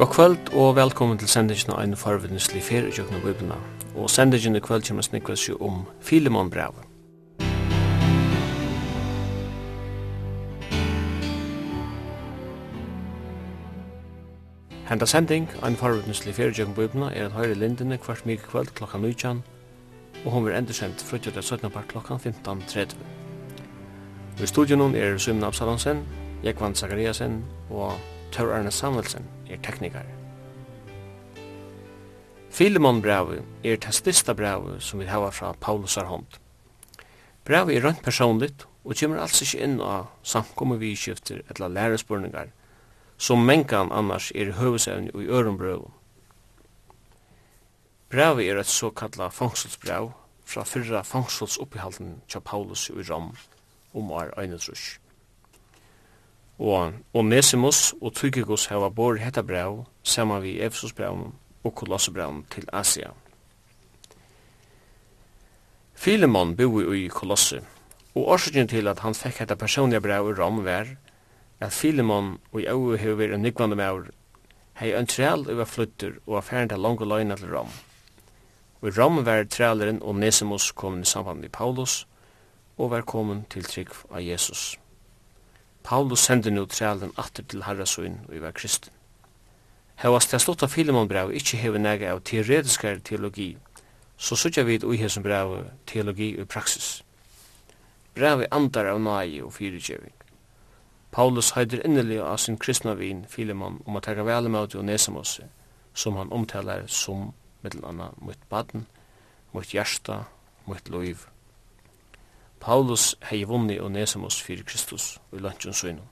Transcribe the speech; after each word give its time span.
God 0.00 0.08
kvöld 0.08 0.54
og 0.54 0.76
velkommen 0.76 1.18
til 1.18 1.28
sendingen 1.28 1.74
av 1.74 1.82
en 1.82 1.96
farvinneslig 1.96 2.62
ferie 2.64 2.88
i 2.88 2.92
og. 2.96 3.56
Og 3.96 4.10
sendingen 4.10 4.56
i 4.56 4.60
kvöld 4.64 4.86
kommer 4.88 5.02
snikkes 5.02 5.40
seg 5.44 5.60
om 5.60 5.82
Filemon 6.00 6.50
brev. 6.50 6.72
Henda 14.88 15.06
sending 15.06 15.50
av 15.62 15.68
en 15.68 15.76
farvinneslig 15.76 16.34
ferie 16.34 16.50
i 16.50 16.56
kjøkken 16.56 17.02
og 17.02 17.12
er 17.12 17.26
at 17.26 17.36
høyre 17.36 17.54
lindene 17.54 17.98
kvart 17.98 18.24
mye 18.24 18.40
kvöld 18.40 18.72
klokka 18.72 18.98
19 18.98 19.42
og 20.24 20.32
hun 20.32 20.46
vil 20.46 20.56
endursendt 20.56 21.04
fruttet 21.04 21.36
av 21.36 21.42
17. 21.42 21.70
part 21.70 21.88
klokka 21.92 22.14
15.30. 22.14 22.96
Og 24.38 24.42
i 24.42 24.46
studion 24.46 24.94
er 24.94 25.18
Symna 25.18 25.46
Absalonsen, 25.46 26.00
Jekvan 26.42 26.74
Zakariasen 26.74 27.44
og 27.70 27.92
Tor 28.30 28.52
Arne 28.54 28.70
Samuelsen 28.70 29.26
er 29.50 29.58
teknikar. 29.62 30.06
Filemon 32.50 33.02
brevet 33.02 33.42
er 33.64 33.78
det 33.78 33.94
største 33.94 34.34
brevet 34.34 34.82
som 34.82 35.00
vi 35.02 35.06
har 35.06 35.30
fra 35.30 35.52
Paulusar 35.60 36.06
hånd. 36.10 36.26
Brevet 37.44 37.76
er 37.76 37.86
rønt 37.86 38.02
personligt 38.02 38.66
og 38.84 38.94
kommer 39.00 39.20
altså 39.20 39.44
ikke 39.44 39.64
inn 39.64 39.80
av 39.80 40.10
samkommet 40.22 40.80
vi 40.80 40.94
skifter 40.96 41.42
eller 41.50 41.72
lærespørninger 41.74 42.52
som 43.20 43.42
mengan 43.44 43.92
annars 43.92 44.30
er 44.34 44.54
høvesevne 44.56 45.10
og 45.14 45.22
i 45.22 45.28
ørenbrøv. 45.28 45.90
Brevet 48.10 48.48
er 48.48 48.58
et 48.58 48.66
såkalla 48.66 49.28
fangselsbrev 49.28 50.12
fra 50.44 50.64
fyrra 50.64 51.02
fangselsoppbehalden 51.02 52.22
til 52.28 52.40
Paulus 52.40 52.88
i 52.90 53.02
Rom 53.10 53.36
om 53.94 54.10
år 54.10 54.32
1 54.40 54.99
og 56.60 56.92
Onesimus 57.16 57.94
og 58.02 58.12
Tychicus 58.14 58.66
hava 58.68 58.90
bor 58.92 59.16
hetta 59.16 59.40
brev 59.42 59.86
saman 60.04 60.42
við 60.44 60.92
brev 60.96 61.32
og 61.64 61.74
Kolossebrevnum 61.74 62.44
til 62.52 62.68
Asia. 62.72 63.12
Filemon 65.94 66.56
boi 66.56 67.04
i 67.04 67.08
Kolosse, 67.08 67.62
og 68.14 68.28
årsøkjen 68.28 68.68
til 68.68 68.88
at 68.88 69.00
han 69.00 69.14
fekk 69.14 69.40
hetta 69.40 69.54
personlige 69.54 70.00
brev 70.00 70.30
i 70.30 70.36
Rom 70.36 70.64
var 70.64 70.96
at 71.60 71.72
Filemon 71.72 72.38
og 72.52 72.60
i 72.60 72.66
au 72.66 72.96
hever 72.96 73.34
en 73.34 73.42
nykvande 73.42 73.76
maur 73.76 74.10
hei 74.80 74.92
en 74.96 75.06
træl 75.06 75.44
over 75.44 75.64
flytter 75.64 76.12
og 76.26 76.36
affæren 76.36 76.68
til 76.68 76.80
langt 76.80 77.06
løgnet 77.06 77.38
til 77.38 77.56
Rom. 77.56 77.68
Og 78.80 78.88
i 78.88 79.00
Rom 79.00 79.24
var 79.26 79.44
træleren 79.44 80.02
Onesimus 80.02 80.72
komin 80.72 81.02
i 81.02 81.04
samband 81.04 81.40
med 81.40 81.48
Paulus 81.48 82.06
og 82.78 82.90
var 82.90 83.00
kommet 83.00 83.44
til 83.50 83.64
trygg 83.64 83.92
av 84.10 84.20
Jesus. 84.24 84.78
Paulus 85.82 86.20
sender 86.20 86.50
nu 86.50 86.66
trælen 86.66 87.12
atter 87.18 87.42
til 87.42 87.62
Harrasøyn 87.62 88.18
og 88.28 88.34
i 88.36 88.40
var 88.40 88.50
kristen. 88.50 88.92
Hevas 90.00 90.26
til 90.26 90.40
stått 90.40 90.62
av 90.64 90.72
Filemon 90.72 91.08
brev 91.08 91.32
ikkje 91.36 91.58
hever 91.60 91.80
nega 91.80 92.12
av 92.12 92.22
teoretiskar 92.24 93.00
teologi, 93.04 93.56
så 94.16 94.36
sutja 94.36 94.64
vid 94.64 94.84
ui 94.84 94.96
hesson 95.00 95.24
brev 95.24 95.56
teologi 95.86 96.30
og 96.40 96.48
praksis. 96.48 97.02
Brevet 98.14 98.48
andar 98.52 98.92
av 98.92 99.00
nai 99.00 99.40
og 99.40 99.52
fyrirgjeving. 99.56 100.14
Paulus 101.12 101.50
heider 101.56 101.82
innelig 101.84 102.20
av 102.22 102.38
sin 102.38 102.58
kristna 102.58 102.94
vin 102.94 103.24
Filemon 103.28 103.80
om 103.86 103.96
at 103.96 104.06
tega 104.08 104.24
vel 104.24 104.46
imot 104.46 104.76
og 104.76 104.86
nesamosse, 104.86 105.48
som 105.94 106.16
han 106.16 106.32
omtalar 106.32 106.86
som, 106.86 107.32
mittel 107.62 107.84
anna, 107.84 108.12
mot 108.20 108.48
baden, 108.48 108.86
mot 109.52 109.74
hjärsta, 109.74 110.24
mot 110.66 110.88
loiv 110.88 111.26
Paulus 112.60 113.16
hei 113.30 113.44
vunni 113.48 113.80
Onesimus 113.80 114.42
fyrir 114.42 114.64
Kristus 114.64 115.20
og 115.30 115.38
i 115.38 115.42
lantjun 115.42 115.74
søgnum. 115.74 116.06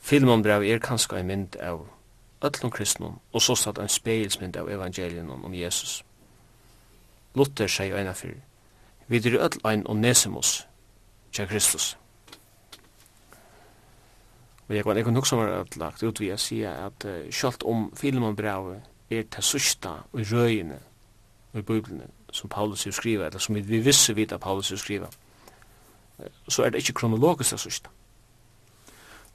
Filmon 0.00 0.42
brev 0.42 0.62
er 0.62 0.78
kanska 0.82 1.16
ein 1.16 1.26
mynd 1.26 1.56
av 1.56 1.84
öllum 2.42 2.70
kristnum 2.70 3.20
og 3.32 3.42
så 3.42 3.54
satt 3.54 3.78
ein 3.78 3.88
speilsmynd 3.88 4.56
av 4.56 4.70
evangelium 4.70 5.44
om 5.44 5.54
Jesus. 5.54 6.04
Luther 7.34 7.68
seg 7.68 7.94
eina 7.94 8.12
fyrir. 8.12 8.40
Vi 9.06 9.18
dyr 9.18 9.38
öll 9.38 9.60
ein 9.64 9.86
Onesimus 9.86 10.66
tja 11.32 11.46
Kristus. 11.46 11.96
Og 14.68 14.76
jeg 14.76 14.84
kan 14.84 14.96
ikke 14.96 15.10
nok 15.10 15.26
som 15.26 15.38
er 15.38 15.64
lagt 15.76 16.02
ut 16.02 16.20
vi 16.20 16.30
a 16.30 16.36
sia 16.36 16.74
at 16.86 17.04
uh, 17.04 17.30
sjalt 17.30 17.62
om 17.62 17.92
filmon 17.96 18.36
brev 18.36 18.80
er 19.10 19.22
ta 19.30 19.42
susta 19.42 19.96
og 20.12 20.26
røyene 20.32 20.78
og 21.52 21.58
i 21.58 21.62
Bibelen 21.62 22.02
som 22.32 22.48
Paulus 22.48 22.84
har 22.84 22.92
skriva, 22.92 23.26
eller 23.26 23.38
som 23.38 23.54
vi 23.54 23.80
visste 23.80 24.14
vidt 24.14 24.32
at 24.32 24.40
Paulus 24.40 24.70
har 24.70 24.76
skriva, 24.76 25.08
så 26.48 26.62
er 26.62 26.70
det 26.70 26.82
ikke 26.82 27.00
kronologisk 27.00 27.50
det 27.50 27.60
sørste. 27.60 27.88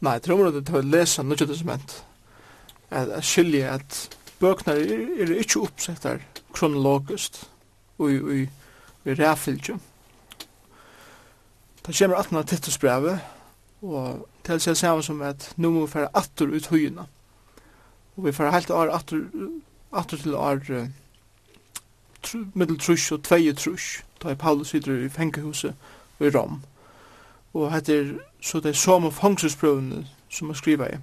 Nei, 0.01 0.17
jeg 0.17 0.25
tror 0.27 0.47
at 0.47 0.53
det 0.59 0.69
er 0.69 0.81
å 0.81 0.85
lese 0.85 1.23
noe 1.23 1.39
testament, 1.39 1.97
at 2.91 3.09
jeg 3.15 3.29
skiljer 3.29 3.71
at 3.77 3.99
bøkene 4.39 4.75
er, 4.75 5.05
er 5.23 5.33
ikke 5.39 5.63
oppsett 5.65 6.03
der 6.03 6.23
kronologisk, 6.53 7.39
og 7.97 8.11
i, 8.11 8.41
i, 8.41 8.47
i 9.05 9.15
ræfylgje. 9.15 9.77
Det 11.85 11.95
kommer 11.97 12.17
at 12.17 12.31
man 12.31 12.41
har 12.41 12.49
tittusbrevet, 12.49 13.19
og 13.85 14.27
til 14.45 14.61
seg 14.61 14.77
samme 14.77 15.03
som 15.05 15.21
at 15.25 15.51
nå 15.61 15.69
må 15.71 15.85
vi 15.85 15.93
fære 15.93 16.11
atter 16.17 16.51
ut 16.51 16.69
høyene. 16.73 17.05
Og 18.15 18.25
vi 18.25 18.33
fære 18.35 18.53
helt 18.55 18.71
år 18.73 18.93
atter, 18.95 19.25
atter 19.93 20.21
til 20.21 20.35
år 20.35 20.61
uh, 20.71 20.87
middel 22.53 22.79
trus 22.79 23.11
og 23.11 23.23
tvei 23.23 23.53
trus, 23.53 24.03
da 24.23 24.29
er 24.29 24.35
Paulus 24.35 24.67
sitter 24.67 25.05
i 25.05 25.09
fengehuset 25.09 25.75
i 26.19 26.29
Rom. 26.29 26.61
Og 27.53 27.71
hette 27.73 27.93
er 27.93 28.13
så 28.41 28.59
det 28.59 28.69
er 28.69 28.79
som 28.79 29.11
fangsesprøvene 29.11 30.05
som 30.29 30.47
han 30.47 30.55
skriver 30.55 30.87
i, 30.87 30.97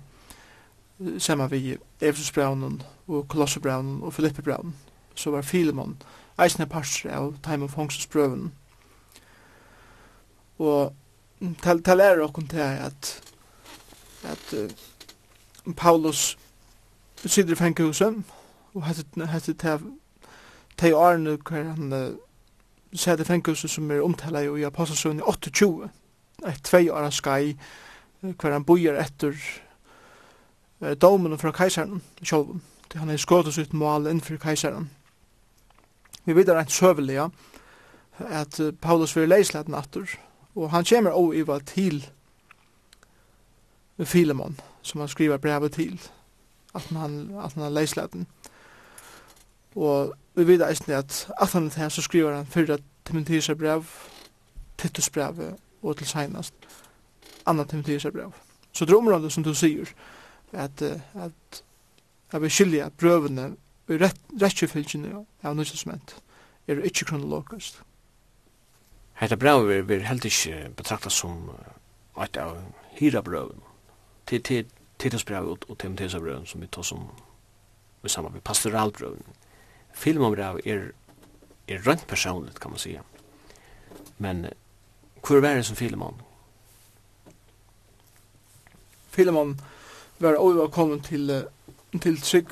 samme 1.19 1.51
vi 1.51 1.77
Efesbraunen 2.01 2.83
og 3.09 3.29
Kolossebraunen 3.29 4.03
og 4.03 4.15
Filippebraunen, 4.15 4.75
så 5.15 5.31
var 5.31 5.43
Filemon 5.43 5.97
eisne 6.41 6.67
parster 6.67 7.11
av 7.13 7.35
time 7.45 7.65
of 7.65 7.75
fangsesprøvene. 7.77 8.51
Og 10.59 10.95
tal 11.63 11.83
tal 11.83 12.01
er 12.01 12.23
okkum 12.23 12.47
til 12.47 12.59
at 12.59 13.23
at 14.23 14.55
uh, 14.55 15.75
Paulus 15.77 16.39
sitter 17.27 17.53
i 17.53 17.57
fengehuset 17.57 18.23
og 18.75 18.85
hette 18.87 19.27
hette 19.27 19.79
de 20.81 20.95
årene 20.95 21.37
hver 21.37 21.69
han 21.75 21.93
uh, 21.93 22.15
sier 22.93 23.17
det 23.17 23.27
fengelse 23.27 23.69
som 23.69 23.91
er 23.91 24.05
omtala 24.05 24.43
i 24.45 24.65
Apostelsøen 24.67 25.21
i 25.21 25.27
28, 25.27 25.89
et 26.49 26.65
tvei 26.65 26.89
åra 26.91 27.11
skai, 27.11 27.57
hver 28.21 28.53
han 28.53 28.65
bojer 28.65 28.99
etter 29.01 29.37
uh, 30.83 30.93
domen 30.95 31.39
fra 31.39 31.53
keiseren 31.53 32.03
sjolven. 32.23 32.63
til 32.91 33.01
han 33.01 33.11
er 33.11 33.17
skådes 33.17 33.59
ut 33.59 33.73
mål 33.73 34.07
innenfor 34.07 34.37
keiseren. 34.37 34.91
Vi 36.25 36.37
vet 36.37 36.49
rent 36.49 36.73
søvelig, 36.73 37.15
ja, 37.15 37.29
at 38.29 38.61
uh, 38.61 38.73
Paulus 38.81 39.17
vil 39.17 39.29
leisleten 39.29 39.75
atter, 39.75 40.19
og 40.55 40.71
han 40.71 40.85
kommer 40.85 41.11
også 41.11 41.33
iva 41.39 41.59
til 41.59 42.11
Filemon, 44.05 44.61
som 44.83 45.01
han 45.01 45.09
skriver 45.09 45.37
brevet 45.37 45.73
til, 45.73 46.01
at 46.75 46.83
han, 46.83 47.31
at 47.45 47.53
han 47.53 47.63
er 47.63 47.71
leisleten. 47.71 48.27
Og 49.77 50.15
vi 50.35 50.45
vet 50.49 50.65
eisen 50.69 50.93
at 50.93 51.29
at 51.41 51.53
han 51.53 51.71
er 51.77 51.89
så 51.89 52.03
skriver 52.03 52.37
han 52.37 52.47
fyrra 52.47 52.79
Timotheus 53.05 53.51
brev, 53.59 53.85
Titus 54.79 55.11
brev 55.11 55.59
og 55.83 55.97
til 55.97 56.07
senast 56.07 56.55
anna 57.47 57.65
Timotheus 57.65 58.07
brev. 58.13 58.33
Så 58.73 58.85
det 58.85 58.93
er 58.93 58.99
området 58.99 59.33
som 59.33 59.45
du 59.45 59.55
sier 59.55 59.87
at, 60.53 60.83
at 61.15 61.65
jeg 62.33 62.43
vil 62.43 62.51
skilja 62.51 62.89
brøvene 62.89 63.57
i 63.89 63.99
rettjefylgjene 64.41 65.25
av 65.43 65.57
nødvendigment 65.57 66.15
er 66.69 66.75
det 66.75 66.85
ikke 66.85 67.05
kronologisk. 67.05 67.83
Hetta 69.15 69.37
brev 69.37 69.71
er 69.71 69.83
vi 69.83 69.99
helt 69.99 70.25
ikke 70.25 70.71
betrakta 70.77 71.11
som 71.11 71.51
et 72.23 72.37
av 72.37 72.57
hyra 73.01 73.23
brøven 73.23 73.61
til 74.27 74.65
Titus 74.99 75.25
brev 75.25 75.53
og 75.53 75.79
Timotheus 75.79 76.15
brev 76.15 76.47
som 76.47 76.61
vi 76.61 76.67
tar 76.67 76.83
som 76.83 77.11
vi 78.03 78.09
samar 78.09 78.31
med 78.31 78.41
pastoralbrøven 78.41 79.42
filmomrav 79.95 80.61
er, 80.65 80.91
er 81.69 81.87
rent 81.87 82.07
personligt 82.07 82.61
kan 82.61 82.71
man 82.71 82.79
säga. 82.79 83.03
Men 84.19 84.47
hur 85.29 85.41
var 85.41 85.55
det 85.55 85.65
som 85.65 85.77
filmon? 85.77 86.23
Filmon 89.11 89.61
var 90.19 90.35
overkommen 90.35 91.01
til, 91.01 91.45
til 92.03 92.21
Trygg 92.21 92.49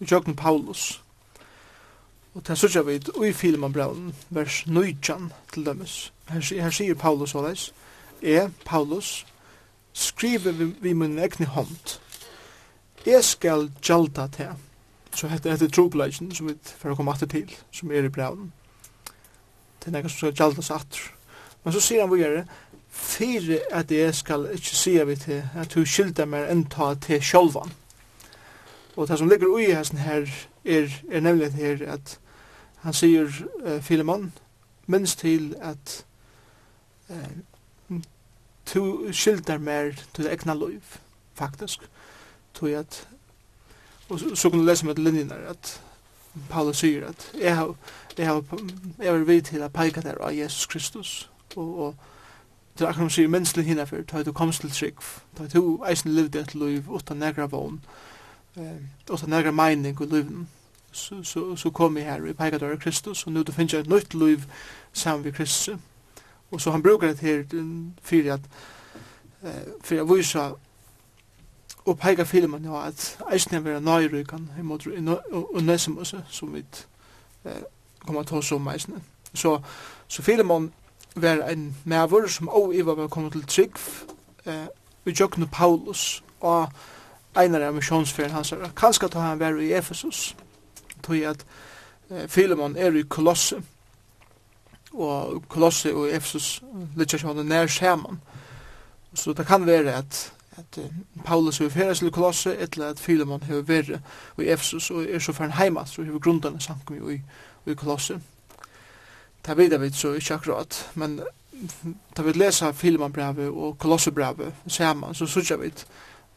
i 0.00 0.04
Jøgn 0.10 0.36
Paulus. 0.36 1.02
Og 2.34 2.46
det 2.46 2.58
sørger 2.58 2.82
vi 2.82 2.94
ut 2.96 3.10
i 3.26 3.32
filmen 3.32 3.72
braun, 3.72 4.14
vers 4.30 4.66
19 4.66 5.32
til 5.52 5.66
dømes. 5.66 6.12
Her, 6.28 6.62
her 6.62 6.70
sier 6.70 6.94
Paulus 6.94 7.34
åleis, 7.34 7.72
er 8.22 8.48
Paulus, 8.64 9.26
skriver 9.92 10.52
vi, 10.52 10.64
vi 10.80 10.92
min 10.92 11.18
egne 11.18 11.46
hånd. 11.46 11.98
Jeg 13.06 13.24
skal 13.24 13.70
gjalda 13.82 14.26
til 14.32 14.54
Så 15.14 15.28
hette 15.28 15.50
hette 15.52 15.68
trobladjen 15.68 16.32
som 16.34 16.48
vi 16.48 16.56
får 16.78 16.96
komme 16.96 17.12
atter 17.12 17.28
til, 17.28 17.50
som 17.72 17.90
er 17.92 18.06
i 18.06 18.12
brevnen. 18.12 18.52
Det 19.80 19.90
er 19.90 19.96
nekka 19.96 20.08
som 20.08 20.18
skal 20.18 20.36
gjaldas 20.38 20.70
atter. 20.70 21.10
Men 21.64 21.74
så 21.74 21.82
sier 21.82 22.04
han 22.04 22.10
vore, 22.10 22.44
fyrir 22.92 23.60
at 23.72 23.90
jeg 23.90 24.14
skal 24.14 24.48
ikke 24.54 24.76
sia 24.76 25.04
vi 25.08 25.16
til 25.16 25.42
at 25.56 25.74
du 25.74 25.84
skylda 25.84 26.26
mer 26.28 26.50
enta 26.52 26.94
til 27.00 27.22
sjolvan. 27.22 27.72
Og 28.96 29.08
det 29.08 29.18
som 29.18 29.28
ligger 29.28 29.48
ui 29.48 29.72
hesten 29.72 29.98
her 29.98 30.26
er, 30.64 30.88
er 31.10 31.20
nemlig 31.20 31.52
her 31.52 31.84
at 31.94 32.18
han 32.82 32.92
sier 32.92 33.30
uh, 33.64 33.80
Filemon, 33.82 34.32
minst 34.86 35.18
til 35.18 35.54
at 35.60 36.04
uh, 37.08 37.98
du 38.74 39.12
skyldar 39.12 39.58
mer 39.58 39.92
til 40.14 40.26
egna 40.26 40.54
liv, 40.54 40.82
faktisk. 41.34 41.80
Tog 42.54 42.70
at 42.70 43.08
og 44.12 44.20
så, 44.20 44.34
så 44.36 44.50
kunne 44.50 44.62
du 44.62 44.66
lese 44.66 44.86
med 44.86 44.98
linjen 45.00 45.32
at 45.48 45.80
Paulus 46.50 46.76
sier 46.76 47.06
at 47.08 47.30
jeg 47.40 47.56
har 47.56 47.74
jeg 48.18 48.26
har 48.26 48.42
jeg 48.98 49.12
har 49.12 49.24
vidt 49.24 49.46
til 49.46 49.62
å 49.64 49.68
peika 49.72 50.00
der 50.00 50.20
av 50.20 50.34
Jesus 50.36 50.66
Kristus. 50.66 51.30
Og, 51.56 51.78
og 51.78 51.94
til 52.76 52.86
akkurat 52.86 53.04
man 53.04 53.10
sier 53.10 53.28
menneskelig 53.28 53.66
hinna 53.66 53.84
for 53.84 54.04
da 54.12 54.22
du 54.22 54.32
komst 54.32 54.60
til 54.60 54.70
trygg 54.70 55.04
da 55.38 55.46
du 55.52 55.84
eisen 55.88 56.12
levde 56.12 56.40
et 56.40 56.54
liv 56.54 56.88
utan 56.88 57.16
negra 57.16 57.46
vogn 57.46 57.80
eh, 58.56 58.80
utan 59.10 59.30
negra 59.30 59.50
meining 59.50 60.00
i 60.00 60.08
liven 60.08 60.48
så, 60.92 61.22
så, 61.24 61.56
så 61.56 61.70
kom 61.70 61.96
jeg 61.96 62.04
her 62.04 62.26
i 62.26 62.32
peika 62.32 62.58
der 62.58 62.72
av 62.72 62.80
Kristus 62.80 63.26
og 63.26 63.32
nu 63.32 63.42
du 63.42 63.52
finner 63.52 63.80
et 63.80 63.88
nytt 63.88 64.14
liv 64.14 64.44
sammen 64.92 65.24
med 65.24 65.32
Kristus. 65.32 65.78
Og 66.50 66.60
så 66.60 66.70
han 66.70 66.82
brukar 66.82 67.06
det 67.06 67.20
her 67.20 67.44
fyrir 68.02 68.32
at 68.32 68.40
eh, 69.42 69.72
fyrir 69.84 70.02
at 70.02 70.16
vise 70.16 70.38
og 71.84 71.98
peikar 71.98 72.24
filmen 72.24 72.64
jo 72.64 72.76
at 72.78 73.18
eisne 73.32 73.64
vera 73.64 73.80
nøyrykan 73.80 74.50
imot 74.58 74.86
Onesimus, 75.32 76.14
som 76.28 76.54
vi 76.54 76.64
eh, 77.44 77.62
kommer 78.06 78.22
til 78.22 78.38
å 78.38 78.54
om 78.54 78.68
eisne. 78.68 79.02
Så, 79.34 79.58
så 80.08 80.22
Filemon 80.22 80.72
var 81.16 81.42
en 81.48 81.76
mæver 81.84 82.28
som 82.28 82.48
også 82.48 82.78
iva 82.78 82.94
var 82.94 83.08
kommet 83.08 83.32
til 83.32 83.46
Trygg, 83.46 83.78
eh, 84.44 84.66
vi 85.04 85.14
jøkne 85.18 85.46
Paulus, 85.46 86.22
og 86.40 86.68
einar 87.36 87.66
av 87.66 87.74
missionsferien 87.74 88.34
hans, 88.34 88.54
kanskje 88.76 89.08
ta 89.08 89.20
han 89.20 89.40
var 89.40 89.58
i 89.58 89.72
Efesus, 89.72 90.36
tog 91.02 91.16
at 91.16 91.46
eh, 92.10 92.28
Filemon 92.28 92.76
er 92.76 92.94
i 92.94 93.02
Kolosse, 93.02 93.62
og 94.92 95.42
Kolosse 95.48 95.94
og 95.94 96.10
Efesus, 96.12 96.62
litt 96.96 97.10
kjøkne 97.10 97.44
nær 97.44 97.66
skjermann, 97.66 98.20
Så 99.14 99.32
det 99.32 99.46
kan 99.46 99.66
være 99.66 99.92
at 99.92 100.32
at 100.62 100.78
Paulus 101.24 101.58
hefur 101.58 101.74
ferðast 101.74 102.04
til 102.04 102.12
Kolosse 102.14 102.54
etla 102.56 102.92
at 102.92 103.00
Filemon 103.00 103.42
hefur 103.42 103.66
verið 103.68 104.42
i 104.42 104.48
Efesus 104.52 104.90
og 104.90 105.04
er 105.04 105.18
så 105.22 105.34
færen 105.36 105.56
heima, 105.58 105.84
så 105.86 106.02
hefur 106.02 106.22
grundarna 106.22 106.60
sankum 106.60 107.10
i, 107.10 107.18
i 107.66 107.74
Kolosse. 107.74 108.20
Det 109.46 109.56
vet 109.56 109.80
vi 109.80 109.90
så 109.90 110.14
ikke 110.18 110.34
akkurat 110.34 110.90
men 110.94 111.20
da 112.16 112.22
vi 112.22 112.32
lesa 112.32 112.72
Filemon 112.72 113.12
brevet 113.12 113.48
og 113.50 113.78
Kolosse 113.78 114.10
brevet 114.10 114.54
saman 114.66 115.14
så 115.14 115.26
sørger 115.26 115.56
vi 115.56 115.72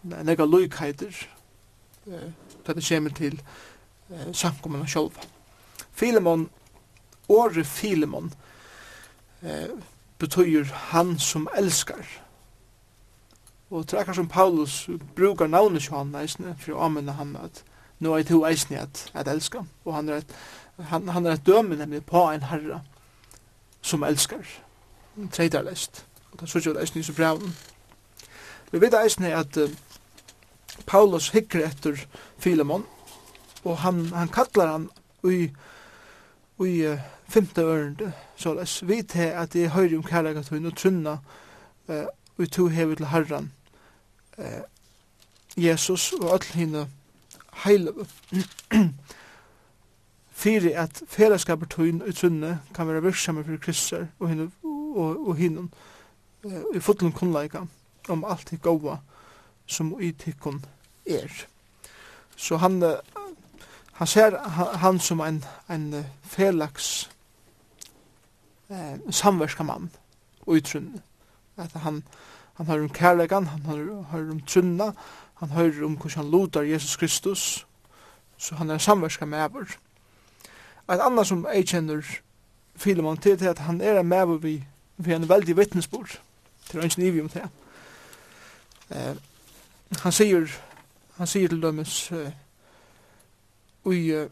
nega 0.03 0.45
loikheiter 0.45 1.27
da 2.67 2.73
det 2.73 2.85
kommer 2.89 3.09
til 3.09 3.41
sankumene 4.33 4.87
sjolva 4.87 5.21
Filemon 5.93 6.49
året 7.29 7.65
Filemon 7.65 8.33
betyr 10.17 10.63
han 10.63 11.19
som 11.19 11.47
elskar. 11.57 12.05
Og 13.75 13.87
til 13.87 13.97
akkur 13.97 14.13
som 14.13 14.27
Paulus 14.27 14.89
brukar 15.15 15.47
navnet 15.47 15.81
til 15.81 15.97
han 15.97 16.13
eisne, 16.15 16.53
for 16.59 16.77
å 16.77 16.83
anmenne 16.85 17.11
han 17.17 17.33
at 17.35 17.57
nå 17.99 18.13
er 18.15 18.23
to 18.23 18.37
eisne 18.47 18.79
at, 18.79 19.01
at 19.11 19.27
elska. 19.27 19.65
Og 19.83 19.95
han 19.97 20.09
er 20.09 20.21
et, 20.21 20.35
han, 20.91 21.09
han 21.11 21.25
er 21.25 21.35
et 21.35 21.43
døme 21.47 21.75
nemlig 21.75 22.05
på 22.07 22.21
en 22.31 22.45
herre 22.47 22.79
som 23.83 24.05
elskar. 24.07 24.47
Tredje 25.31 25.59
lest. 25.67 26.05
Og 26.31 26.39
det 26.39 26.47
er 26.47 26.63
sånn 26.67 26.79
eisne 26.79 27.03
i 27.03 27.15
brevnen. 27.17 27.57
Vi 28.71 28.79
vet 28.79 28.95
eisne 28.95 29.33
at 29.35 29.59
uh, 29.59 29.75
Paulus 30.87 31.33
hikker 31.35 31.67
etter 31.67 31.99
Filemon, 32.39 32.87
og 33.65 33.77
han, 33.83 34.05
han 34.15 34.31
kallar 34.31 34.71
han 34.71 34.87
ui, 35.27 35.49
ui 36.63 36.71
uh, 36.87 37.03
femte 37.27 37.67
ørende, 37.67 38.13
så 38.39 38.55
les, 38.55 38.79
vi 38.87 39.01
til 39.03 39.35
at 39.35 39.55
jeg 39.55 39.75
høyre 39.75 39.99
om 39.99 40.07
kærlighet 40.07 40.51
og 40.63 40.79
trunna 40.79 41.19
uh, 41.91 42.07
og 42.39 42.51
to 42.51 42.71
hever 42.71 42.95
til 42.95 43.11
herran 43.11 43.51
eh, 44.37 44.61
Jesus 45.57 46.13
og 46.13 46.33
all 46.33 46.43
hina 46.53 46.85
heiløve. 47.63 48.05
Fyri 50.35 50.71
at 50.75 51.01
fellesskapet 51.07 51.69
tøyn 51.69 52.01
i 52.07 52.11
tunne 52.11 52.59
kan 52.75 52.87
være 52.87 53.03
virksamme 53.03 53.43
for 53.43 53.57
kristar 53.61 54.07
og 54.19 54.29
hinn 54.29 54.51
og, 54.63 55.27
og 55.27 55.35
hinum 55.35 55.71
i 56.75 56.79
fullum 56.79 57.11
kunnleika 57.11 57.63
om 58.09 58.25
alt 58.25 58.51
det 58.51 58.61
goa 58.61 58.99
som 59.65 59.95
i 60.01 60.11
tikkun 60.11 60.65
er. 61.05 61.31
Så 62.35 62.57
han, 62.57 62.83
han 63.93 64.07
ser 64.07 64.37
han 64.77 64.99
som 64.99 65.21
en, 65.21 65.43
en 65.69 66.05
felags 66.23 67.09
eh, 68.69 68.99
samverskamann 69.09 69.89
og 70.41 70.55
utrunne. 70.59 71.01
At 71.57 71.71
han, 71.71 72.03
han 72.57 72.65
har 72.65 72.79
om 72.79 72.89
kærlegan, 72.89 73.47
han 73.47 73.65
har, 73.65 74.03
har 74.11 74.31
om 74.31 74.39
trunna, 74.39 74.91
han 75.35 75.49
hører 75.49 75.85
om 75.85 75.97
hvordan 75.97 76.23
han 76.23 76.31
lotar 76.31 76.61
Jesus 76.61 76.95
Kristus, 76.95 77.67
så 78.37 78.55
han 78.55 78.69
er 78.69 78.77
samverska 78.77 79.25
mæver. 79.25 79.75
Et 80.91 81.01
annet 81.01 81.27
som 81.27 81.47
jeg 81.53 81.67
kjenner 81.67 82.01
Filemon 82.75 83.17
til 83.17 83.43
er 83.43 83.49
at 83.49 83.59
han 83.59 83.81
er 83.81 83.93
med 83.93 84.03
mæver 84.03 84.37
vi, 84.37 84.63
vi 84.97 85.11
er 85.11 85.15
en 85.15 85.29
veldig 85.29 85.57
vittnesbord, 85.57 86.19
til 86.69 86.81
han 86.81 86.91
ikke 86.97 87.21
om 87.21 87.29
det. 87.29 87.49
Eh, 88.89 89.15
han 89.99 90.11
sier, 90.11 90.47
han 91.17 91.27
sier 91.27 91.49
til 91.49 91.61
dømes, 91.61 92.11
eh, 92.11 92.31
ui, 93.85 94.11
eh, 94.11 94.29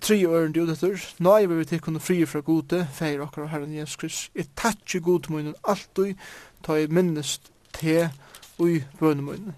tre 0.00 0.24
øren 0.26 0.52
du 0.52 0.66
døtter, 0.66 1.14
nå 1.18 1.36
er 1.36 1.46
vi 1.46 1.64
til 1.64 2.00
fri 2.00 2.24
fra 2.26 2.40
gode, 2.40 2.88
feir 2.92 3.20
okkar 3.20 3.42
og 3.42 3.50
herren 3.50 3.74
Jesus 3.74 3.96
Krist, 3.96 4.30
jeg 4.34 4.46
tatt 4.56 4.94
jo 4.94 5.00
god 5.02 5.30
munnen 5.30 5.54
alt 5.64 5.88
du, 5.96 6.14
ta 6.62 6.74
i 6.74 6.86
minnest 6.86 7.52
te 7.76 8.10
ui 8.58 8.84
bønnemøyne. 8.98 9.54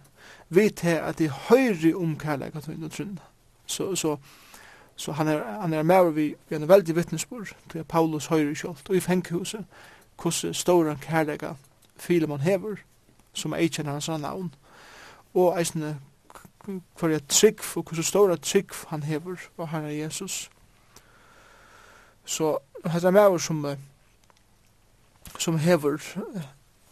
Vi 0.49 0.69
te 0.70 1.00
at 1.00 1.19
de 1.19 1.29
høyre 1.29 1.94
om 1.97 2.17
kærleika 2.19 2.61
tøyne 2.61 2.88
trunna. 2.88 3.23
Så, 3.67 3.94
så, 3.97 4.17
så 4.97 5.12
han 5.12 5.29
er, 5.29 5.61
han 5.61 5.75
er 5.75 5.82
med 5.82 6.12
vi, 6.12 6.35
vi 6.49 6.56
er 6.56 6.61
en 6.61 6.69
veldig 6.69 6.97
vittnesbord 6.97 7.55
til 7.70 7.85
Paulus 7.85 8.26
høyre 8.26 8.55
kjolt 8.55 8.88
og 8.88 8.97
i 8.97 9.00
fenghuset 9.00 9.64
hvordan 10.23 10.54
stora 10.54 10.95
kærleika 10.95 11.52
Filemon 11.97 12.40
hever 12.40 12.76
som 13.33 13.52
er 13.52 13.66
ikkjenner 13.66 13.93
hans 13.93 14.09
navn 14.09 14.54
og 15.35 15.59
eisne 15.61 15.99
hver 16.99 17.14
er 17.14 17.21
trygg 17.28 17.61
og 17.76 17.83
hvordan 17.83 18.04
stora 18.04 18.37
trygg 18.37 18.73
han 18.88 19.02
hever 19.02 19.37
og 19.57 19.69
han 19.69 19.85
er 19.85 19.88
Jesus. 19.88 20.50
Så 22.25 22.59
han 22.85 23.04
er 23.04 23.11
med 23.11 23.38
som 23.38 23.66
som 25.38 25.59
hever 25.59 25.99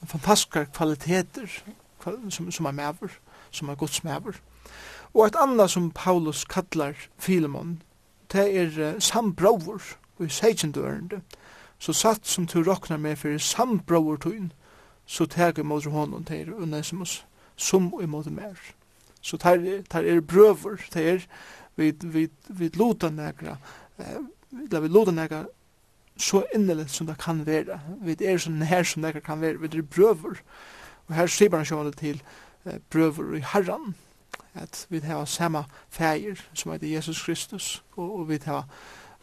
fantastiska 0.06 0.64
kvaliteter 0.64 1.48
som, 2.30 2.50
som 2.52 2.66
er 2.66 2.72
maver, 2.72 3.18
som 3.50 3.68
er 3.68 3.75
Guds 3.75 4.04
maver. 4.04 4.40
Og 5.14 5.26
et 5.26 5.36
annet 5.40 5.70
som 5.70 5.90
Paulus 5.90 6.44
kallar 6.44 6.94
Filemon, 7.18 7.82
det 8.32 8.46
er 8.56 8.94
uh, 8.94 9.00
sambrovor, 9.00 9.82
i 10.20 10.28
seikjendørende, 10.28 11.20
så 11.78 11.92
satt 11.92 12.26
som 12.26 12.46
du 12.46 12.62
råknar 12.62 12.96
med 12.96 13.16
for 13.16 13.38
sambrover 13.38 14.16
tøyn, 14.16 14.52
så 15.06 15.26
teg 15.26 15.60
mot 15.64 15.84
honom 15.84 16.25
til 16.25 16.54
Onesimus, 16.54 17.26
som 17.56 17.92
imot 18.02 18.26
mer. 18.32 18.56
Så 19.20 19.36
der, 19.36 19.82
der 19.92 20.00
er 20.00 20.20
brøver, 20.20 20.80
der 20.94 21.00
er 21.00 21.20
vid, 21.76 22.04
vid, 22.04 22.28
vid 22.48 22.76
lotan 22.76 23.12
negra, 23.12 23.56
eh, 23.98 24.18
vi 24.50 24.88
lotan 24.88 25.14
negra 25.14 25.44
så 26.16 26.44
innelig 26.54 26.90
som 26.90 27.06
det 27.06 27.18
kan 27.18 27.46
være. 27.46 27.80
Vi 28.02 28.16
er 28.25 28.38
så 28.38 28.50
nær 28.50 28.82
som 28.82 29.02
det 29.02 29.23
kan 29.25 29.40
være. 29.40 29.61
Vi 29.61 29.78
er 29.78 29.82
brøver. 29.82 30.40
Og 31.06 31.14
her 31.14 31.26
sier 31.26 31.50
man 31.50 31.64
sjående 31.64 31.92
til 31.92 32.23
eh, 32.66 32.78
brøver 32.90 33.37
i 33.37 33.44
herran. 33.52 33.94
At 34.54 34.87
vi 34.88 34.99
har 34.99 35.25
samme 35.25 35.64
feir 35.90 36.40
som 36.54 36.73
heter 36.73 36.88
Jesus 36.88 37.25
Kristus. 37.25 37.82
Og, 37.96 38.18
og 38.18 38.28
vi 38.28 38.38
har 38.44 38.64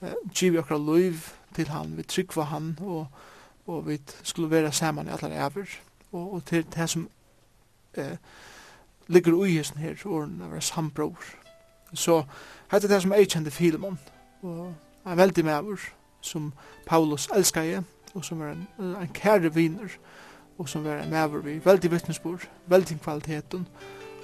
eh, 0.02 0.14
givet 0.36 0.60
okra 0.60 0.78
liv 0.78 1.14
til 1.56 1.68
han. 1.68 1.98
Vi 1.98 2.04
tryggva 2.04 2.44
han. 2.44 2.78
Og, 2.82 3.08
og 3.68 3.88
vi 3.88 4.00
skulle 4.24 4.52
være 4.52 4.72
saman 4.72 5.08
i 5.08 5.12
alle 5.12 5.46
æver. 5.46 5.66
Og, 6.12 6.34
og 6.34 6.46
til 6.46 6.66
det 6.76 6.90
som 6.90 7.10
eh, 7.94 8.18
ligger 9.08 9.34
ui 9.34 9.58
hesten 9.58 9.80
her, 9.80 9.98
åren 10.06 10.42
av 10.42 10.62
sambror. 10.62 11.18
Så 11.94 12.24
hette 12.72 12.88
det 12.88 13.02
som 13.02 13.14
jeg 13.14 13.30
kjente 13.30 13.52
Filemon. 13.52 14.00
Og 14.42 14.74
er 15.06 15.16
veldig 15.16 15.46
med 15.46 15.54
som 16.24 16.54
Paulus 16.86 17.28
elskade 17.36 17.84
og 18.14 18.26
som 18.26 18.42
er 18.42 18.52
en, 18.54 18.68
en 18.80 19.14
kære 19.14 19.54
viner 19.54 19.98
og 20.58 20.70
som 20.70 20.86
er 20.86 21.04
en 21.04 21.12
maver 21.12 21.42
vi 21.42 21.60
veldig 21.66 21.92
vittnesbord, 21.92 22.48
veldig 22.68 23.00
kvaliteten 23.02 23.68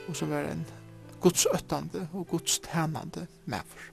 og 0.08 0.15
som 0.15 0.32
er 0.34 0.51
en 0.51 0.65
godsøttande 1.20 2.08
og 2.13 2.27
godstænande 2.27 3.27
mæver. 3.46 3.89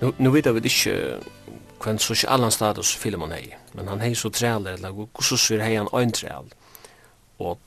Nu, 0.00 0.14
nu 0.18 0.30
vet 0.30 0.54
vi 0.54 0.60
ikke 0.64 1.20
hva 1.80 1.92
en 1.92 2.50
status 2.50 2.96
Filemon 2.96 3.32
hei, 3.32 3.52
men 3.74 3.88
han 3.88 4.00
hei 4.00 4.14
så 4.14 4.28
trealer, 4.28 4.72
eller 4.72 4.92
hvordan 4.92 5.22
så 5.22 5.58
hei 5.60 5.74
han 5.74 5.88
ein 5.96 6.12
treal, 6.12 6.48
og 7.38 7.58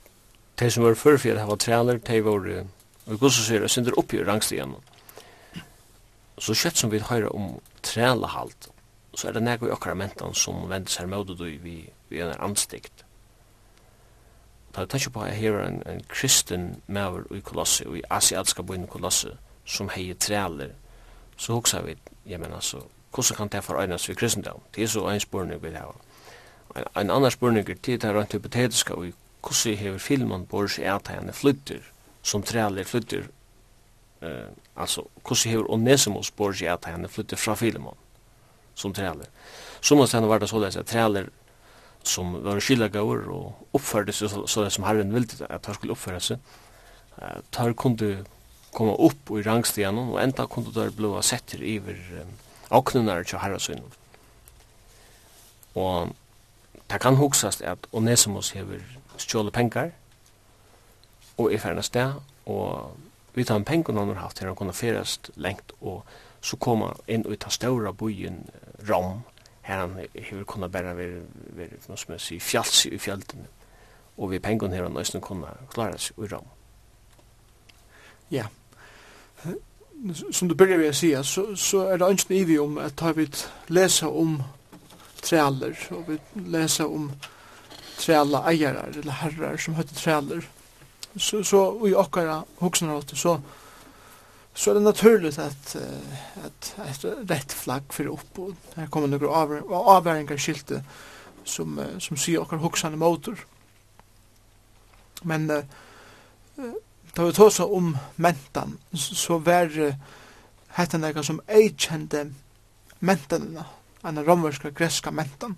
de 0.54 0.70
som 0.70 0.82
var 0.82 0.94
förfjär 0.94 1.36
hava 1.36 1.56
trälar, 1.56 2.00
de 2.06 2.20
var, 2.20 2.66
och 3.04 3.18
gos 3.18 3.38
och 3.38 3.44
syra, 3.44 3.68
synder 3.68 3.98
upp 3.98 4.14
i 4.14 4.24
rangstigen. 4.24 4.74
Så 6.38 6.54
kött 6.54 6.76
som 6.76 6.90
vi 6.90 6.98
hör 6.98 7.36
om 7.36 7.60
trälahalt, 7.80 8.68
så 9.14 9.28
är 9.28 9.32
det 9.32 9.40
nägo 9.40 9.68
i 9.68 9.70
okra 9.70 9.94
mentan 9.94 10.34
som 10.34 10.68
vänder 10.68 10.90
sig 10.90 11.06
mot 11.06 11.30
och 11.30 11.46
vi, 11.46 11.90
vi 12.08 12.20
är 12.20 12.42
anstikt. 12.42 13.04
Ta 14.72 14.80
jag 14.80 14.88
tanke 14.88 15.10
på 15.10 15.20
att 15.20 15.28
jag 15.28 15.36
hör 15.36 15.60
en, 15.60 15.82
en 15.86 16.02
kristen 16.02 16.76
mäver 16.86 17.36
i 17.36 17.40
Kolosse, 17.40 17.84
och 17.84 17.96
i 17.96 18.02
asiatiska 18.10 18.62
boin 18.62 18.84
i 18.84 18.86
Kolosse, 18.86 19.36
som 19.64 19.88
hejer 19.88 20.14
trälar, 20.14 20.72
så 21.36 21.52
hoksar 21.52 21.82
vi, 21.82 21.96
jag 22.24 22.40
menar 22.40 22.60
så, 22.60 22.82
hvordan 23.14 23.36
kan 23.36 23.48
det 23.48 23.62
foregnes 23.62 24.08
ved 24.08 24.16
kristendom? 24.16 24.60
Det 24.74 24.82
er 24.82 24.86
så 24.86 25.08
en 25.08 25.20
spørning 25.20 25.62
vi 25.62 25.70
har. 25.70 25.96
En, 26.76 26.84
en 26.96 27.10
annan 27.10 27.30
spørning 27.30 27.70
er 27.70 27.74
til 27.82 28.00
det 28.02 28.14
rent 28.14 28.32
hypotetiske 28.32 28.94
i 29.06 29.12
hvordan 29.44 29.78
hever 29.78 29.98
filmen 29.98 30.46
bor 30.48 30.68
seg 30.70 30.88
at 30.88 31.10
henne 31.12 31.32
flytter, 31.36 31.82
som 32.24 32.42
trealer 32.42 32.86
flytter, 32.88 33.28
eh, 34.22 34.50
altså, 34.76 35.04
hvordan 35.22 35.52
hever 35.52 35.70
Onesimus 35.76 36.30
bor 36.30 36.56
seg 36.56 36.72
at 36.72 36.88
henne 36.88 37.08
flytter 37.08 37.40
fra 37.40 37.54
filmen, 37.58 37.96
som 38.74 38.94
trealer. 38.96 39.28
Så 39.80 39.96
måste 39.96 40.16
henne 40.16 40.30
være 40.30 40.46
det 40.46 40.52
således 40.52 40.80
at 40.80 40.88
trealer 40.90 41.28
som 42.04 42.36
var 42.44 42.60
skillagaver 42.60 43.28
og 43.32 43.76
oppførde 43.76 44.12
seg 44.12 44.30
så, 44.30 44.44
således 44.50 44.76
som 44.76 44.84
Herren 44.84 45.12
ville 45.14 45.48
at 45.48 45.66
han 45.66 45.76
skulle 45.76 45.94
oppføre 45.96 46.20
seg, 46.20 46.54
eh, 47.20 47.40
tar 47.52 47.76
kunde 47.76 48.24
komma 48.74 48.96
upp 48.98 49.30
i 49.30 49.44
rangstigen 49.46 49.98
og 50.02 50.18
enda 50.20 50.48
kunde 50.50 50.74
der 50.74 50.90
blåa 50.94 51.22
setter 51.22 51.62
iver 51.62 52.00
um, 52.20 52.32
oknunar 52.74 53.22
til 53.22 53.38
herrasøynen. 53.38 53.92
Og 55.78 56.10
det 56.90 57.00
kan 57.00 57.16
huksast 57.18 57.62
at 57.62 57.86
Onesimus 57.92 58.50
hever 58.50 58.82
stjåle 59.18 59.50
penger, 59.50 59.90
og 61.36 61.52
er 61.52 61.58
ferdig 61.58 61.84
sted, 61.84 62.14
og 62.46 62.96
vi 63.34 63.44
tar 63.44 63.58
en 63.58 63.66
penger 63.66 63.94
noen 63.94 64.14
har 64.14 64.28
haft 64.28 64.40
her, 64.40 64.50
han 64.52 64.58
kunne 64.58 64.76
fyrast 64.76 65.30
lengt, 65.36 65.72
og 65.80 66.04
så 66.44 66.56
koma 66.60 66.92
inn 67.08 67.26
og 67.26 67.38
ta 67.40 67.50
større 67.50 67.94
byen 67.94 68.44
Rom, 68.88 69.22
her 69.62 69.80
han 69.80 69.96
har 69.98 70.44
kunnet 70.44 70.72
bare 70.72 70.96
være, 70.96 71.22
være 71.56 71.80
noe 71.88 71.98
som 71.98 72.12
jeg 72.14 72.20
sier, 72.20 72.44
fjalls 72.44 72.84
i 72.86 72.98
fjeltene, 72.98 73.48
og 74.16 74.30
vi 74.30 74.42
penger 74.42 74.74
her 74.74 74.86
han 74.86 74.94
nøysen 74.94 75.24
kunne 75.24 75.50
klare 75.72 75.98
seg 75.98 76.20
i 76.20 76.28
Rom. 76.34 76.52
Ja, 78.30 78.46
som 80.32 80.48
du 80.48 80.54
börjar 80.54 80.78
med 80.78 80.88
att 80.88 80.96
säga 80.96 81.24
så, 81.24 81.56
så 81.56 81.88
är 81.88 81.98
det 81.98 82.04
önskan 82.04 82.36
i 82.36 82.44
vi 82.44 82.58
om 82.58 82.78
att 82.78 82.96
ta 82.96 83.12
vi 83.12 83.28
läsa 83.66 84.08
om 84.08 84.42
träller 85.20 85.78
och 85.90 86.08
vi 86.08 86.18
läsa 86.50 86.86
om 86.86 87.12
træla 87.98 88.44
eigarar 88.50 88.96
eller 88.96 89.20
herrar 89.20 89.56
som 89.60 89.74
høytte 89.78 89.94
træler. 89.94 90.46
Så, 91.16 91.42
så 91.46 91.60
i 91.86 91.94
okkara 91.94 92.42
hoksnaråte 92.60 93.16
så 93.16 93.38
så 94.54 94.70
er 94.70 94.74
det 94.74 94.82
naturligt 94.82 95.38
at 95.38 95.76
at 96.44 96.74
et 96.86 97.04
rett 97.30 97.52
flagg 97.52 97.90
fyrir 97.92 98.12
opp 98.12 98.38
og 98.38 98.52
her 98.76 98.86
kommer 98.86 99.10
nokre 99.10 99.30
avværingar 99.96 100.38
skilte 100.38 100.82
som 101.44 101.80
som 101.98 102.16
sier 102.16 102.40
okkar 102.40 102.62
hoksande 102.62 102.96
motor. 102.96 103.34
Men 105.24 105.46
da 105.46 105.62
vi 107.24 107.32
tås 107.32 107.60
om 107.60 107.96
mentan 108.16 108.78
så 108.94 109.38
var 109.38 109.70
hette 110.74 110.98
nekka 110.98 111.22
som 111.22 111.40
ei 111.48 111.70
kjente 111.70 112.24
mentanina, 112.98 113.64
anna 114.02 114.22
romverska 114.22 114.70
greska 114.70 115.10
mentan. 115.10 115.56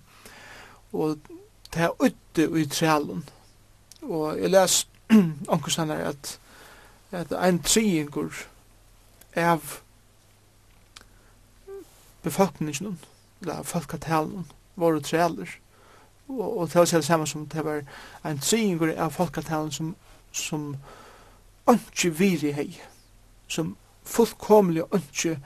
Og 0.93 1.17
det 1.73 1.81
er 1.81 1.89
ute 1.99 2.61
i 2.61 2.65
trælen. 2.65 3.29
Og 4.01 4.39
jeg 4.41 4.49
les 4.49 4.87
ankerstander 5.53 5.95
at, 5.95 6.39
at 7.11 7.31
ein 7.31 7.63
triingur 7.63 8.33
av 9.35 9.61
befolkningen, 12.23 12.99
eller 13.41 13.63
folkatalen, 13.63 14.47
våre 14.75 15.01
trealer. 15.01 15.49
Og, 16.27 16.57
og 16.57 16.67
det 16.67 16.75
var 16.75 16.85
selv 16.85 17.03
samme 17.03 17.27
som 17.27 17.47
det 17.47 17.65
var 17.65 17.83
en 18.25 18.39
triingur 18.39 18.91
av 18.97 19.11
folkatalen 19.11 19.71
som, 19.71 19.95
som 20.31 20.75
ikke 21.67 22.11
viri 22.17 22.51
hei, 22.51 22.69
som 23.47 23.75
fullkomlig 24.07 24.83
ikke 24.95 25.37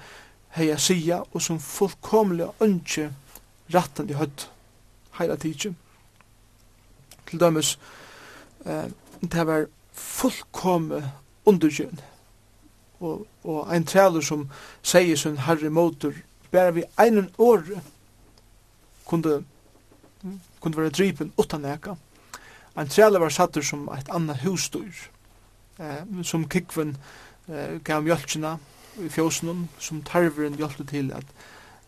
hei 0.58 0.70
a 0.72 0.78
sia, 0.78 1.22
og 1.34 1.42
som 1.42 1.60
fullkomlig 1.60 2.50
ikke 2.62 3.12
rattandi 3.74 4.18
høtt, 4.18 4.50
heila 5.20 5.36
tidsjen 5.36 5.78
til 7.32 7.40
dømes, 7.40 7.80
eh, 8.66 8.90
det 9.22 9.48
var 9.48 9.66
fullkomme 9.94 11.04
undergjøn. 11.46 12.00
Og, 13.02 13.28
og 13.44 13.74
ein 13.74 13.86
trealer 13.86 14.22
som 14.22 14.46
sier 14.86 15.18
som 15.18 15.40
herre 15.42 15.70
motor, 15.74 16.14
bare 16.52 16.76
vi 16.76 16.84
einen 17.00 17.32
år 17.38 17.64
kunde, 19.08 19.44
kunde 20.62 20.78
være 20.78 20.94
drypen 20.94 21.34
utan 21.40 21.66
eka. 21.66 21.96
Ein 22.78 22.90
trealer 22.90 23.20
var 23.20 23.34
satt 23.34 23.58
som 23.66 23.90
eit 23.90 24.10
anna 24.14 24.38
husdyr, 24.44 25.08
eh, 25.80 26.04
som 26.24 26.48
kikven 26.50 26.98
eh, 27.50 27.80
gav 27.84 28.04
mjölkina 28.04 28.58
i 29.02 29.10
fjósnum, 29.10 29.68
som 29.80 30.04
tarveren 30.04 30.60
hjelpte 30.60 30.86
til 30.86 31.12
at, 31.16 31.26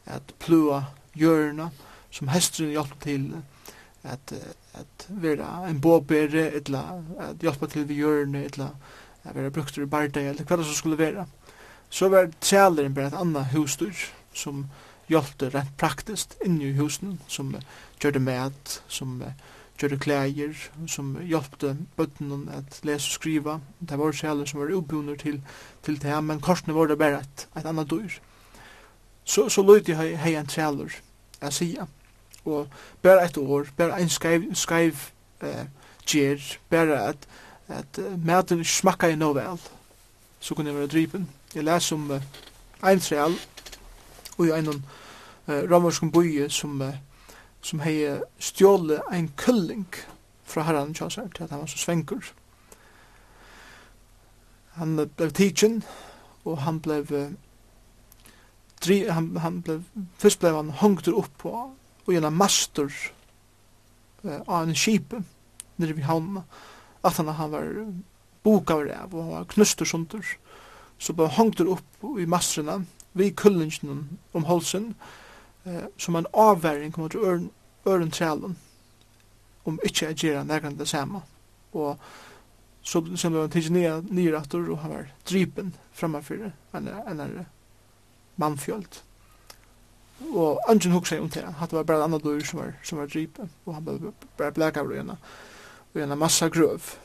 at 0.06 0.34
plua 0.40 0.86
hjørna, 1.16 1.70
som 2.12 2.28
hestren 2.28 2.74
hjelpte 2.74 3.00
til 3.04 3.30
at, 4.04 4.34
at 4.74 5.08
vera 5.08 5.64
en 5.70 5.80
båbere, 5.82 6.50
etla 6.58 6.84
at 7.20 7.44
hjelpa 7.44 7.70
til 7.72 7.88
vi 7.88 8.02
hjørne, 8.02 8.44
etla 8.46 8.74
at 9.24 9.36
vera 9.36 9.52
bruktur 9.54 9.86
i 9.86 9.90
bardeg, 9.90 10.28
eller 10.30 10.48
hva 10.48 10.60
det 10.60 10.68
skulle 10.68 11.00
vera. 11.00 11.26
Så 11.94 12.10
var 12.10 12.32
træleren 12.42 12.96
bare 12.96 13.14
et 13.14 13.20
anna 13.20 13.46
husdyr 13.54 14.08
som 14.34 14.66
hjelpte 15.12 15.52
rent 15.54 15.76
praktiskt 15.78 16.36
inn 16.46 16.60
i 16.62 16.74
husen, 16.78 17.20
som 17.28 17.54
gjør 18.02 18.18
det 18.18 18.24
mat, 18.26 18.80
som 18.88 19.22
gjør 19.80 19.94
det 19.94 20.02
klæger, 20.04 20.68
som 20.88 21.16
hjelpte 21.22 21.76
bøttene 21.98 22.44
at 22.58 22.80
lese 22.84 23.08
og 23.12 23.18
skriva. 23.20 23.58
Det 23.80 24.00
var 24.00 24.12
træleren 24.12 24.50
som 24.50 24.64
var 24.64 24.76
ubjoner 24.76 25.20
til, 25.22 25.42
til 25.84 26.02
det 26.02 26.20
men 26.24 26.42
korsene 26.42 26.76
var 26.76 26.92
det 26.92 27.00
bare 27.00 27.22
et, 27.24 27.48
et 27.58 27.66
anna 27.66 27.84
dyr. 27.84 28.20
Så, 29.24 29.50
så 29.50 29.64
løyde 29.64 29.94
jeg 29.96 30.20
hei 30.20 30.36
en 30.36 30.48
træler, 30.48 30.92
jeg 31.42 31.54
sier, 31.54 31.88
og 32.46 32.68
bare 33.02 33.26
et 33.26 33.38
år, 33.38 33.66
bare 33.78 34.02
en 34.02 34.10
skreiv, 34.10 34.56
skreiv 34.56 34.96
eh, 35.42 35.66
gjer, 36.06 36.58
bare 36.70 37.00
at, 37.10 37.28
at 37.68 38.00
uh, 38.00 38.26
maten 38.26 38.64
smakka 38.66 39.08
i 39.08 39.16
novel, 39.16 39.60
så 40.40 40.56
kunne 40.56 40.70
jeg 40.70 40.80
være 40.80 40.88
drypen. 40.88 41.30
Jeg 41.56 41.64
les 41.64 41.92
om 41.92 42.12
uh, 42.12 42.22
ein 42.84 43.00
treal, 43.00 43.34
og 44.38 44.48
i 44.48 44.52
en 44.52 44.68
uh, 44.68 44.84
romersk 45.48 46.04
boi 46.14 46.50
som, 46.50 46.82
uh, 46.82 46.96
som 47.62 47.80
hei 47.80 48.20
stjåle 48.40 49.00
ein 49.12 49.32
kulling 49.38 49.88
fra 50.44 50.62
herran 50.68 50.94
kjassar 50.94 51.28
til 51.36 51.44
at 51.44 51.50
han 51.50 51.60
var 51.60 51.66
så 51.72 51.78
svenkur. 51.78 52.34
Han 54.78 55.00
eh, 55.00 55.08
blei 55.18 55.32
tidsin, 55.32 55.84
og 56.46 56.62
han 56.66 56.82
blei 56.82 57.02
eh, 57.12 57.34
Dri, 58.84 58.98
han, 59.08 59.38
han 59.40 59.62
blev, 59.62 59.84
først 60.20 60.40
blev 60.40 60.56
han 60.56 60.70
hongtur 60.70 61.14
upp 61.16 61.38
på 61.38 61.52
og 62.06 62.14
gjennom 62.14 62.38
master 62.38 62.90
eh, 64.24 64.42
av 64.48 64.64
en 64.64 64.76
kjipe 64.76 65.24
nere 65.82 65.96
ved 65.96 66.08
havnene, 66.08 66.44
at 67.04 67.20
han, 67.20 67.32
han 67.36 67.52
var 67.52 67.70
boka 68.44 68.78
var 68.80 68.92
av, 68.96 69.14
og 69.14 69.24
han 69.24 69.36
var 69.38 69.50
knuster 69.54 69.88
sunder, 69.88 70.36
så 71.00 71.16
bare 71.16 71.36
hongter 71.38 71.70
opp 71.72 72.06
i 72.20 72.28
masterna, 72.30 72.82
vi 73.14 73.32
kullingen 73.32 74.20
om 74.32 74.46
halsen, 74.50 74.94
eh, 75.66 75.86
som 75.98 76.16
en 76.16 76.30
avværing 76.34 76.94
kommer 76.94 77.16
øren, 77.18 77.50
øren 77.88 78.12
trælen, 78.12 78.58
om 79.66 79.80
ikke 79.84 80.06
jeg 80.06 80.16
gjør 80.16 80.44
nærkant 80.44 80.80
det 80.80 80.88
samme. 80.88 81.22
Og 81.74 81.98
så, 82.84 83.00
som 83.16 83.32
ble 83.32 83.46
han 83.46 83.52
tidsi 83.52 83.72
nye, 83.72 84.02
nye 84.12 84.36
og 84.36 84.78
han 84.84 84.92
var 84.92 85.10
drypen 85.30 85.74
fremme 85.96 86.20
enn 86.74 86.88
en, 86.90 87.20
en, 87.20 87.46
mannfjølt 88.36 89.04
og 90.34 90.60
ungen 90.70 90.92
hugsa 90.92 91.20
om 91.20 91.30
det. 91.30 91.44
Hatt 91.60 91.74
var 91.74 91.84
bara 91.84 91.98
en 91.98 92.14
annan 92.14 92.42
som 92.46 92.60
var, 92.60 92.74
som 92.84 92.98
var 92.98 93.08
dripen, 93.08 93.50
og 93.66 93.74
han 93.74 93.84
blev 93.84 94.14
bara 94.38 94.52
bläkar 94.52 94.82
och 94.82 94.96
gärna, 94.96 95.18
och 95.94 96.18
massa 96.18 96.50
grøv. 96.50 96.98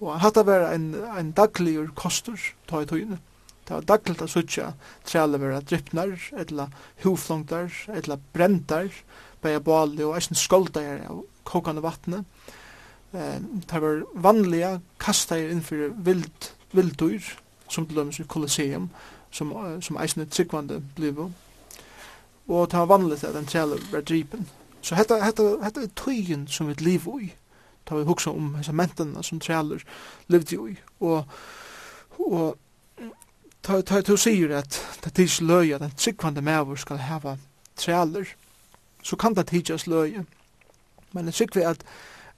Og 0.00 0.20
hatt 0.20 0.36
var 0.36 0.72
en, 0.72 0.94
en 0.94 1.32
daglig 1.32 1.94
kostur, 1.94 2.38
ta 2.66 2.82
i 2.82 2.86
tøyne. 2.86 3.18
Det 3.68 3.74
var 3.74 3.82
dagligt 3.82 4.22
att 4.22 4.30
sutja 4.30 4.72
träle 5.04 5.38
vera 5.38 5.60
dripnar, 5.60 6.32
etla 6.38 6.70
huflångtar, 7.02 7.72
etla 7.88 8.18
brentar, 8.32 8.88
bæja 9.42 9.60
bali 9.60 10.04
og 10.04 10.16
eisen 10.16 10.36
skoldar 10.36 11.02
av 11.08 11.24
kokande 11.44 11.82
vatne. 11.82 12.24
Det 13.12 13.80
var 13.80 14.04
vanliga 14.14 14.80
kastar 14.98 15.36
innfyrir 15.36 15.92
vild, 15.96 16.52
vilddyr, 16.72 17.22
som 17.68 17.86
til 17.86 17.96
dømes 17.96 18.20
i 18.20 18.24
Colosseum, 18.24 18.88
som, 19.30 19.52
som 19.82 19.96
eisen 20.00 20.22
er 20.22 20.30
tryggvande 20.30 20.82
blivu 20.96 21.30
og 22.48 22.70
det 22.70 22.78
var 22.78 22.86
vanligt 22.86 23.24
at 23.24 23.36
en 23.36 23.46
trailer 23.46 23.78
var 23.92 24.00
dripen. 24.00 24.48
Så 24.80 24.94
hetta 24.94 25.24
hetta 25.24 25.56
hetta 25.62 25.82
er 25.82 25.92
tøyen 25.96 26.46
som 26.48 26.68
vi 26.68 26.74
lever 26.78 27.20
i. 27.20 27.32
Da 27.88 27.94
vi 27.94 28.04
hugsa 28.04 28.30
om 28.30 28.54
disse 28.58 28.72
mentene 28.72 29.22
som 29.22 29.40
trailer 29.40 29.84
levde 30.28 30.56
i. 30.56 30.76
Og, 31.00 31.24
og 32.18 32.58
ta, 33.62 33.80
ta, 33.80 34.00
ta 34.00 34.16
sier 34.16 34.56
at 34.58 34.80
det 35.04 35.14
tids 35.14 35.40
løye 35.40 35.74
at 35.74 35.82
en 35.82 35.96
tryggvande 35.96 36.42
maver 36.42 36.76
skal 36.76 36.96
hava 36.98 37.36
trailer, 37.76 38.28
så 39.02 39.16
kan 39.16 39.34
det 39.34 39.46
tids 39.46 39.86
løye. 39.86 40.24
Men 41.12 41.26
det 41.26 41.34
tryggve 41.34 41.66
at 41.66 41.84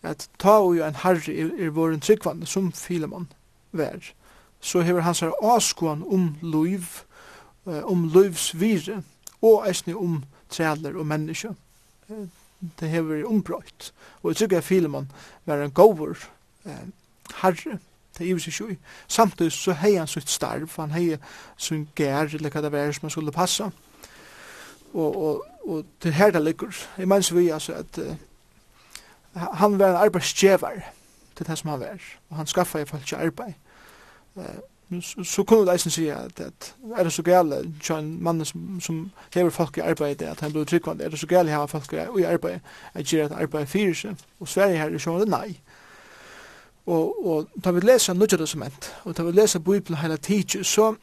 at 0.02 0.28
ta 0.38 0.56
og 0.60 0.76
jo 0.76 0.84
en 0.84 0.94
harri 0.94 1.36
er, 1.40 1.50
er 1.58 1.70
vår 1.76 1.98
tryggvande 2.00 2.46
som 2.46 2.72
Filemon 2.72 3.28
vær, 3.72 4.12
så 4.60 4.80
hever 4.80 5.00
hans 5.00 5.20
her 5.20 5.32
avskåan 5.42 6.02
om 6.02 6.12
um, 6.12 6.36
løyv, 6.42 6.84
om 7.64 8.04
um, 8.04 8.08
løyvs 8.08 8.60
vire, 8.60 9.02
og 9.42 9.68
eisne 9.68 9.96
om 9.96 10.22
træler 10.50 10.98
og 10.98 11.06
menneske. 11.06 11.54
Det 12.80 12.88
hever 12.90 13.24
ombrøyt. 13.28 13.92
Og 14.22 14.30
jeg 14.30 14.36
tykker 14.36 14.58
at 14.58 14.64
Filemon 14.64 15.10
var 15.44 15.62
en 15.62 15.70
gåvor 15.70 16.16
eh, 16.66 16.88
herre, 17.42 17.78
det 18.18 18.30
er 18.30 18.36
ikke 18.36 18.72
i. 18.72 18.76
Samtidig 19.08 19.52
så 19.52 19.72
hei 19.72 19.94
han 19.94 20.08
sitt 20.10 20.30
starv, 20.30 20.68
han 20.76 20.90
hei 20.90 21.16
sin 21.56 21.88
gær, 21.96 22.28
eller 22.34 22.50
hva 22.50 22.60
det 22.60 22.72
var 22.72 22.92
som 22.92 23.06
han 23.06 23.14
skulle 23.14 23.32
passa. 23.32 23.70
Og, 24.92 25.16
og, 25.16 25.44
og 25.64 25.84
til 26.00 26.12
her 26.12 26.30
det 26.30 26.42
ligger. 26.42 26.74
Jeg 26.98 27.08
mener 27.08 27.34
vi 27.34 27.48
altså 27.48 27.72
at 27.72 27.98
uh, 27.98 28.16
han 29.32 29.78
var 29.78 29.90
en 29.90 30.02
arbeidsgjevar 30.04 30.82
til 31.36 31.46
det 31.46 31.58
som 31.58 31.70
han 31.70 31.80
var. 31.80 32.02
Og 32.30 32.36
han 32.36 32.46
skaffa 32.46 32.78
i 32.78 32.84
fall 32.84 33.00
ikke 33.00 33.16
arbeid. 33.16 33.54
Uh, 34.34 34.44
så, 35.02 35.24
så 35.24 35.42
kunne 35.42 35.66
du 35.66 35.70
eisen 35.70 35.90
si 35.90 36.08
at, 36.08 36.40
at 36.40 36.74
er 36.96 37.02
det 37.06 37.12
så 37.12 37.22
gale 37.22 37.62
til 37.82 37.94
en 37.94 38.22
mann 38.22 38.44
som, 38.44 38.80
som 38.80 39.10
hever 39.34 39.50
folk 39.50 39.76
i 39.78 39.80
arbeid 39.80 40.22
at 40.22 40.40
han 40.40 40.52
blir 40.52 40.64
tryggvande, 40.64 41.04
er 41.04 41.08
det 41.08 41.18
så 41.18 41.26
gale 41.26 41.50
hava 41.50 41.66
folk 41.66 41.92
i 41.92 42.22
arbeid 42.26 42.58
at 42.94 43.06
gjør 43.06 43.24
at 43.24 43.36
arbeid 43.42 43.66
fyrir 43.66 43.94
seg? 43.94 44.16
Og 44.40 44.48
Sverige 44.48 44.78
her 44.78 44.90
er 44.90 44.98
sånn 44.98 45.30
nei. 45.30 45.60
Og, 46.86 47.26
og 47.26 47.48
da 47.64 47.70
vi 47.70 47.84
leser 47.84 48.18
Nudja 48.18 48.38
Testament 48.40 48.90
og 49.04 49.14
da 49.16 49.22
vi 49.22 49.36
leser 49.36 49.62
Bibelen 49.62 50.00
hele 50.00 50.16
tid 50.16 50.64
så, 50.64 50.94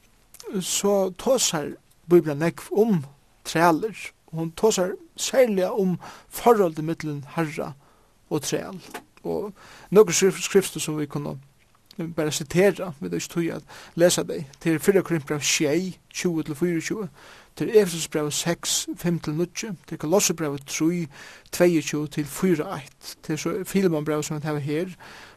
så 0.59 1.09
tåsar 1.19 1.71
Bibelen 2.09 2.41
nekv 2.43 2.67
om 2.71 3.03
træler 3.45 3.95
og 4.27 4.39
hun 4.39 4.51
tåsar 4.51 4.91
særlig 5.15 5.69
om 5.71 5.99
forholdet 6.29 6.83
mittelen 6.83 7.23
herra 7.35 7.71
og 8.29 8.41
træl. 8.41 8.81
Og 9.23 9.53
noen 9.91 10.13
skrifter 10.13 10.83
som 10.83 10.97
vi 10.99 11.05
kunne 11.05 11.37
nu 11.97 12.07
bara 12.07 12.31
citera, 12.31 12.93
vi 12.99 13.09
då 13.09 13.19
tog 13.19 13.49
att 13.49 13.63
läsa 13.93 14.23
dig 14.23 14.49
till 14.59 14.79
4 14.79 15.01
Korinthierbrev 15.01 15.39
6 15.39 15.99
20 16.09 16.43
till 16.43 16.55
24 16.55 17.07
til 17.57 17.71
Efesosbrev 17.77 18.31
6, 18.31 18.87
5-9, 19.03 19.73
til 19.87 19.97
Kolosserbrev 19.97 20.57
3, 20.67 21.07
22 21.51 22.07
til 22.07 22.25
4, 22.25 22.77
1, 22.77 23.17
til 23.23 23.37
så 23.37 23.63
Filemonbrev 23.63 24.23
som 24.23 24.37
vi 24.37 24.47
har 24.47 24.57
her, 24.57 24.85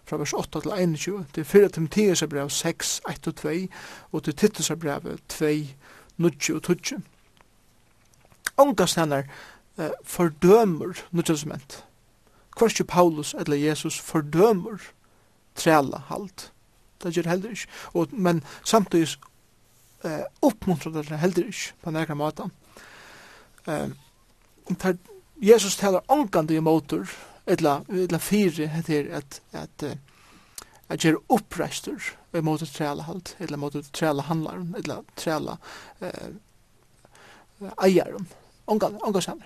fra 0.04 0.16
vers 0.16 0.32
8 0.32 0.60
til 0.60 0.70
21, 0.70 1.26
til 1.34 1.44
4 1.44 1.68
Timotheusbrev 1.68 2.50
6, 2.50 3.00
1 3.10 3.26
og 3.26 3.36
2, 3.36 3.48
og 4.12 4.24
til 4.24 4.36
Titusbrev 4.36 5.18
2, 5.28 5.46
9 6.16 6.26
og 6.54 6.62
20. 6.62 7.02
Onga 8.56 8.86
stender 8.86 9.22
eh, 9.78 9.90
fordømer 10.04 10.92
Nyttelsement. 11.10 11.84
Kvarst 12.56 12.86
Paulus 12.88 13.34
eller 13.38 13.56
Jesus 13.56 14.00
fordømer 14.00 14.78
træla 15.54 16.02
halt. 16.08 16.50
Det 17.02 17.14
gjør 17.14 17.30
heller 17.30 17.50
ikke. 17.50 17.68
Og, 17.94 18.12
men 18.12 18.42
samtidig 18.64 19.16
eh, 20.04 20.24
oppmuntrer 20.42 20.92
det 20.92 21.18
heller 21.20 21.46
ikke 21.46 21.74
på 21.82 21.90
nærkere 21.90 22.16
måte. 22.16 22.50
Eh, 23.66 23.88
tar, 24.78 24.96
Jesus 25.40 25.76
taler 25.76 26.04
ångande 26.08 26.54
i 26.54 26.60
motor, 26.60 27.08
etla, 27.46 27.80
etla 27.88 28.18
fire 28.18 28.66
heter 28.68 29.14
at, 29.16 29.40
at, 29.52 29.82
at, 29.82 29.98
at 30.88 31.00
ger 31.00 31.16
oppreistur 31.28 32.12
i 32.34 32.40
motor 32.40 32.66
træla 32.66 33.02
halt, 33.02 33.36
etla 33.40 33.56
motor 33.56 33.82
træla 33.92 34.22
handlaren, 34.22 34.74
etla 34.78 35.00
træla 35.16 35.56
eh, 36.00 36.34
eieren. 37.84 38.28
Ångande, 38.66 38.98
ångande 39.02 39.42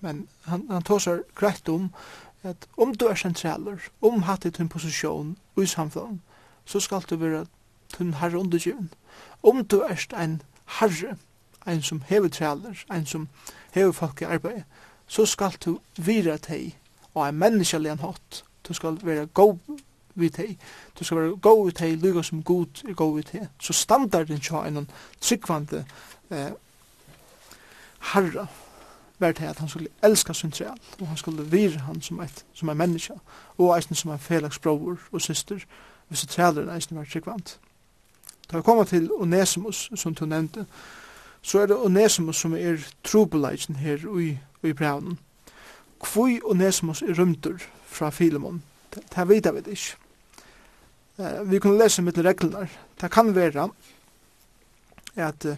Men 0.00 0.28
han, 0.42 0.66
han 0.70 0.82
tar 0.82 0.98
seg 0.98 1.22
greit 1.38 1.68
om 1.68 1.92
at 2.42 2.66
om 2.76 2.94
du 2.94 3.06
er 3.06 3.14
sentraler, 3.14 3.78
om 4.02 4.22
hatt 4.22 4.44
i 4.44 4.50
tunn 4.50 4.68
posisjon 4.68 5.36
i 5.56 5.66
samfunn, 5.66 6.20
så 6.64 6.80
skal 6.80 7.04
du 7.10 7.16
være 7.16 7.46
tunn 7.92 8.14
herre 8.14 8.38
undergiven. 8.38 8.90
Om 9.42 9.64
du 9.64 9.80
er 9.80 10.06
en 10.18 10.42
herre, 10.78 11.16
en 11.66 11.82
som 11.82 12.02
hever 12.08 12.28
traler, 12.28 12.84
en 12.92 13.06
som 13.06 13.28
hever 13.72 13.92
folk 13.92 14.22
i 14.22 14.24
arbeid, 14.24 14.62
så 15.06 15.26
skal 15.26 15.54
du 15.64 15.78
vira 15.96 16.36
teg 16.36 16.76
og 17.14 17.28
en 17.28 17.38
menneskelig 17.38 17.90
en 17.90 17.98
hatt. 17.98 18.44
Du 18.68 18.74
skal 18.74 18.98
være 19.02 19.26
god 19.26 19.58
vid 20.14 20.30
teg. 20.30 20.58
Du 20.98 21.04
skal 21.04 21.16
være 21.16 21.36
god 21.36 21.64
vid 21.64 21.72
teg, 21.72 21.96
lyga 22.02 22.22
som 22.22 22.42
god 22.42 22.84
er 22.88 22.94
god 22.94 23.14
vid 23.14 23.22
teg. 23.22 23.48
Så 23.60 23.72
standarden 23.72 24.40
tja 24.40 24.64
en 24.66 24.88
tryggvande 25.20 25.84
eh, 26.30 26.52
herre 28.12 28.46
var 29.22 29.32
det 29.32 29.48
at 29.48 29.58
han 29.58 29.68
skulle 29.68 29.88
elska 30.02 30.32
sin 30.32 30.50
treal, 30.50 30.78
og 31.00 31.06
han 31.08 31.16
skulle 31.16 31.44
vire 31.44 31.78
han 31.78 32.02
som 32.02 32.20
et, 32.20 32.44
som 32.54 32.68
en 32.68 32.76
menneske, 32.76 33.14
og 33.58 33.76
eisen 33.76 33.94
som 33.94 34.10
en 34.10 34.18
felags 34.18 34.58
bror 34.58 34.98
og 35.12 35.20
syster, 35.20 35.58
hvis 36.08 36.26
trealeren 36.26 36.76
eisen 36.76 36.98
var 36.98 37.04
tryggvant. 37.04 37.58
Da 38.50 38.56
vi 38.56 38.62
kommer 38.62 38.84
til 38.84 39.12
Onesimus, 39.12 39.90
som 39.94 40.14
du 40.14 40.26
nevnte, 40.26 40.66
så 41.42 41.58
er 41.58 41.66
det 41.66 41.76
Onesimus 41.76 42.36
som 42.36 42.54
er 42.54 42.76
trobeleisen 43.04 43.76
her 43.76 44.18
i, 44.20 44.38
i 44.62 44.72
brevnen. 44.72 45.18
Kvoi 46.02 46.40
Onesimus 46.44 47.02
er 47.02 47.18
rymter 47.18 47.58
fra 47.86 48.10
Filemon, 48.10 48.62
det 48.94 49.28
vet 49.28 49.54
vi 49.54 49.70
ikke. 49.70 49.96
Uh, 51.18 51.50
vi 51.50 51.58
kunne 51.58 51.78
lese 51.78 52.02
mitt 52.02 52.18
reglene. 52.18 52.68
Det 53.00 53.10
kan 53.10 53.34
være 53.34 53.68
at 55.16 55.44
uh, 55.44 55.56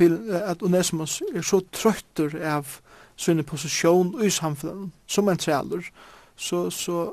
at 0.00 0.62
Onesimus 0.62 1.22
er 1.34 1.42
så 1.42 1.60
trøytter 1.72 2.38
av 2.48 2.78
sin 3.16 3.44
posisjon 3.44 4.14
i 4.24 4.30
samfunnet 4.30 4.90
som 5.06 5.28
en 5.28 5.38
trealer, 5.40 5.86
så, 6.36 6.70
så, 6.70 7.12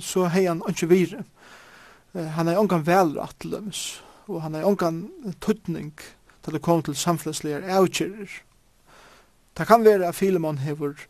så 0.00 0.28
hei 0.32 0.46
han 0.46 0.62
ikke 0.68 0.90
vire. 0.90 1.24
Han 2.36 2.48
er 2.48 2.60
ongan 2.60 2.86
velratt 2.86 3.38
til 3.40 3.56
og 4.28 4.42
han 4.44 4.54
er 4.54 4.66
ongan 4.68 5.06
tuttning 5.40 5.92
til 6.42 6.56
å 6.56 6.62
komme 6.62 6.84
til 6.86 6.98
samfunnslige 6.98 7.62
avkjører. 7.72 8.34
Det 9.58 9.66
kan 9.68 9.84
være 9.84 10.08
at 10.08 10.16
Filemon 10.16 10.62
hever 10.62 11.06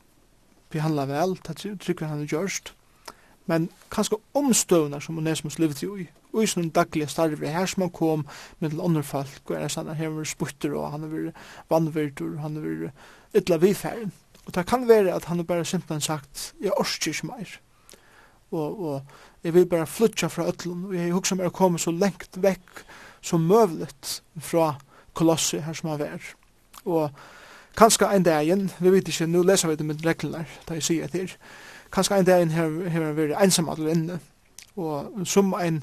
behandla 0.73 1.07
vel, 1.07 1.37
det 1.47 1.59
trykker 1.61 2.09
han 2.09 2.27
gjørst, 2.27 2.73
men 3.51 3.69
kanskje 3.93 4.21
omstøvna 4.39 5.01
som 5.03 5.19
Onesimus 5.19 5.59
levde 5.59 5.87
i, 6.01 6.07
og 6.33 6.43
i 6.43 6.49
sånne 6.49 6.73
daglige 6.75 7.11
starver, 7.13 7.51
her 7.53 7.69
som 7.69 7.85
han 7.85 7.93
kom 7.93 8.27
med 8.61 8.73
til 8.73 8.81
andre 8.81 9.03
folk, 9.05 9.43
og 9.51 9.57
er 9.59 9.73
sånn, 9.73 9.93
her 9.99 10.15
var 10.15 10.29
sputter, 10.29 10.77
og 10.79 10.95
han 10.95 11.09
var 11.11 11.29
vannvirtur, 11.71 12.39
han 12.41 12.57
var 12.63 12.87
ytla 13.35 13.57
vifæren. 13.57 14.13
Og 14.47 14.55
det 14.55 14.67
kan 14.67 14.89
være 14.89 15.15
at 15.15 15.25
han 15.25 15.37
har 15.37 15.45
bare 15.45 15.65
simpelthen 15.65 16.01
sagt, 16.01 16.55
jeg 16.61 16.73
orsker 16.77 17.13
ikke 17.13 17.27
mer. 17.27 17.59
Og, 18.51 18.85
og 18.85 19.03
jeg 19.45 19.55
vil 19.55 19.67
bare 19.67 19.87
flytja 19.87 20.27
fra 20.27 20.47
ødlun, 20.49 20.85
og 20.85 20.95
jeg 20.95 21.13
husker 21.13 21.37
meg 21.37 21.49
å 21.49 21.57
komme 21.57 21.79
så 21.79 21.91
lengt 21.91 22.37
vekk 22.37 22.83
som 23.23 23.47
møvlet 23.47 24.23
fra 24.41 24.75
kolossi 25.15 25.63
her 25.63 25.73
som 25.73 25.93
han 25.93 26.01
var. 26.03 26.27
Og 26.85 27.11
kanskje 27.79 28.11
en 28.11 28.27
dag 28.27 28.45
igjen, 28.45 28.71
vi 28.81 28.93
vet 28.93 29.09
ikke, 29.09 29.27
nå 29.27 29.43
leser 29.47 29.71
vi 29.71 29.79
det 29.81 29.87
med 29.87 30.05
reglene 30.07 30.45
da 30.69 30.77
jeg 30.77 30.87
sier 30.87 31.09
etter, 31.09 31.37
kanskje 31.93 32.19
en 32.19 32.29
dag 32.29 32.43
igjen 32.43 32.57
her, 32.57 32.75
her 32.91 33.13
vært 33.17 33.39
ensam 33.41 33.71
alle 33.73 33.95
inne, 33.95 34.19
og 34.77 35.25
som 35.29 35.55
en, 35.55 35.83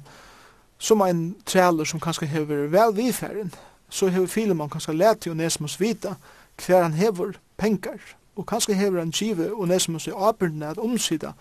som 0.77 1.01
en 1.05 1.23
trealer 1.45 1.88
som 1.89 2.01
kanskje 2.01 2.29
har 2.29 2.47
vært 2.49 2.71
vel 2.73 2.95
vidfæren, 2.97 3.53
så 3.89 4.09
har 4.13 4.27
Filemon 4.29 4.69
kanskje 4.69 4.93
lært 4.93 5.25
jo 5.25 5.33
Nesmos 5.33 5.79
vita, 5.81 6.15
hver 6.65 6.83
han 6.83 6.93
hever 6.93 7.31
penger, 7.57 7.99
og 8.35 8.45
kanskje 8.45 8.73
hever 8.73 8.99
han 8.99 9.11
kive 9.11 9.53
og 9.53 9.67
nesmus 9.67 10.07
i 10.07 10.11
abyrne 10.15 10.67
at 10.67 10.77
omsida 10.77 11.31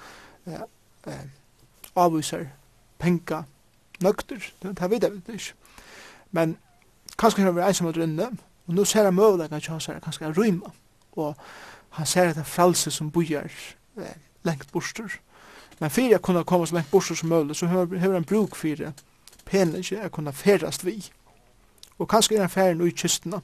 eh, 0.47 0.61
eh, 1.07 1.27
avviser 1.97 2.47
penka 2.99 3.43
nøkter, 4.01 4.43
det 4.63 4.91
vet 4.91 5.03
jeg 5.03 5.13
vet 5.13 5.29
ikke. 5.29 5.55
Men 6.31 6.57
kanskje 7.19 7.43
hever 7.43 7.61
han 7.61 7.69
einsam 7.69 7.87
at 7.87 7.97
rynne, 7.97 8.29
og 8.67 8.75
nå 8.75 8.85
ser 8.85 9.05
han 9.05 9.15
møvleggen 9.15 9.57
at 9.57 9.67
han 9.67 9.81
ser 9.81 10.01
kanskje 10.01 10.25
han 10.25 10.39
rymme, 10.39 10.73
og 11.13 11.37
han 11.91 12.07
ser 12.07 12.29
at 12.29 12.37
det 12.37 12.47
fralse 12.47 12.91
som 12.91 13.11
bojar 13.11 13.51
eh, 13.97 14.17
lengt 14.45 14.73
borster. 14.73 15.21
Men 15.81 15.91
fyrir 15.91 16.11
jeg 16.11 16.23
kunne 16.23 16.45
komme 16.45 16.67
så 16.67 16.75
lengt 16.75 16.91
borster 16.91 17.15
som 17.15 17.29
møvleg, 17.29 17.57
så 17.57 17.67
hever 17.67 18.15
han 18.15 18.25
bruk 18.25 18.57
fyrir 18.57 18.93
penlig 19.49 19.93
jeg 19.93 20.13
kunne 20.13 20.33
ferast 20.33 20.85
vi. 20.85 20.99
Og 21.99 22.09
kanskje 22.09 22.37
er 22.37 22.41
han 22.41 22.51
ferdig 22.51 22.87
i 22.87 22.95
kystene, 22.95 23.41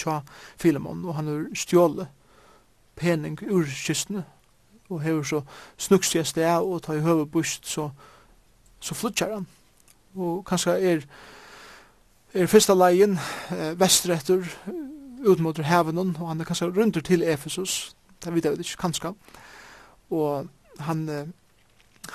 tja 0.00 0.20
Filemon, 0.60 1.04
og 1.04 1.18
han 1.18 1.30
har 1.30 1.46
stjålet 1.54 2.10
pening 3.00 3.38
ur 3.48 3.64
kystene, 3.68 4.24
og 4.90 5.02
hever 5.04 5.22
så 5.24 5.40
snukst 5.78 6.16
jeg 6.16 6.26
sted, 6.26 6.48
og 6.58 6.82
tar 6.82 6.98
i 6.98 7.04
høve 7.04 7.26
bust, 7.26 7.68
så, 7.68 7.90
så 8.80 8.94
flytter 8.94 9.34
han. 9.34 9.46
Og 10.18 10.42
kanskje 10.46 10.74
er, 10.92 11.04
er 12.34 12.50
første 12.50 12.74
leien 12.74 13.18
eh, 13.54 13.76
vestretter 13.78 14.42
ut 15.26 15.40
mot 15.40 15.58
hevenen, 15.64 16.16
og 16.18 16.28
han 16.32 16.40
er 16.40 16.48
kanskje 16.48 16.72
rundt 16.74 16.98
til 17.04 17.22
Efesus, 17.22 17.94
det 18.24 18.34
vet 18.34 18.44
jeg 18.44 18.58
ikke, 18.58 18.80
kanskje. 18.80 19.14
Og 20.10 20.48
han, 20.80 21.32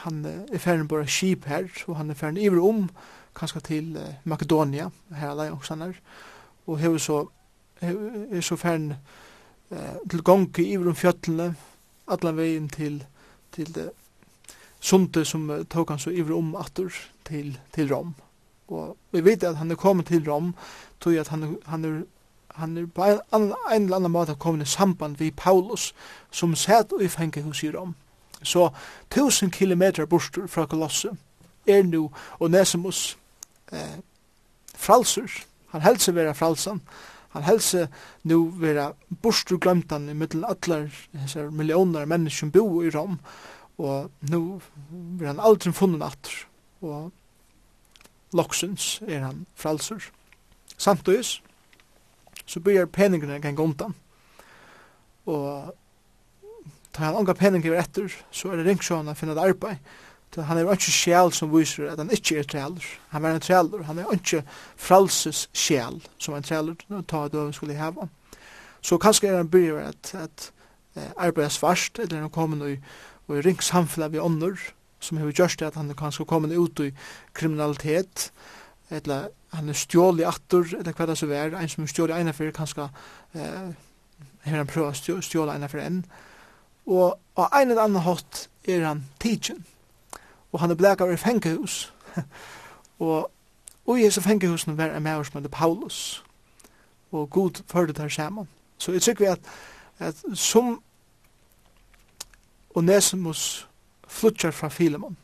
han 0.03 0.25
er 0.25 0.59
ferdig 0.61 0.87
bare 0.87 1.07
skip 1.07 1.45
her, 1.45 1.69
og 1.87 1.97
han 1.97 2.09
er 2.09 2.19
ferdig 2.19 2.43
iver 2.43 2.61
om, 2.65 2.89
kanskje 3.35 3.61
til 3.61 3.95
eh, 3.99 4.19
Makedonia, 4.23 4.89
her 5.15 5.31
er 5.31 5.39
leien 5.39 5.55
også 5.57 5.75
han 5.75 5.89
er, 5.89 5.97
og 6.67 6.79
hever 6.79 7.01
så 7.01 7.25
er 7.81 8.41
så 8.41 8.55
fern 8.55 8.93
eh, 9.71 9.95
til 10.09 10.23
gongi 10.23 10.71
iver 10.73 10.89
om 10.89 10.95
fjöllene, 10.95 11.53
alla 12.07 12.31
vegin 12.31 12.69
til, 12.69 13.03
til 13.51 13.75
det 13.75 13.89
sunte 14.79 15.25
som 15.25 15.47
tok 15.69 15.89
han 15.89 15.99
så 15.99 16.13
iver 16.13 16.35
om 16.37 16.55
attur 16.55 16.93
til, 17.25 17.57
til 17.73 17.93
Rom. 17.93 18.13
Og 18.67 18.97
vi 19.11 19.23
vet 19.25 19.43
at 19.43 19.57
han 19.57 19.71
er 19.71 19.75
kommet 19.75 20.05
til 20.07 20.29
Rom, 20.29 20.53
tog 20.99 21.17
at 21.17 21.27
han, 21.27 21.57
han 21.65 21.85
er 21.85 22.03
han 22.55 22.77
er 22.77 22.85
på 22.85 23.03
en, 23.03 23.19
en, 23.33 23.53
en 23.71 23.83
eller 23.83 23.95
annan 23.95 24.11
måte 24.11 24.35
kommet 24.39 24.67
i 24.67 24.71
samband 24.71 25.17
vi 25.17 25.31
Paulus, 25.31 25.93
som 26.31 26.55
sæt 26.55 26.93
og 26.93 27.03
i 27.03 27.07
fengehus 27.07 27.63
i 27.63 27.71
Rom. 27.71 27.95
Så 28.43 28.69
tusen 29.11 29.51
kilometer 29.51 30.05
bostur 30.05 30.47
fra 30.47 30.65
Kolosse 30.65 31.09
er 31.67 31.83
nu 31.83 32.11
Onesimus 32.39 33.17
eh, 33.71 33.99
fralser. 34.75 35.27
Han 35.69 35.81
helser 35.81 36.11
vera 36.11 36.31
fralsan, 36.31 36.81
han 37.35 37.45
helse 37.45 37.87
nu 38.23 38.37
vera 38.61 38.89
borstu 39.23 39.57
glömtan 39.61 40.09
i 40.09 40.17
middel 40.17 40.45
allar 40.47 40.87
hessar 41.19 41.51
millionar 41.51 42.07
mennesker 42.09 42.45
som 42.45 42.53
bo 42.55 42.81
i 42.83 42.91
Rom 42.95 43.19
og 43.77 44.11
nu 44.31 44.61
vera 45.19 45.33
han 45.33 45.43
aldri 45.43 45.75
funnen 45.75 46.05
atter 46.05 46.45
og 46.85 47.11
loksens 48.35 48.99
er 49.07 49.27
han 49.27 49.45
fralser 49.59 50.09
samtidig 50.77 51.41
så 52.45 52.59
byrjar 52.59 52.85
peningene 52.85 53.39
gang 53.41 53.59
undan. 53.59 53.95
Og 55.25 55.73
ta 56.93 57.07
han 57.07 57.17
anga 57.19 57.33
peningar 57.37 57.77
etter 57.79 58.11
så 58.31 58.51
er 58.51 58.61
det 58.61 58.69
ringsjåan 58.69 59.09
å 59.11 59.17
finne 59.17 59.35
et 59.35 59.41
arbeid 59.41 59.95
han 60.43 60.57
er 60.57 60.71
ikke 60.71 60.91
sjæl 60.91 61.31
som 61.33 61.51
viser 61.53 61.91
at 61.91 61.97
han 61.97 62.11
ikke 62.11 62.39
er 62.39 62.43
træler. 62.43 62.83
Han 63.09 63.25
er 63.25 63.35
en 63.35 63.41
træler. 63.41 63.83
Han 63.83 63.99
er 63.99 64.11
ikke 64.13 64.43
fralses 64.75 65.49
sjæl 65.53 66.01
som 66.17 66.35
en 66.35 66.43
træler 66.43 66.75
ta 67.07 67.27
døven 67.27 67.53
skulle 67.53 67.77
heva. 67.77 68.07
Så 68.81 68.97
kanskje 68.97 69.27
er 69.27 69.37
han 69.37 69.49
byrger 69.49 69.87
at, 69.87 70.15
at 70.15 70.51
arbeid 71.17 71.49
svart, 71.49 71.99
eller 71.99 72.19
han 72.19 72.29
kommer 72.29 72.67
i, 72.67 72.73
i 73.29 73.41
ringssamfunnet 73.41 74.11
vi 74.11 74.19
ånder, 74.19 74.55
som 74.99 75.17
har 75.17 75.31
gjort 75.31 75.59
det 75.59 75.65
at 75.65 75.75
han 75.75 75.93
kanskje 75.97 76.25
kommer 76.25 76.57
ut 76.57 76.79
i 76.79 76.91
kriminalitet, 77.33 78.31
eller 78.89 79.27
han 79.53 79.69
er 79.69 79.73
stjål 79.73 80.19
i 80.19 80.27
attor, 80.27 80.67
eller 80.77 80.93
hva 80.93 81.05
det 81.05 81.17
så 81.17 81.29
er, 81.31 81.55
en 81.55 81.69
som 81.69 81.83
er 81.83 81.91
stjål 81.91 82.13
i 82.13 82.19
ene 82.19 82.33
for, 82.33 82.51
kanskje 82.51 82.89
eh, 83.35 83.73
har 84.45 84.57
han 84.57 84.69
prøvd 84.69 85.11
å 85.15 85.21
stjål 85.21 85.51
i 85.51 85.55
ene 85.55 85.69
for 85.71 85.81
en, 85.81 86.03
og 86.85 87.15
av 87.41 87.55
en 87.57 87.71
eller 87.71 87.87
annen 87.87 88.05
hatt 88.05 88.45
er 88.69 88.85
han 88.85 89.05
teaching, 89.19 89.63
og 90.55 90.59
han 90.59 90.71
er 90.71 90.75
blekar 90.79 91.11
i 91.11 91.17
fengehus. 91.19 91.93
og, 92.99 93.31
og 93.85 93.99
i 93.99 94.05
hese 94.05 94.21
fengehusen 94.21 94.77
var 94.77 94.93
en 94.95 95.03
maver 95.03 95.23
som 95.27 95.41
heter 95.41 95.51
Paulus, 95.51 96.23
og 97.11 97.29
god 97.29 97.59
førde 97.67 97.93
der 97.93 98.07
saman. 98.07 98.47
Så 98.77 98.91
jeg 98.91 99.01
tykker 99.01 99.25
vi 99.25 99.31
at, 99.31 99.39
at 99.99 100.23
som 100.33 100.81
Onesimus 102.75 103.67
flutjar 104.07 104.51
fra 104.51 104.69
Filemon, 104.69 105.17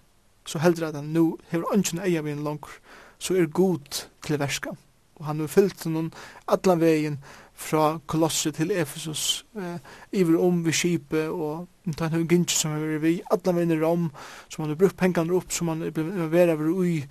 så 0.45 0.59
heldur 0.59 0.87
at 0.87 0.95
han 0.95 1.13
nu 1.15 1.37
hever 1.47 1.73
ønsken 1.73 2.03
eia 2.03 2.21
vi 2.21 2.31
en 2.31 2.43
langur, 2.43 2.75
så 3.17 3.35
er 3.35 3.45
god 3.45 4.03
til 4.23 4.39
verska. 4.39 4.75
Og 5.15 5.25
han 5.25 5.39
er 5.39 5.47
fyllt 5.47 5.85
noen 5.85 6.11
allan 6.47 6.81
vegin 6.81 7.19
fra 7.61 7.99
Kolosse 8.07 8.51
til 8.51 8.71
Efesus, 8.71 9.45
eh, 9.55 9.77
iver 10.11 10.39
om 10.41 10.65
vi 10.65 10.71
kipe 10.71 11.29
og 11.29 11.67
ta 11.97 12.09
en 12.09 12.27
gynnsi 12.27 12.57
som 12.57 12.71
er 12.71 12.97
vi, 12.99 13.21
alle 13.31 13.63
i 13.63 13.79
Rom 13.79 14.09
som 14.49 14.63
han 14.63 14.69
har 14.69 14.79
brukt 14.79 14.97
pengarna 14.97 15.33
opp, 15.37 15.51
som 15.51 15.67
han 15.67 15.81
er 15.81 15.91
vera 16.29 16.53
over 16.53 17.05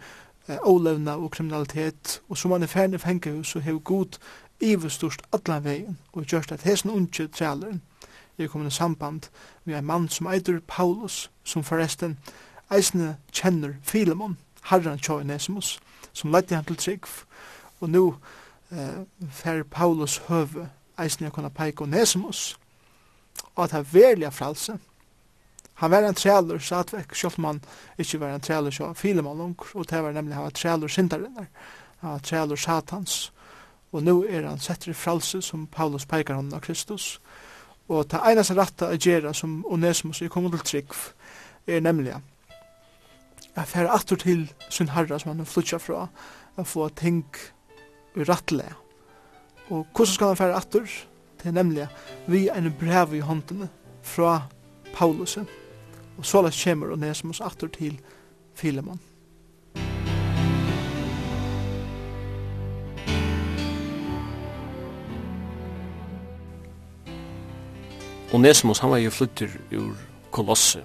eh, 0.49 0.59
olevna 0.63 1.17
og 1.17 1.31
kriminalitet, 1.31 2.21
og 2.29 2.37
som 2.37 2.51
han 2.51 2.63
er 2.63 2.67
færne 2.67 2.99
fengehus, 2.99 3.49
så 3.49 3.61
har 3.61 3.79
god 3.79 4.19
iverstørst 4.61 5.23
alle 5.33 5.65
vegin 5.65 5.99
og 6.13 6.25
gjørst 6.25 6.53
at 6.53 6.63
hesen 6.63 6.91
unge 6.91 7.29
træleren, 7.29 7.83
er 8.39 8.49
kommet 8.49 8.73
i 8.73 8.77
samband 8.77 9.21
med 9.65 9.79
en 9.79 9.85
mann 9.85 10.09
som 10.09 10.27
eitur 10.27 10.61
Paulus, 10.69 11.31
som 11.45 11.65
forresten 11.65 12.19
eisne 12.73 13.17
kjenner 13.33 13.75
Filemon, 13.83 14.39
herren 14.65 14.99
Tjøy 14.99 15.23
Nesimus, 15.23 15.81
som 16.13 16.33
ledde 16.33 16.55
han 16.55 16.65
til 16.65 16.77
trygg, 16.77 17.07
og 17.81 17.91
nu 17.91 18.15
eh, 18.73 19.03
fer 19.31 19.63
Paulus 19.63 20.19
høve 20.29 20.69
eisen 21.01 21.25
jeg 21.25 21.33
kunne 21.33 21.51
peike 21.51 21.83
Onesimus 21.83 22.59
og 23.55 23.65
at 23.65 23.71
han 23.71 23.87
verlige 23.93 24.31
fralse 24.31 24.79
han 25.81 25.91
var 25.91 26.03
en 26.05 26.15
trealer 26.15 26.59
satvek, 26.59 27.15
selv 27.17 27.39
om 27.39 27.45
han 27.45 27.61
ikke 27.99 28.19
var 28.21 28.35
en 28.35 28.43
trealer 28.45 28.71
så 28.71 28.91
filemann 28.95 29.39
lunger 29.39 29.71
og 29.75 29.87
det 29.89 30.03
var 30.05 30.13
nemlig 30.13 30.35
han 30.35 30.45
var 30.45 30.51
trealer 30.51 30.89
syndarinnar. 30.89 31.47
Han 32.01 32.11
var 32.11 32.19
trealer 32.19 32.57
satans. 32.57 33.33
Og 33.93 34.03
nu 34.03 34.25
er 34.29 34.47
han 34.47 34.59
setter 34.59 34.91
i 34.91 34.95
fralse 34.95 35.41
som 35.43 35.67
Paulus 35.67 36.05
peikar 36.07 36.35
honom 36.35 36.55
av 36.55 36.61
Kristus. 36.61 37.21
Og 37.89 38.11
det 38.11 38.21
eneste 38.21 38.55
rette 38.59 38.91
å 38.93 38.99
gjøre 39.01 39.33
som 39.35 39.65
Onesimus 39.67 40.21
er 40.21 40.29
kommet 40.29 40.53
til 40.53 40.67
trygg 40.69 40.93
er 41.67 41.81
nemlig 41.81 42.15
Jeg 43.57 43.67
fer 43.67 43.89
atur 43.89 44.17
til 44.17 44.53
sin 44.71 44.89
herra 44.89 45.19
som 45.19 45.33
han 45.33 45.41
er 45.41 45.49
flytja 45.49 45.79
fra 45.79 46.09
at 46.57 46.67
få 46.67 46.89
ting 46.89 47.25
i 48.17 48.25
rattle. 48.27 48.65
Og 49.71 49.87
hvordan 49.95 50.15
skal 50.15 50.33
han 50.33 50.37
fære 50.37 50.57
atter? 50.57 50.87
Det 51.41 51.49
er 51.49 51.57
nemlig 51.57 51.87
vi 52.27 52.49
er 52.49 52.59
en 52.59 52.73
brev 52.81 53.15
i 53.15 53.23
håndene 53.25 53.69
fra 54.03 54.43
Paulus. 54.95 55.39
Og 56.19 56.27
så 56.27 56.43
lest 56.43 56.65
kommer 56.65 56.93
Onesimus 56.93 57.41
atter 57.41 57.69
til 57.69 58.01
Filemon. 58.55 59.01
Onesimus, 68.33 68.79
han 68.79 68.91
var 68.91 69.01
jo 69.03 69.11
flyttur 69.11 69.51
ur 69.75 69.95
Kolosse, 70.31 70.85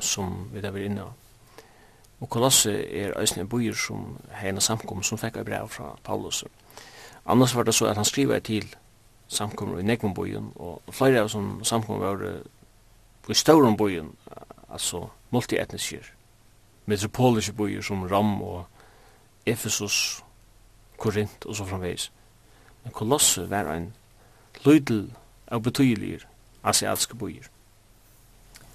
som 0.00 0.48
vi 0.54 0.60
der 0.60 0.72
var 0.72 0.80
inne 0.80 1.02
av 1.04 1.27
Og 2.20 2.30
Kolosse 2.30 2.72
er 2.72 3.14
eisne 3.20 3.46
byer 3.46 3.76
som 3.78 4.16
heina 4.40 4.60
samkom 4.60 5.02
som 5.02 5.18
fekk 5.18 5.44
brev 5.46 5.68
fra 5.70 5.92
Paulus. 6.04 6.44
Annars 7.26 7.54
var 7.54 7.62
det 7.62 7.74
så 7.74 7.86
at 7.86 7.96
han 7.96 8.04
skriva 8.04 8.38
til 8.38 8.66
samkom 9.28 9.78
i 9.78 9.82
Negmon 9.82 10.14
byen, 10.14 10.52
og 10.56 10.82
flere 10.92 11.20
av 11.20 11.28
som 11.28 11.60
samkom 11.64 12.00
var 12.00 12.24
i 13.28 13.34
Stauron 13.34 13.76
byen, 13.76 14.10
altså 14.72 15.08
multietniske, 15.30 16.00
metropoliske 16.86 17.52
byer 17.52 17.82
som 17.82 18.06
Ram 18.08 18.42
og 18.42 18.64
Ephesus, 19.46 20.24
Korint 20.98 21.44
og 21.46 21.56
så 21.56 21.64
framveis. 21.64 22.10
Men 22.84 22.92
Kolosse 22.92 23.50
var 23.50 23.68
ein 23.72 23.92
lydel 24.64 25.12
av 25.46 25.62
betydelige 25.62 26.24
asiatiske 26.64 27.14
byer. 27.14 27.46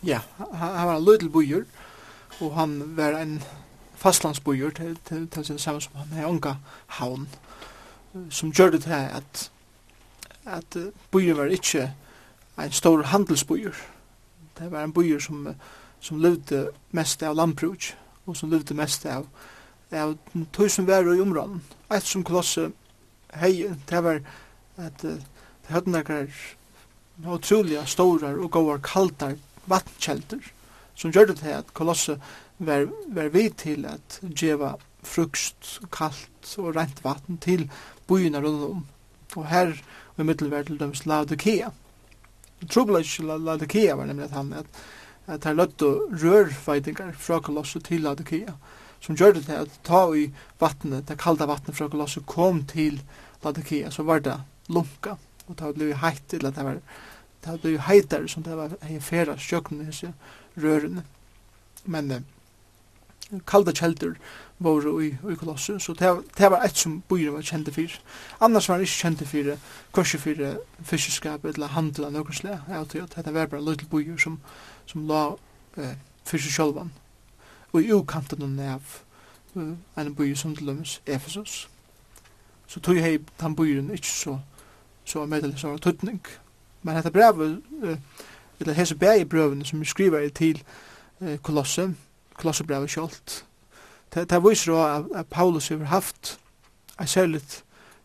Ja, 0.03 0.19
han 0.37 0.87
var 0.87 0.95
en 0.95 1.05
lydel 1.05 1.29
byer, 1.29 1.65
og 1.65 1.92
og 2.41 2.53
han 2.55 2.97
var 2.97 3.19
en 3.19 3.41
fastlandsbojur 3.95 4.69
til, 4.69 4.97
til, 5.05 5.27
til 5.27 5.45
sin 5.45 5.59
samme 5.59 5.81
som 5.81 5.95
han 5.95 6.19
er 6.19 6.27
unga 6.27 6.55
haun 6.99 7.27
som 8.29 8.51
gjør 8.51 8.69
det 8.69 8.83
til 8.83 8.91
at, 8.91 9.51
at 10.45 10.77
bojur 11.11 11.35
var 11.35 11.45
ikkje 11.53 11.93
en 12.59 12.71
stor 12.71 13.03
handelsbojur. 13.03 13.75
Det 14.59 14.71
var 14.71 14.83
en 14.83 14.93
bojur 14.93 15.19
som, 15.19 15.47
som 15.99 16.21
levde 16.21 16.67
mest 16.91 17.23
av 17.23 17.35
landbruk, 17.35 17.93
og 18.25 18.37
som 18.37 18.51
levde 18.51 18.77
mest 18.77 19.05
av, 19.05 19.25
av 19.91 20.17
tog 20.53 20.69
som 20.71 20.87
var 20.87 21.09
i 21.09 21.21
områden. 21.21 21.63
Et 21.91 22.05
som 22.05 22.23
kolosse 22.23 22.69
hei, 23.33 23.69
det 23.89 24.03
var 24.03 24.21
at 24.77 25.01
det 25.01 25.71
hadde 25.73 25.89
noen 25.89 26.29
utrolig 27.33 27.81
stora 27.87 28.33
og 28.35 28.51
gåar 28.51 28.81
kaldar 28.83 29.37
vatnkjelder, 29.69 30.41
som 30.95 31.11
gjør 31.11 31.31
det 31.31 31.39
til 31.41 31.55
at 31.57 31.73
kolosse 31.73 32.17
var, 32.63 32.87
var 33.07 33.29
vi 33.33 33.47
til 33.49 33.85
at 33.89 34.19
djeva 34.23 34.75
frukst, 35.03 35.79
kalt 35.91 36.53
og 36.57 36.75
rent 36.77 37.03
vatten 37.03 37.39
til 37.43 37.67
byene 38.07 38.41
rundt 38.43 38.67
om. 38.69 38.85
Og 39.35 39.47
her 39.49 39.73
i 40.17 40.23
middelverd 40.23 40.69
til 40.69 40.79
dømes 40.79 41.05
Laodikea. 41.09 41.71
Trubla 42.69 43.01
ikke 43.03 43.25
Laodikea 43.25 43.97
var 43.99 44.05
nemlig 44.05 44.29
at 44.29 44.37
han 44.37 44.53
at, 44.53 44.69
at 45.27 45.43
her 45.43 45.57
løtt 45.57 45.81
og 45.81 46.13
rørfeitingar 46.21 47.17
fra 47.17 47.41
kolosse 47.43 47.81
til 47.83 48.05
Laodikea 48.05 48.55
som 49.03 49.17
gjør 49.19 49.33
det 49.35 49.45
til 49.49 49.65
at 49.65 49.79
ta 49.83 50.05
i 50.15 50.29
vattnet, 50.61 51.09
det 51.09 51.19
kalda 51.19 51.47
vattnet 51.49 51.75
fra 51.75 51.89
kolosse 51.91 52.21
kom 52.23 52.61
til 52.69 53.01
Laodikea, 53.43 53.91
så 53.91 54.05
var 54.07 54.23
det 54.23 54.37
lunka 54.71 55.17
og 55.47 55.57
det 55.59 55.73
ble 55.75 55.95
heit 55.99 56.23
til 56.31 56.45
at 56.47 56.55
det 56.55 56.63
var 56.65 56.79
det 57.59 57.73
jo 57.73 57.81
heitare 57.83 58.29
som 58.31 58.43
det 58.43 58.55
var 58.55 58.75
hei 58.87 58.99
færa 59.03 59.35
sjøkken 59.35 59.81
i 59.83 60.11
rørene. 60.57 61.03
Men 61.85 62.11
eh, 62.11 62.25
kalda 63.47 63.71
kjelder 63.71 64.17
var 64.63 65.01
i, 65.01 65.07
i 65.31 65.35
kolossu, 65.35 65.79
så 65.79 65.93
det, 65.93 66.23
det 66.37 66.51
var 66.51 66.63
et 66.63 66.77
som 66.77 67.01
bøyre 67.09 67.33
var 67.33 67.41
kjente 67.41 67.73
for. 67.73 67.95
Annars 68.41 68.69
var 68.69 68.77
det 68.77 68.87
ikke 68.87 69.01
kjente 69.01 69.25
for 69.25 69.57
korset 69.91 70.21
for 70.21 70.43
fiskeskap 70.83 71.45
eller 71.45 71.73
handel 71.75 72.05
av 72.07 72.13
noen 72.13 72.33
slag. 72.33 72.61
Jeg 72.69 72.87
tror 72.91 73.03
at 73.03 73.25
det 73.25 73.33
var 73.33 73.49
bare 73.51 73.65
liten 73.65 73.89
bøyre 73.91 74.19
som, 74.19 74.39
som 74.85 75.07
la 75.07 75.23
eh, 75.77 75.95
fiske. 76.25 76.63
Og 77.73 77.81
i 77.81 77.91
ukanten 77.91 78.59
av 78.59 78.81
uh, 79.55 79.73
en 79.97 80.15
bøyre 80.15 80.35
som 80.35 80.55
til 80.55 80.67
dømes 80.67 81.01
Efesos. 81.05 81.67
Så 82.67 82.79
tog 82.79 82.97
jeg 82.97 83.19
den 83.41 83.55
bøyren 83.55 83.91
ikke 83.91 84.07
så, 84.07 84.37
så 85.05 85.25
medelig 85.25 85.59
så 85.59 85.77
tøtning. 85.77 86.21
Men 86.83 86.95
dette 86.95 87.11
brevet 87.11 87.61
uh, 87.83 87.97
eller 88.59 88.73
hese 88.73 88.95
bæg 88.95 89.29
brøvene 89.29 89.65
som 89.65 89.85
skriver 89.85 90.29
til 90.29 90.63
eh, 91.21 91.37
Kolosse, 91.37 91.95
Kolossebrevet 92.33 92.89
kjolt. 92.89 93.45
Det, 94.13 94.29
det 94.29 94.43
viser 94.49 94.73
at, 94.73 95.05
at 95.15 95.27
Paulus 95.27 95.67
har 95.67 95.83
haft 95.83 96.39
en 97.01 97.07
særlig 97.07 97.41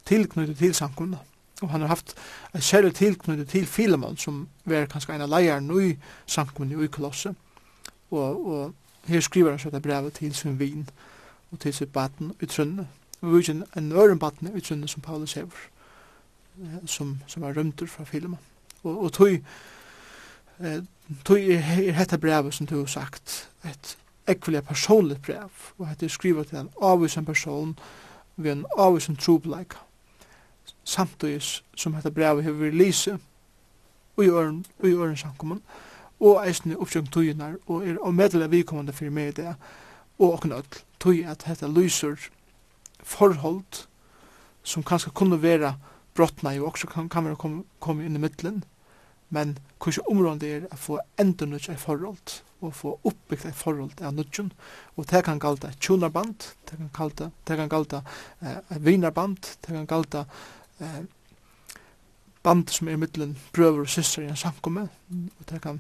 tilknyttet 0.05 0.59
til 0.59 0.75
samkomna. 0.75 1.19
Og 1.63 1.71
han 1.71 1.81
har 1.81 1.89
haft 1.89 2.15
en 2.55 2.61
særlig 2.61 2.95
tilknyttet 2.95 3.49
til 3.49 3.67
Filemon, 3.67 4.17
som 4.17 4.49
var 4.65 4.87
kanskje 4.87 5.15
en 5.15 5.21
av 5.21 5.29
leierne 5.29 5.89
i 5.89 5.97
samkomna 6.27 6.85
i 6.85 6.87
Kolosse. 6.87 7.35
Og, 8.11 8.47
og 8.47 8.75
her 9.09 9.21
skriver 9.21 9.51
han 9.51 9.61
sånn 9.61 9.83
brevet 9.83 10.21
til 10.21 10.35
sin 10.35 10.59
vin 10.59 10.87
og 11.51 11.61
til 11.61 11.75
sitt 11.75 11.93
baten 11.93 12.33
i 12.41 12.47
Trønne. 12.47 12.87
Og 13.21 13.33
vi 13.33 13.41
viser 13.41 13.65
en 13.77 13.93
øren 13.93 14.19
baten 14.19 14.53
i 14.57 14.61
Trønne 14.61 14.89
som 14.89 15.03
Paulus 15.03 15.35
hever, 15.35 15.67
som, 16.87 17.19
som 17.27 17.43
er 17.43 17.57
rømter 17.57 17.87
fra 17.87 18.05
Filemon. 18.05 18.41
Og, 18.85 19.03
og 19.05 19.13
tog 19.13 19.39
tog 21.25 21.39
er 21.39 21.93
hette 21.93 22.19
brevet 22.19 22.55
som 22.55 22.67
du 22.67 22.79
har 22.79 22.87
sagt, 22.87 23.51
et 23.65 23.97
ekvelig 24.29 24.65
personligt 24.65 25.23
brev, 25.23 25.51
og 25.79 25.89
hette 25.89 26.07
det 26.07 26.13
skrivet 26.13 26.47
til 26.47 26.59
en 26.59 26.71
avvisen 26.83 27.25
person 27.25 27.79
ved 28.37 28.53
en 28.53 28.67
avvisen 28.79 29.17
trobleik, 29.17 29.75
samtidig 30.85 31.43
som 31.77 31.95
hette 31.95 32.11
brevet 32.11 32.45
har 32.45 32.53
vært 32.53 32.77
lise, 32.77 33.19
og 34.17 34.25
i 34.25 34.29
øren, 34.29 34.65
og 34.79 34.89
i 34.89 34.95
øren 34.95 35.17
samkommun, 35.17 35.63
og 36.21 36.43
eisne 36.47 36.79
oppsjøkken 36.79 37.13
tøyene, 37.13 37.57
og 37.67 37.87
er 37.87 38.01
avmedelig 38.05 38.51
vidkommende 38.51 38.93
for 38.93 39.11
meg 39.11 39.37
det, 39.37 39.55
og 40.19 40.33
okkur 40.33 40.57
ødel, 40.59 40.83
tøy 41.01 41.23
at 41.31 41.47
hette 41.47 41.69
lyser 41.71 42.19
forhold 43.03 43.87
som 44.63 44.83
kanskje 44.83 45.15
kunne 45.15 45.43
være 45.43 45.77
brottna, 46.15 46.59
og 46.59 46.73
også 46.73 46.87
kan, 46.87 47.09
kan 47.09 47.25
være 47.25 47.37
komme 47.37 47.63
kom 47.81 48.01
inn 48.01 48.17
i 48.17 48.19
middelen, 48.21 48.65
men 49.31 49.59
hvordan 49.79 50.11
området 50.11 50.51
er 50.51 50.69
å 50.73 50.79
få 50.81 51.01
enda 51.21 51.47
nødt 51.47 51.69
i 51.69 51.77
forhold, 51.79 52.41
og 52.61 52.75
få 52.75 52.95
oppbygd 53.07 53.47
et 53.47 53.55
forhold 53.55 54.01
av 54.03 54.17
nødtjen, 54.17 54.51
og 54.97 55.07
det 55.11 55.23
kan 55.25 55.39
kalde 55.41 55.71
tjonarband, 55.79 56.49
det 56.71 56.79
kan 56.79 56.91
kalde, 56.95 57.31
det 57.47 57.59
kan 57.61 57.71
kalde 57.71 58.03
eh, 58.43 58.77
vinarband, 58.83 59.39
det 59.63 59.75
kan 59.77 59.87
kalde 59.87 60.25
eh, 60.81 61.05
band 62.43 62.71
som 62.75 62.89
er 62.89 62.97
i 62.97 63.01
middelen 63.03 63.37
brøver 63.55 63.85
og 63.85 63.93
syster 63.93 64.25
i 64.25 64.31
en 64.33 64.41
samkomme, 64.41 64.89
og 64.89 65.49
det 65.51 65.63
kan 65.63 65.79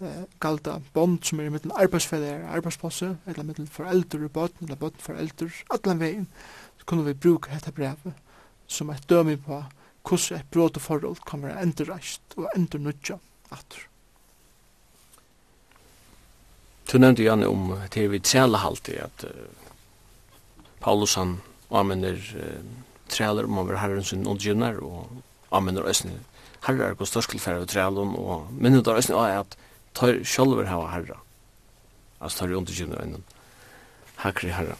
eh, 0.00 0.24
galda 0.40 0.78
bond 0.94 1.20
som 1.28 1.40
er 1.40 1.50
i 1.50 1.54
middelen 1.54 1.76
arbeidsfeller 1.76 2.46
og 2.46 2.56
arbeidsplasse, 2.58 3.16
eller 3.26 3.44
middelen 3.44 3.68
foreldre 3.68 4.24
og 4.24 4.32
bøten, 4.32 4.64
eller 4.64 4.80
bøten 4.80 5.04
foreldre, 5.04 5.50
alle 5.76 5.98
veien, 6.00 6.28
så 6.78 6.88
kunne 6.88 7.04
vi 7.04 7.18
bruke 7.18 7.52
dette 7.52 7.72
brevet 7.72 8.16
som 8.66 8.90
et 8.90 9.08
dømi 9.10 9.36
på 9.36 9.60
hvordan 10.04 10.40
et 10.40 10.50
bråd 10.52 10.78
og 10.78 10.84
forhold 10.84 11.24
kommer 11.24 11.52
å 11.52 11.60
endre 11.62 11.88
reist 11.88 12.36
og 12.36 12.48
endre 12.54 12.80
nødja 12.82 13.18
atter. 13.54 13.86
Du 16.90 16.98
nevnte, 17.00 17.24
Janne, 17.24 17.48
om 17.48 17.72
det 17.94 18.04
vi 18.12 18.20
træla 18.20 18.60
halte, 18.60 18.98
at 19.00 19.24
uh, 19.24 19.48
Paulus 20.84 21.16
han 21.16 21.38
anvender 21.72 22.20
uh, 22.36 22.60
træler 23.08 23.48
om 23.48 23.56
han 23.58 23.70
var 23.70 23.80
herren 23.80 24.04
sin 24.04 24.26
ondgjønner, 24.28 24.82
og 24.84 25.08
anvender 25.54 25.88
òsne 25.88 26.18
herrer 26.66 26.96
og 26.96 27.08
størskelfærre 27.08 27.64
av 27.64 27.68
trælum, 27.72 28.14
og 28.20 28.50
minnet 28.52 28.88
av 28.88 29.00
òsne 29.00 29.16
er 29.24 29.40
at 29.42 29.56
tar 29.96 30.20
sjolver 30.28 30.68
hava 30.68 30.90
herra, 30.92 31.20
altså 32.20 32.44
tar 32.44 32.56
ondgjønner 32.60 33.00
enn 33.04 33.24
hakri 34.20 34.52
herra. 34.54 34.76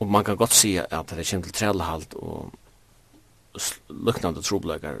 Og 0.00 0.08
man 0.08 0.24
kan 0.24 0.38
godt 0.40 0.56
si 0.56 0.74
at 0.80 1.12
det 1.12 1.20
er 1.20 1.28
kjent 1.28 1.46
til 1.46 1.54
trælahalt, 1.54 2.14
og 2.18 2.50
luknande 3.88 4.42
trobleikar 4.42 5.00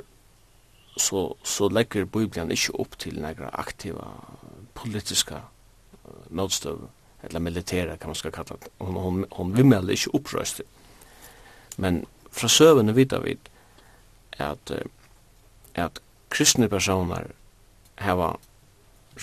så, 0.96 1.36
så 1.44 1.68
legger 1.68 2.04
Bibelen 2.04 2.50
ikke 2.50 2.74
opp 2.80 2.98
til 2.98 3.20
negra 3.22 3.50
aktiva 3.52 4.08
politiska 4.74 5.42
uh, 6.04 6.88
eller 7.22 7.40
militæra 7.40 7.96
kan 7.96 8.08
man 8.08 8.14
skal 8.14 8.32
kalla 8.32 8.56
det. 8.56 8.68
Hon, 8.80 8.94
hon, 8.94 9.24
hon 9.32 9.56
vimmelde 9.56 9.92
ikke 9.92 10.14
opprøst. 10.14 10.62
Men 11.76 12.04
fra 12.30 12.48
søvende 12.48 12.94
vita 12.94 13.18
vi 13.18 13.38
at, 14.38 14.72
at 15.74 16.00
kristne 16.30 16.68
personer 16.68 17.26
heva 18.00 18.32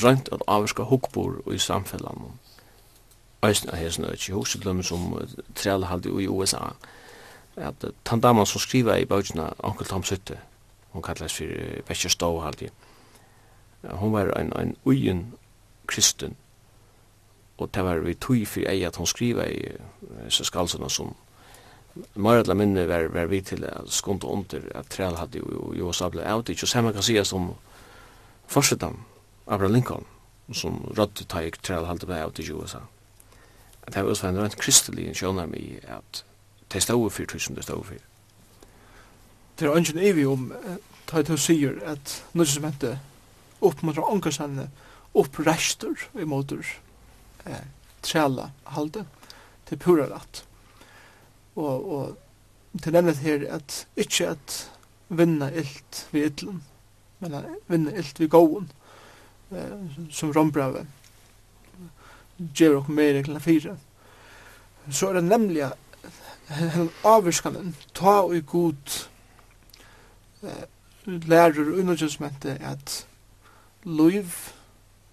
rønt 0.03 0.29
at 0.31 0.43
avska 0.47 0.83
hukbor 0.83 1.41
i 1.53 1.57
samfellan. 1.57 2.37
Øysen 3.45 3.69
er 3.69 3.75
hesnøy, 3.75 4.31
hos 4.33 4.57
som 4.81 5.27
trælhaldi 5.55 6.09
i 6.09 6.27
USA, 6.27 6.57
at 7.57 7.85
tann 8.05 8.21
daman 8.21 8.45
som 8.45 8.61
skriva 8.61 8.97
i 8.97 9.05
bøkina 9.05 9.51
Onkel 9.65 9.87
Tom 9.89 10.03
Sutte, 10.03 10.37
hon 10.93 11.01
kallast 11.01 11.39
fyrir 11.39 11.81
Bekker 11.87 12.09
Stov 12.09 12.41
haldi. 12.43 12.69
Hon 13.87 14.13
var 14.13 14.33
ein 14.37 14.51
ein 14.55 14.75
uyen 14.85 15.33
kristen. 15.87 16.35
Og 17.57 17.69
det 17.73 17.83
var 17.83 17.99
vi 17.99 18.13
tog 18.13 18.47
fyrir 18.47 18.69
ei 18.69 18.83
at 18.83 18.95
hon 18.95 19.07
skriva 19.07 19.45
i 19.49 19.71
så 20.29 20.43
skalsuna 20.43 20.89
som 20.89 21.15
Mörla 22.15 22.53
minne 22.53 22.87
var, 22.87 23.07
var 23.09 23.25
vi 23.25 23.41
til 23.41 23.63
at 23.65 23.89
skont 23.89 24.23
og 24.23 24.31
under 24.31 24.61
at 24.75 24.89
træl 24.89 25.15
hadde 25.17 25.39
jo 25.39 25.73
jo 25.73 25.91
sabla 25.91 26.33
out 26.33 26.49
ikke, 26.49 26.63
og 26.63 26.67
samme 26.67 26.93
kan 26.93 27.03
sies 27.03 27.33
om 27.33 27.55
forsetan 28.47 28.99
Abraham 29.47 29.73
Lincoln 29.73 30.05
som 30.53 30.83
rødde 30.97 31.47
i 31.47 31.51
træl 31.51 31.85
hadde 31.85 32.05
blei 32.05 32.23
out 32.23 32.39
i 32.39 32.51
USA. 32.51 32.77
Det 33.87 33.95
var 33.95 34.09
også 34.09 34.27
en 34.27 34.39
rent 34.43 34.57
kristelig 34.57 35.15
sjånarmi 35.15 35.79
at 35.83 36.23
det 36.73 36.83
stod 36.83 37.09
for 37.11 37.25
tusen 37.25 37.55
det 37.55 37.63
stod 37.63 37.83
for. 37.85 38.03
Det 39.57 39.65
er 39.67 39.77
ønsken 39.77 39.99
evig 40.03 40.27
om 40.27 40.51
ta 41.07 41.23
til 41.23 41.37
å 41.37 41.41
sier 41.41 41.79
at 41.87 42.17
noe 42.35 42.45
som 42.45 42.67
heter 42.67 42.99
oppmuntra 43.63 44.05
ångarsene 44.11 44.67
opprester 45.17 45.95
i 46.19 46.27
måter 46.29 46.61
eh, 47.47 47.63
træla 48.05 48.51
halde 48.75 49.05
til 49.67 49.79
pura 49.81 50.07
rett. 50.11 50.43
Og, 51.57 51.87
og 51.97 52.81
til 52.83 52.93
denne 52.93 53.15
her 53.17 53.47
at 53.55 53.85
ikke 53.97 54.33
at 54.35 54.57
vinna 55.07 55.49
illt 55.49 56.03
vi 56.11 56.25
illen, 56.27 56.61
men 57.23 57.39
at 57.39 57.71
vinna 57.71 57.95
illt 57.97 58.19
vi 58.19 58.29
gåen, 58.29 58.69
eh, 59.55 59.73
som 60.11 60.33
rombrave, 60.35 60.85
gjør 62.37 62.81
ok 62.83 62.91
meir 62.93 63.23
i 63.23 63.39
fire. 63.41 63.77
Så 64.91 65.09
er 65.09 65.17
det 65.17 65.29
nemlig 65.31 65.63
at 65.71 65.86
hennan 66.47 66.89
avvirskanen, 67.03 67.75
ta 67.93 68.21
og 68.23 68.45
god 68.47 69.07
eh, 70.43 70.65
lærer 71.05 71.59
og 71.59 71.79
undergjøsmente 71.79 72.57
at 72.63 73.07
liv 73.83 74.31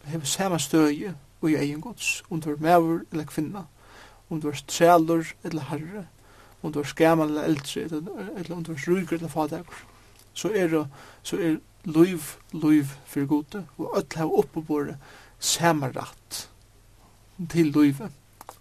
hever 0.05 0.25
samme 0.25 0.59
støye 0.59 1.14
og 1.40 1.51
i 1.51 1.55
egen 1.55 1.81
gods, 1.81 2.23
om 2.31 2.40
du 2.40 2.51
er 2.53 2.61
maver 2.61 3.01
eller 3.12 3.25
kvinna, 3.25 3.64
om 4.31 4.40
du 4.40 4.49
er 4.49 4.62
trælur 4.68 5.25
eller 5.44 5.62
herre, 5.62 6.07
om 6.62 6.73
du 6.73 6.79
er 6.81 6.88
skamal 6.88 7.29
eller 7.29 7.42
eldre, 7.42 7.81
eller 8.37 8.57
om 8.57 8.64
du 8.64 8.73
er 8.73 8.85
ryger 8.88 9.12
eller 9.12 9.29
fadegur, 9.29 9.85
så 10.35 10.51
er 10.55 10.68
det 10.68 10.87
så 11.23 11.37
er 11.37 11.57
liv, 11.85 12.20
liv 12.53 12.85
for 13.07 13.27
gode, 13.27 13.66
og 13.79 13.97
öll 13.97 14.16
hef 14.16 14.31
oppebore 14.38 14.97
samme 15.38 15.92
rett 15.92 16.49
til 17.51 17.66
livet, 17.66 18.11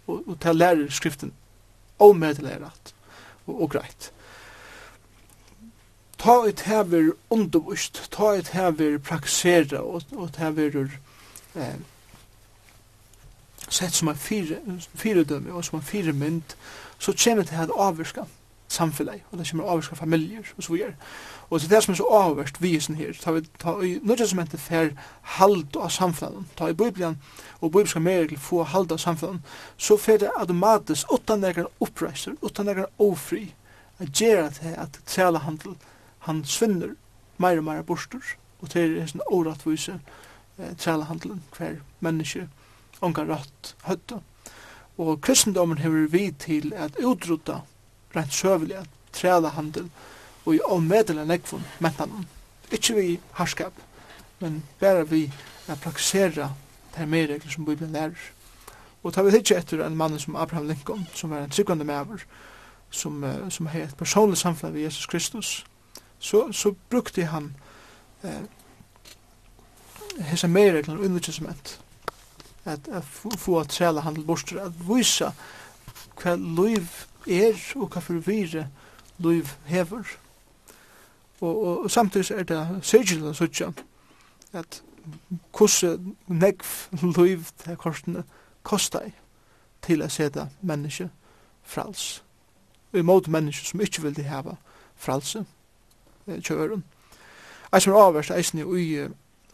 og, 0.06 0.28
og 0.28 0.40
til 0.40 0.56
lærer 0.56 0.90
skriften 0.90 1.32
omedelig 2.04 2.58
rett 2.62 2.94
og, 3.46 3.54
og 3.56 3.70
greit. 3.76 4.10
Ta 6.18 6.38
et 6.48 6.62
hever 6.68 7.12
undervist, 7.30 8.06
ta 8.14 8.32
et 8.38 8.52
hever 8.54 8.98
praksera 8.98 9.82
og, 9.82 10.06
og 10.16 10.30
et 10.30 10.40
hever 10.40 10.86
eh, 11.56 11.76
sett 13.68 13.96
som 13.96 14.08
en 14.08 14.16
fire, 14.16 14.60
fire 14.94 15.24
dømme 15.24 15.52
og 15.52 15.64
som 15.64 15.78
en 15.78 15.84
fire 15.84 16.12
mynd, 16.12 16.56
så 16.98 17.12
kommer 17.24 17.44
det 17.44 17.58
her 17.58 17.74
avvirskant 17.76 18.40
samfunnet, 18.74 19.22
og 19.30 19.38
det 19.38 19.46
kommer 19.50 19.70
avvirka 19.70 19.96
familier 19.96 20.52
og 20.56 20.62
så 20.66 20.72
videre. 20.72 20.94
Og 21.50 21.60
det 21.60 21.66
er 21.66 21.74
det 21.74 21.82
som 21.84 21.92
er 21.92 21.96
så 21.96 22.08
avvirkt 22.18 22.62
vi 22.62 22.72
sin 22.80 22.98
her, 22.98 23.12
ta 23.20 23.32
vi 23.32 23.44
ta 23.62 23.76
i 23.80 23.94
nødvendig 24.02 24.28
som 24.30 24.42
heter 24.42 24.58
fer 24.58 24.90
hald 25.38 25.76
av 25.76 25.90
samfunnet, 25.94 26.50
ta 26.58 26.68
i 26.68 26.74
Bibelen 26.74 27.18
og 27.60 27.70
bibelska 27.70 28.00
merkel 28.00 28.38
få 28.38 28.62
hald 28.62 28.92
av 28.92 28.98
samfunnet, 28.98 29.40
så 29.76 29.96
fer 29.96 30.18
det 30.18 30.32
automatisk 30.36 31.12
utan 31.12 31.40
nekker 31.44 31.70
oppreiser, 31.80 32.36
utan 32.42 32.66
nekker 32.66 32.90
ofri, 32.98 33.54
at 33.98 34.10
gjerra 34.20 34.50
til 34.50 34.74
at 34.78 35.00
tala 35.06 35.38
handel, 35.38 35.76
han 36.26 36.44
svinner 36.44 36.96
meir 37.38 37.60
og 37.60 37.64
meir 37.68 37.82
borster, 37.82 38.22
og 38.60 38.70
til 38.72 38.98
er 38.98 39.10
sånn 39.10 39.24
åratvise 39.28 39.98
eh, 40.58 40.74
tala 40.80 41.06
handelen, 41.10 41.42
hver 41.56 41.80
menneske, 42.00 42.48
ongar 43.04 43.28
rætt 43.28 43.74
høtta. 43.84 44.22
Og 44.98 45.20
kristendommen 45.20 45.78
hever 45.82 46.06
vi 46.10 46.28
til 46.38 46.72
at 46.76 46.96
utrota 47.02 47.60
rent 48.16 48.34
søvelig 48.34 48.76
træla 49.12 49.48
handel 49.48 49.90
og 50.44 50.54
i 50.54 50.60
omvedelig 50.64 51.26
nekvun 51.26 51.64
mentan 51.80 52.26
ikkje 52.72 52.96
vi 52.96 53.20
harskap 53.32 53.72
men 54.40 54.62
bare 54.80 55.08
vi 55.08 55.32
at 55.68 55.80
praktisera 55.80 56.50
de 56.96 57.06
medregler 57.06 57.50
som 57.50 57.64
Bibelen 57.64 57.92
lærer 57.92 58.30
og 59.02 59.12
tar 59.12 59.22
vi 59.22 59.30
hitje 59.30 59.58
etter 59.58 59.84
en 59.86 59.96
mann 59.96 60.18
som 60.18 60.36
Abraham 60.36 60.68
Lincoln 60.68 61.06
som 61.14 61.30
var 61.30 61.44
en 61.44 61.50
tryggvande 61.50 61.84
mever 61.84 62.24
som, 62.90 63.24
uh, 63.24 63.48
som 63.50 63.66
har 63.66 63.80
et 63.80 63.96
personlig 63.96 64.38
samfunn 64.38 64.74
ved 64.74 64.82
Jesus 64.82 65.06
Kristus 65.06 65.64
så, 66.18 66.52
så 66.52 66.74
brukte 66.90 67.24
han 67.24 67.54
eh, 68.24 68.44
hese 70.24 70.48
medregler 70.48 70.94
og 70.96 71.04
underkjensment 71.04 71.80
at, 72.64 72.88
at 72.88 73.04
få, 73.04 73.30
få 73.36 73.58
at 73.60 73.68
træla 73.68 74.00
handel 74.00 74.24
bort 74.24 74.52
at 74.52 74.72
vise 74.88 75.32
hva 76.20 76.36
liv 76.36 76.88
er 77.26 77.58
og 77.76 77.88
hva 77.92 78.02
for 78.04 78.20
vire 78.26 78.68
liv 79.18 79.48
hever. 79.66 80.04
Og, 81.40 81.64
og, 81.66 81.84
og 81.84 81.90
samtidig 81.90 82.30
er 82.30 82.48
det 82.48 82.62
sørgjelig 82.82 83.32
å 83.32 83.36
sørge 83.38 83.72
at 84.54 84.82
hvordan 85.52 86.14
negv 86.26 86.64
liv 87.16 87.44
til 87.60 87.76
korsene 87.76 88.24
kostar 88.62 89.10
til 89.84 90.02
å 90.02 90.08
sette 90.08 90.48
menneske 90.62 91.10
frals. 91.62 92.22
Og 92.92 93.04
måte 93.04 93.30
menneske 93.30 93.66
som 93.66 93.82
ikke 93.84 94.06
vil 94.06 94.16
de 94.16 94.28
hava 94.28 94.56
fralse 94.96 95.44
kjøren. 96.26 96.84
Eisen 97.74 97.92
er 97.92 98.00
avverst 98.00 98.30
eisen 98.30 98.62
i 98.62 99.08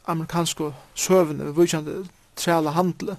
amerikanske 0.06 0.72
søvende, 0.94 1.44
vi 1.48 1.60
vitsjande 1.60 2.04
trela 2.36 2.70
handle, 2.70 3.16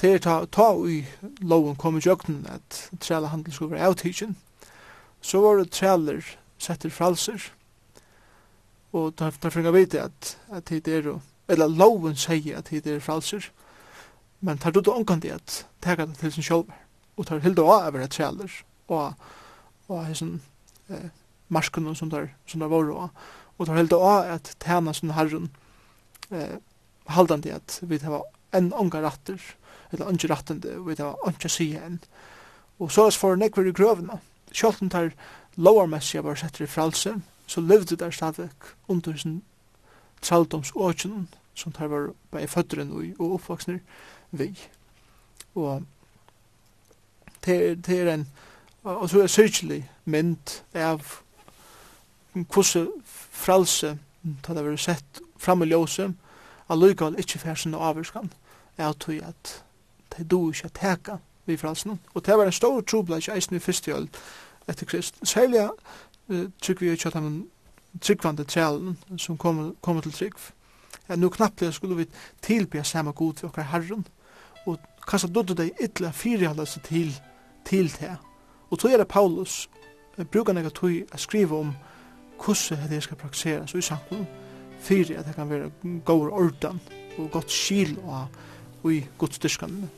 det 0.00 0.12
er 0.14 0.18
ta, 0.22 0.34
ta 0.46 0.70
i 0.86 1.00
loven 1.40 1.76
kom 1.76 1.98
i 1.98 2.02
jøkken 2.04 2.46
at 2.50 2.90
trælehandel 3.00 3.52
skulle 3.52 3.74
være 3.74 3.86
avtidgen. 3.90 4.36
Så 5.20 5.40
var 5.40 5.58
det 5.58 5.70
træler 5.70 6.22
setter 6.58 6.90
fralser. 6.90 7.50
Og 8.92 9.12
da, 9.18 9.30
da 9.42 9.50
finner 9.50 9.74
vite 9.74 10.00
at, 10.02 10.38
at 10.52 10.68
det 10.68 10.88
er, 10.88 11.18
eller 11.48 11.66
loven 11.68 12.16
sier 12.16 12.58
at 12.58 12.70
det 12.70 12.86
er 12.86 13.00
fralser. 13.00 13.50
Men 14.40 14.58
tar 14.58 14.70
du 14.70 14.80
da 14.80 14.94
omkant 14.94 15.24
i 15.24 15.34
at 15.34 15.66
tega 15.82 16.06
det 16.06 16.18
til 16.18 16.32
sin 16.32 16.46
sjolver. 16.46 16.78
Og 17.16 17.26
tar 17.26 17.42
hilda 17.42 17.62
av 17.62 17.90
over 17.90 18.04
et 18.04 18.14
træler 18.14 18.52
og, 18.88 19.14
og 19.88 20.06
hessen 20.06 20.40
eh, 20.88 21.10
marskunnen 21.48 21.96
som 21.98 22.10
der, 22.10 22.28
som 22.46 22.60
der 22.60 22.70
var 22.70 22.92
og 22.94 23.10
og 23.58 23.66
tar 23.66 23.78
hilda 23.80 23.98
av 23.98 24.32
at 24.36 24.54
tæna 24.62 24.92
sin 24.94 25.10
herren 25.16 25.50
eh, 26.30 26.58
haldandi 27.10 27.50
at 27.50 27.80
vi 27.82 27.98
tar 27.98 28.22
enn 28.54 28.70
ongar 28.72 29.02
ratter 29.02 29.42
eller 29.92 30.06
andre 30.06 30.34
rettende, 30.34 30.76
og 30.78 30.90
det 30.96 31.04
var 31.04 31.30
ikke 31.30 31.48
sige 31.48 31.80
enn. 31.84 32.00
Og 32.78 32.92
så 32.92 33.06
er 33.06 33.16
for 33.16 33.36
nekver 33.36 33.68
i 33.68 33.72
grøvene. 33.72 34.20
Selv 34.52 34.90
tar 34.90 35.08
det 35.08 35.12
er 35.12 35.16
lovarmessig 35.56 36.22
var 36.24 36.38
sett 36.38 36.60
i 36.60 36.66
fralse, 36.66 37.14
så 37.46 37.60
levde 37.60 37.96
der 37.96 38.10
stadigvæk 38.10 38.74
under 38.88 39.16
sin 39.16 39.42
traldomsåkjen, 40.22 41.28
som 41.54 41.72
tar 41.72 41.86
var 41.86 42.12
bare 42.30 42.46
fødderen 42.46 42.92
og 43.18 43.32
oppvaksner 43.32 43.78
vi. 44.30 44.52
Og 45.54 45.82
det 47.44 47.88
er 47.88 48.12
en, 48.14 48.28
og 48.84 49.08
så 49.10 49.22
er 49.22 49.26
syrkelig 49.26 49.82
mynd 50.04 50.60
av 50.74 51.02
hvordan 52.34 52.92
fralse, 53.08 53.96
tar 54.42 54.54
det 54.54 54.64
var 54.64 54.76
sett 54.76 55.22
fram 55.38 55.62
i 55.62 55.70
ljøse, 55.70 56.12
allukal 56.68 57.18
ikke 57.18 57.38
færsen 57.38 57.74
og 57.74 57.86
avvurskan, 57.88 58.32
er 58.76 58.92
at 59.22 59.64
du 60.24 60.50
ikke 60.50 60.68
teka 60.68 61.18
vi 61.46 61.56
fralsen. 61.56 62.00
Og 62.14 62.26
det 62.26 62.36
var 62.36 62.46
en 62.46 62.52
stor 62.52 62.80
trobladj 62.80 63.30
eisen 63.34 63.56
i 63.56 63.62
første 63.62 63.90
jøl 63.90 64.08
etter 64.68 64.86
Krist. 64.86 65.18
Særlig 65.22 65.68
trygg 66.62 66.80
vi 66.80 66.90
ikke 66.90 67.08
at 67.08 67.14
han 67.14 67.46
tryggvande 68.00 68.44
trælen 68.44 68.98
som 69.18 69.38
kommer 69.38 69.72
kom 69.80 70.00
til 70.02 70.12
trygg. 70.12 70.34
Ja, 71.08 71.16
nu 71.16 71.28
knapplega 71.28 71.72
skulle 71.72 71.96
vi 71.96 72.06
tilbya 72.42 72.82
samme 72.82 73.12
god 73.12 73.34
til 73.34 73.46
okkar 73.48 73.62
herren. 73.62 74.06
Og 74.66 74.78
kassa 75.08 75.28
dodde 75.28 75.56
deg 75.56 75.72
ytla 75.80 76.10
fyrirhalda 76.12 76.66
seg 76.66 76.84
til 76.84 77.14
til 77.64 77.92
det. 78.00 78.16
Og 78.70 78.78
tog 78.78 78.92
er 78.92 78.96
det 78.96 79.08
Paulus 79.08 79.68
brukar 80.24 80.52
nega 80.52 80.68
tog 80.68 80.90
a 81.12 81.16
skriva 81.16 81.56
om 81.56 81.74
hvordan 82.44 82.88
det 82.90 83.02
skal 83.02 83.16
praktiseras 83.16 83.74
i 83.74 83.80
samfunn 83.80 84.26
fyrir 84.80 85.18
at 85.18 85.26
det 85.26 85.34
kan 85.34 85.50
være 85.50 85.70
gaur 86.06 86.30
ordan 86.32 86.80
og 87.18 87.30
godt 87.30 87.50
skil 87.50 87.98
og 88.04 88.92
i 88.92 89.04
godstyrkanene 89.18 89.88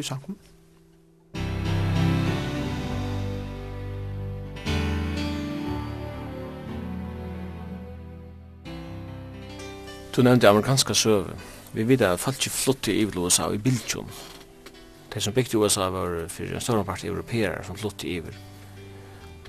i 0.00 0.02
sangen. 0.02 0.36
Du 10.12 10.22
nevnte 10.22 10.48
amerikanska 10.48 10.94
søve. 10.94 11.32
Vi 11.72 11.84
vet 11.88 12.02
at 12.04 12.20
folk 12.20 12.44
flott 12.52 12.88
i 12.88 13.06
USA 13.16 13.46
i 13.52 13.58
Biltjon. 13.58 14.08
De 15.14 15.20
som 15.20 15.32
bygde 15.32 15.58
USA 15.58 15.88
var 15.88 16.26
for 16.28 16.44
en 16.44 16.60
større 16.60 16.84
part 16.84 17.04
europeere 17.04 17.64
som 17.64 17.76
flott 17.76 18.04
i 18.04 18.18
Ivel. 18.18 18.36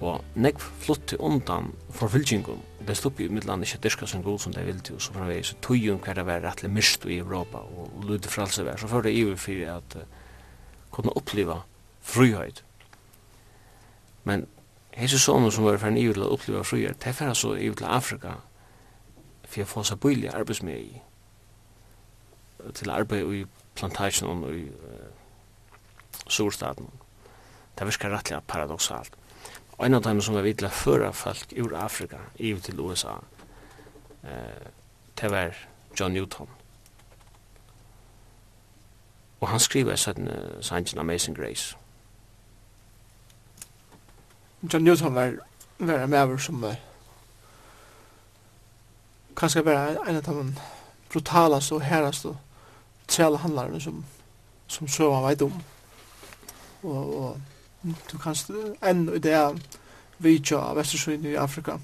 Og 0.03 0.23
nekv 0.35 0.63
flutte 0.83 1.19
undan 1.19 1.73
forfylgjengum. 1.91 2.61
Det 2.87 2.95
stod 2.97 3.19
i 3.19 3.27
midtlandet 3.27 3.67
ikke 3.67 3.83
dyrka 3.83 4.07
som 4.07 4.23
god 4.23 4.39
som 4.39 4.53
det 4.53 4.65
vildi, 4.65 4.83
til. 4.83 4.99
så 4.99 5.13
fra 5.13 5.27
vi 5.27 5.43
så 5.43 5.55
tog 5.61 5.77
jo 5.77 5.97
hver 5.97 6.13
det 6.13 6.25
var 6.25 6.41
rettelig 6.43 6.71
mist 6.71 7.05
i 7.05 7.17
Europa, 7.17 7.57
og 7.57 8.03
lydde 8.07 8.27
fralse 8.27 8.65
vær. 8.65 8.77
Så 8.77 8.87
fyrir 8.87 9.01
det 9.01 9.13
iver 9.13 9.35
fyrir 9.35 9.75
at 9.75 9.95
uh, 9.95 10.01
kunne 10.93 11.15
oppleva 11.17 11.63
frihet. 12.01 12.63
Men 14.23 14.45
hese 14.93 15.19
sånne 15.19 15.51
som 15.51 15.65
var 15.65 15.79
ferdig 15.81 16.05
ivel 16.07 16.25
å 16.27 16.33
oppleva 16.35 16.63
frihet, 16.67 16.99
det 17.01 17.11
er 17.11 17.17
ferdig 17.17 17.39
så 17.39 17.55
ivel 17.57 17.79
til 17.79 17.89
Afrika, 17.89 18.37
for 19.47 19.61
jeg 19.61 19.69
får 19.69 19.89
seg 19.89 20.01
bøylig 20.03 20.31
arbeidsmed 20.33 20.79
i, 20.79 21.01
til 22.77 22.93
arbeid 22.93 23.33
i 23.35 23.43
plantasjon 23.75 24.45
og 24.45 24.55
i 24.55 24.67
uh, 24.69 25.09
storstaden. 26.27 26.89
Det 27.73 27.89
virker 27.89 28.13
rettelig 28.13 28.43
paradoxalt. 28.47 29.17
Og 29.73 29.87
en 29.87 29.97
av 29.97 30.03
dem 30.05 30.21
som 30.21 30.37
var 30.37 30.45
vidla 30.45 30.69
føra 30.69 31.09
folk 31.17 31.55
ur 31.57 31.73
Afrika, 31.75 32.21
ivel 32.37 32.61
til 32.61 32.79
USA, 32.79 33.17
uh, 34.23 34.67
det 35.19 35.31
var 35.31 35.57
John 35.99 36.13
Newton. 36.13 36.49
Og 39.43 39.49
han 39.51 39.59
skriver 39.59 39.99
sånn 39.99 40.29
uh, 40.31 40.61
sangen 40.63 41.01
Amazing 41.01 41.35
Grace. 41.35 41.75
John 44.63 44.85
Newton 44.87 45.15
var, 45.17 45.35
var 45.83 46.05
en 46.05 46.13
maver 46.13 46.39
som 46.39 46.63
uh, 46.63 46.77
kanskje 49.35 49.65
var 49.67 49.97
en 50.07 50.21
av 50.21 50.29
de 50.29 50.53
brutalaste 51.11 51.75
og 51.75 51.83
herraste 51.83 52.31
og 52.31 52.37
trelle 53.07 53.41
handlarene 53.43 53.81
som, 53.83 53.99
som 54.67 54.87
søvann 54.87 55.25
veit 55.27 55.43
om. 55.43 55.59
Og, 56.83 57.17
og 57.19 57.91
du 58.11 58.17
kan 58.17 58.39
enn 58.81 59.09
i 59.11 59.19
det 59.19 59.35
vidtja 60.23 60.61
av 60.69 60.79
Vestersøyne 60.79 61.33
i 61.33 61.39
Afrika 61.39 61.75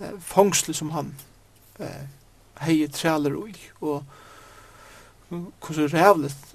eh, 0.00 0.18
fangsle 0.18 0.74
som 0.74 0.90
han 0.94 1.14
eh, 1.78 2.06
heier 2.66 2.90
trealer 2.90 3.36
ui 3.38 3.54
og 3.80 4.02
hvordan 5.38 5.92
rævligt 5.92 6.54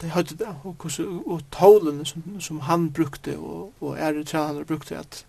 de 0.00 0.08
hadde 0.08 0.36
det, 0.36 0.56
og, 0.64 0.76
hvordan, 0.80 1.22
og 1.26 1.40
tålene 1.52 2.06
som, 2.06 2.40
som 2.40 2.60
han 2.60 2.92
brukte, 2.92 3.38
og, 3.38 3.72
og 3.80 3.98
ære 3.98 4.24
trenerne 4.24 4.64
brukte, 4.64 4.96
at, 4.96 5.26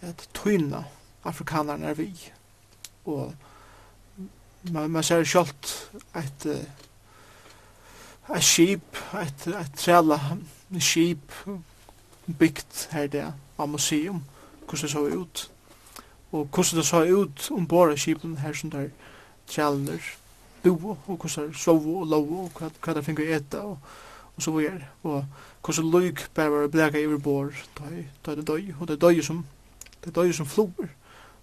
at 0.00 0.28
tyna 0.34 0.84
afrikanerne 1.24 1.86
er 1.86 1.94
vi. 1.94 2.32
Og 3.04 3.34
man, 4.70 4.90
man 4.90 5.02
ser 5.02 5.24
selv 5.24 5.48
et, 6.16 6.46
et 8.36 8.44
skip, 8.44 8.96
et, 9.22 9.46
et 9.46 9.72
trela 9.76 10.20
skip 10.78 11.32
bygd 12.38 12.88
her 12.90 13.06
det 13.06 13.32
av 13.58 13.68
museum, 13.68 14.24
hvordan 14.66 14.82
det 14.82 14.90
så 14.90 15.00
ut. 15.00 15.50
Og 16.32 16.48
hvordan 16.54 16.78
det 16.78 16.86
så 16.86 17.04
ut 17.04 17.50
om 17.50 17.68
av 17.72 17.96
skipen 17.96 18.38
her 18.38 18.52
som 18.52 18.70
der 18.70 18.88
trelene 19.46 19.98
bo, 20.72 20.96
og 21.06 21.16
hvordan 21.16 21.54
sove 21.54 22.00
og 22.00 22.06
lov 22.10 22.32
og 22.44 22.50
hva, 22.58 22.70
hva 22.82 22.94
det 22.96 23.04
finner 23.06 23.34
etta, 23.36 23.62
og, 23.62 23.78
og 24.36 24.42
så 24.42 24.52
videre. 24.54 24.88
Og 25.02 25.24
hvordan 25.64 25.90
lyk 25.90 26.26
bare 26.34 26.52
var 26.52 26.68
bleka 26.72 27.00
i 27.00 27.18
bor, 27.18 27.52
da 27.78 27.90
er 28.32 28.40
det 28.40 28.46
døy, 28.48 28.72
og 28.80 28.88
det 28.88 28.96
er 28.96 29.08
døy 29.08 29.22
som, 29.22 29.44
det 30.04 30.12
er 30.12 30.20
døy 30.20 30.32
som 30.32 30.46
floer. 30.46 30.92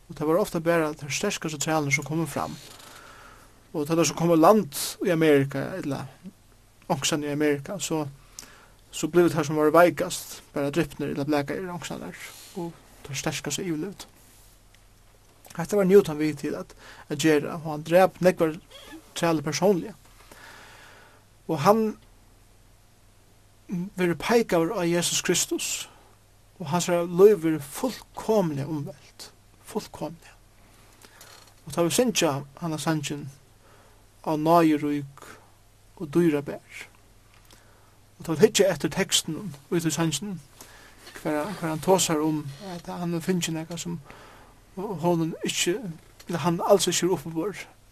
Og 0.09 0.17
det 0.17 0.27
var 0.27 0.39
ofte 0.39 0.61
bare 0.61 0.93
de 0.93 1.11
sterskaste 1.11 1.57
trælene 1.57 1.91
som 1.91 2.03
kommer 2.03 2.25
fram. 2.25 2.55
Og 3.73 3.87
det 3.87 3.99
er 3.99 4.03
som 4.03 4.17
kommer 4.17 4.35
land 4.35 4.99
i 5.05 5.09
Amerika, 5.09 5.63
eller 5.77 6.05
ångsan 6.89 7.23
i 7.23 7.31
Amerika, 7.31 7.79
så, 7.79 8.07
så 8.91 9.07
blev 9.07 9.29
det 9.29 9.33
her 9.33 9.43
som 9.43 9.57
var 9.57 9.71
veikast, 9.71 10.43
bare 10.53 10.71
drypner 10.71 11.07
eller 11.07 11.25
bleka 11.25 11.55
i 11.55 11.69
ångsan 11.69 12.01
der, 12.01 12.17
og 12.55 12.73
de 13.07 13.63
i 13.63 13.69
livet. 13.69 14.07
Hetta 15.57 15.77
var 15.77 15.85
Newton 15.85 16.17
við 16.17 16.37
til 16.41 16.55
at 16.57 16.73
at 17.09 17.19
gera 17.21 17.57
og 17.59 17.67
han 17.67 17.83
drep 17.85 18.21
nekvar 18.21 18.55
Trelle 19.15 19.41
personlig. 19.41 19.93
Og 21.47 21.59
han 21.59 21.97
verður 23.67 24.19
peikaver 24.19 24.73
av 24.75 24.87
Jesus 24.87 25.21
Kristus 25.21 25.89
og 26.59 26.69
hans 26.71 26.87
løy 26.87 27.33
verður 27.33 27.59
fullkomlig 27.59 28.65
omvelt. 28.65 29.31
Fullkomlig. 29.63 30.33
Og 31.65 31.73
ta 31.73 31.83
vi 31.83 31.91
sinja 31.95 32.41
hana 32.61 32.77
Sanchen 32.77 33.29
av 34.23 34.39
nøyerug 34.39 35.27
og 35.95 36.09
dyra 36.13 36.41
bær. 36.41 36.87
Og 38.19 38.25
ta 38.25 38.35
vi 38.35 38.45
hitja 38.45 38.71
etter 38.71 38.91
teksten 38.91 39.53
ut 39.71 39.85
i 39.85 39.91
Sanchen 39.91 40.39
hver, 41.23 41.43
hver 41.59 41.69
han 41.69 41.79
tåsar 41.79 42.19
om 42.19 42.47
at 42.75 42.87
han 42.87 43.21
finnes 43.21 43.49
nekka 43.49 43.77
som 43.77 43.99
honom 44.75 45.35
ikkje, 45.45 45.77
han 46.29 46.61
alls 46.65 46.87
ikkje 46.87 47.07
er 47.07 47.13
oppe 47.13 47.29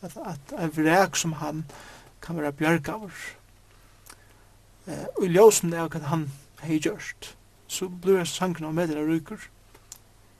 at, 0.01 0.17
at 0.25 0.53
en 0.57 0.73
vrek 0.75 1.15
som 1.15 1.33
han 1.33 1.65
kan 2.21 2.37
være 2.37 2.51
bjørgaver. 2.51 3.11
Eh, 4.87 5.05
og 5.17 5.25
i 5.25 5.31
ljósen 5.31 5.73
er 5.73 5.85
at 5.85 6.09
han 6.09 6.29
hei 6.61 6.79
gjørst, 6.79 7.35
så 7.67 7.87
blir 7.89 8.21
jeg 8.21 8.29
sangen 8.29 8.65
av 8.65 8.73
medien 8.77 9.01
av 9.01 9.09
ryker. 9.09 9.49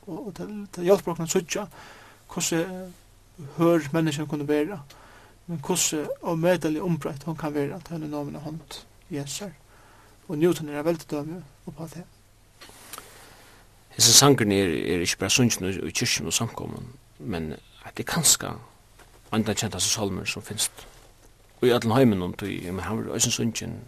Og, 0.07 0.27
og 0.27 0.33
det, 0.37 0.47
det 0.75 0.85
hjelper 0.85 1.13
åkna 1.13 1.29
suttja 1.29 1.67
hvordan 2.31 2.93
hør 3.57 3.87
menneskene 3.93 4.29
kunne 4.29 4.47
være, 4.47 4.79
men 5.47 5.59
hvordan 5.65 6.07
og 6.21 6.39
medelig 6.39 6.81
ombreit 6.81 7.23
hun 7.23 7.37
kan 7.37 7.53
være 7.53 7.81
til 7.81 7.97
henne 7.97 8.09
nomen 8.11 8.37
av 8.39 8.45
hånd 8.47 8.81
jeser. 9.11 9.51
Og 10.27 10.37
Newton 10.37 10.69
er 10.69 10.85
veldig 10.85 11.09
dømme 11.11 11.41
oppa 11.67 11.89
det. 11.91 12.05
Hesse 13.91 14.13
sangen 14.13 14.51
er, 14.55 14.69
er 14.71 15.03
ikke 15.03 15.25
bare 15.25 15.33
sunnkjen 15.33 15.67
i 15.67 15.91
kyrkjen 15.91 16.29
og 16.31 16.33
samkommen, 16.33 16.93
men 17.19 17.53
at 17.83 17.97
det 17.97 18.07
kanskje 18.07 18.53
andan 19.31 19.55
kjenta 19.55 19.79
seg 19.79 19.91
salmer 19.91 20.25
som 20.25 20.43
finst. 20.43 20.87
Og 21.61 21.67
i 21.67 21.71
allan 21.71 21.97
heimen 21.97 22.21
om 22.21 22.33
tog, 22.33 22.49
men 22.73 22.83
han 22.83 22.97
var 22.97 23.15
òsens 23.15 23.39
ungen, 23.39 23.79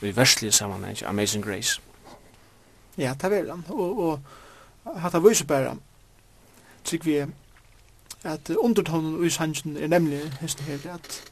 og 0.00 0.08
i 0.08 0.16
verslige 0.16 0.52
sammanheng, 0.52 1.02
Amazing 1.06 1.44
Grace. 1.44 1.80
Ja, 2.98 3.14
det 3.22 3.30
var 3.30 3.50
han, 3.50 3.64
og, 3.68 3.98
og 4.84 5.00
hatt 5.00 5.14
av 5.14 5.24
vise 5.24 5.46
bæra, 5.46 5.76
trygg 6.84 7.06
vi 7.06 7.20
at 8.24 8.50
undertonen 8.50 9.24
i 9.24 9.30
sangen 9.30 9.76
er 9.76 9.88
nemlig 9.88 10.20
hest 10.40 10.60
her, 10.60 10.78
at, 10.94 11.22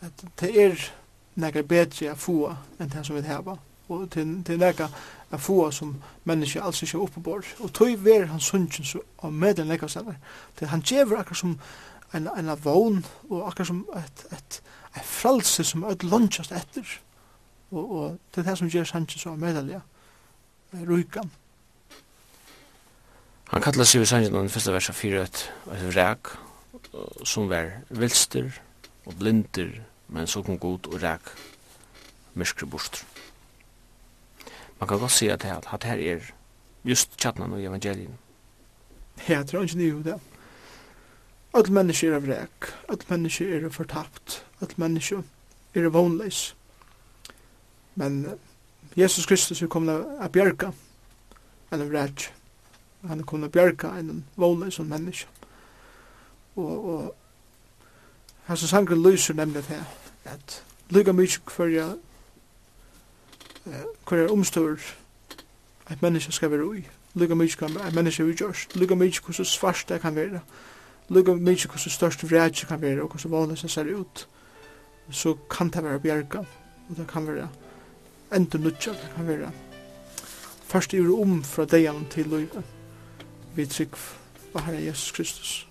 at 0.00 0.24
det 0.40 0.50
er 0.64 0.88
nekka 1.34 1.62
bedre 1.62 2.10
a 2.10 2.16
få 2.18 2.52
enn 2.80 2.90
det 2.92 3.04
som 3.06 3.16
vi 3.16 3.22
heva, 3.24 3.56
og 3.88 4.10
til, 4.10 4.34
til 4.44 4.60
nekka 4.60 4.88
a 5.32 5.40
få 5.40 5.70
som 5.70 5.94
menneske 6.24 6.60
alls 6.60 6.82
ikke 6.82 6.98
oppebord, 6.98 7.48
og 7.60 7.72
tog 7.72 8.04
ver 8.04 8.26
han 8.26 8.40
sangen 8.40 8.84
så 8.84 9.00
av 9.22 9.32
medel 9.32 9.68
nekka 9.68 9.88
stedar, 9.88 10.18
til 10.58 10.68
han 10.68 10.84
djever 10.84 11.20
akkur 11.20 11.38
som 11.38 11.58
en, 12.14 12.28
en 12.38 12.64
vogn, 12.64 13.04
og 13.30 13.46
akkurat 13.46 13.66
som 13.66 13.86
et, 13.96 14.26
et, 14.32 14.62
et 14.96 15.04
fralse 15.04 15.64
som 15.64 15.82
er 15.82 16.02
lunchast 16.02 16.52
etter. 16.52 16.98
Og, 17.70 17.90
og 17.90 18.18
det 18.34 18.42
er 18.42 18.50
det 18.50 18.58
som 18.58 18.68
gjør 18.68 18.84
Sanchez 18.84 19.22
så 19.22 19.36
medelig, 19.36 19.80
rykan. 20.88 21.30
Han 23.52 23.62
kallar 23.62 23.84
sig 23.84 24.00
vid 24.00 24.06
Sanchez 24.06 24.32
den 24.32 24.48
første 24.48 24.72
versen 24.72 24.94
fyrir 24.94 25.22
et, 25.22 25.52
et 25.72 25.96
ræk, 25.96 26.28
som 27.24 27.48
var 27.48 27.70
vilster 27.90 28.50
og 29.06 29.14
blinder, 29.18 29.70
men 30.08 30.26
så 30.26 30.42
kom 30.42 30.58
god 30.58 30.86
og 30.86 31.02
ræk 31.02 31.32
myskre 32.34 32.66
bostr. 32.66 33.04
Man 34.80 34.88
kan 34.88 34.98
godt 34.98 35.12
si 35.12 35.28
at, 35.28 35.44
at, 35.44 35.84
her 35.84 36.14
er 36.14 36.20
just 36.84 37.18
tjatnan 37.18 37.52
og 37.52 37.62
evangelien. 37.62 38.18
Ja, 39.28 39.42
det 39.42 39.54
er 39.54 39.62
ikke 39.62 39.78
nye 39.78 40.02
det. 40.04 40.20
Öll 41.54 41.72
mennesker 41.72 42.12
er 42.12 42.22
vrek, 42.24 42.70
öll 42.88 43.02
mennesker 43.08 43.56
er 43.56 43.68
fortapt, 43.70 44.44
öll 44.62 44.74
mennesker 44.76 45.22
er 45.74 45.88
vonleis. 45.92 46.54
Men 47.94 48.38
Jesus 48.96 49.26
Kristus 49.26 49.62
er 49.62 49.68
kommet 49.68 50.06
av 50.20 50.32
bjerga 50.32 50.72
enn 51.72 51.84
vrek. 51.90 52.30
Han 53.08 53.20
er 53.20 53.28
kommet 53.28 53.50
av 53.50 53.56
bjerga 53.56 53.92
enn 54.00 54.24
vonleis 54.36 54.80
som 54.80 54.88
mennesker. 54.88 55.28
Og, 56.56 56.88
og 56.88 57.14
hans 58.48 58.64
sanger 58.68 58.96
lyser 58.96 59.34
nemlig 59.34 59.64
til 59.68 59.84
at 60.24 60.58
lyga 60.92 61.12
mykje 61.12 61.40
hverja 61.56 61.86
hverja 64.08 64.28
omstår 64.32 64.80
at 65.86 66.02
mennesker 66.02 66.32
skal 66.32 66.50
være 66.50 66.66
ui. 66.66 66.84
Lyga 67.14 67.34
mykje 67.34 67.68
hver 67.68 67.94
mennesker 67.94 68.24
er 68.24 68.28
utgjørst. 68.32 68.76
Lyga 68.76 68.94
mykje 68.94 69.24
hver 69.24 69.36
så 69.36 69.44
svart 69.44 69.84
det 69.88 70.00
kan 70.00 70.16
være. 70.16 70.30
Lyga 70.30 70.71
lukka 71.12 71.34
mykje 71.34 71.68
hvordan 71.68 71.96
størst 71.96 72.24
vrætje 72.24 72.68
kan 72.68 72.80
være, 72.82 73.02
og 73.02 73.08
hvordan 73.12 73.32
vanlig 73.32 73.58
ser 73.70 73.94
ut, 73.94 74.28
så 75.10 75.36
kan 75.50 75.68
det 75.68 75.84
være 75.84 76.00
bjerga, 76.00 76.38
og 76.88 76.96
det 76.96 77.06
kan 77.08 77.26
være 77.26 77.48
enda 78.36 78.58
nutja, 78.58 78.92
det 78.92 79.12
kan 79.16 79.28
være 79.28 79.52
først 80.72 80.94
i 80.94 81.00
om 81.04 81.42
fra 81.44 81.64
deian 81.68 82.06
til 82.10 82.30
løyga, 82.32 82.62
vi 83.54 83.66
trygg 83.66 83.96
på 84.52 84.58
Herre 84.64 84.80
Jesus 84.86 85.12
Kristus. 85.12 85.68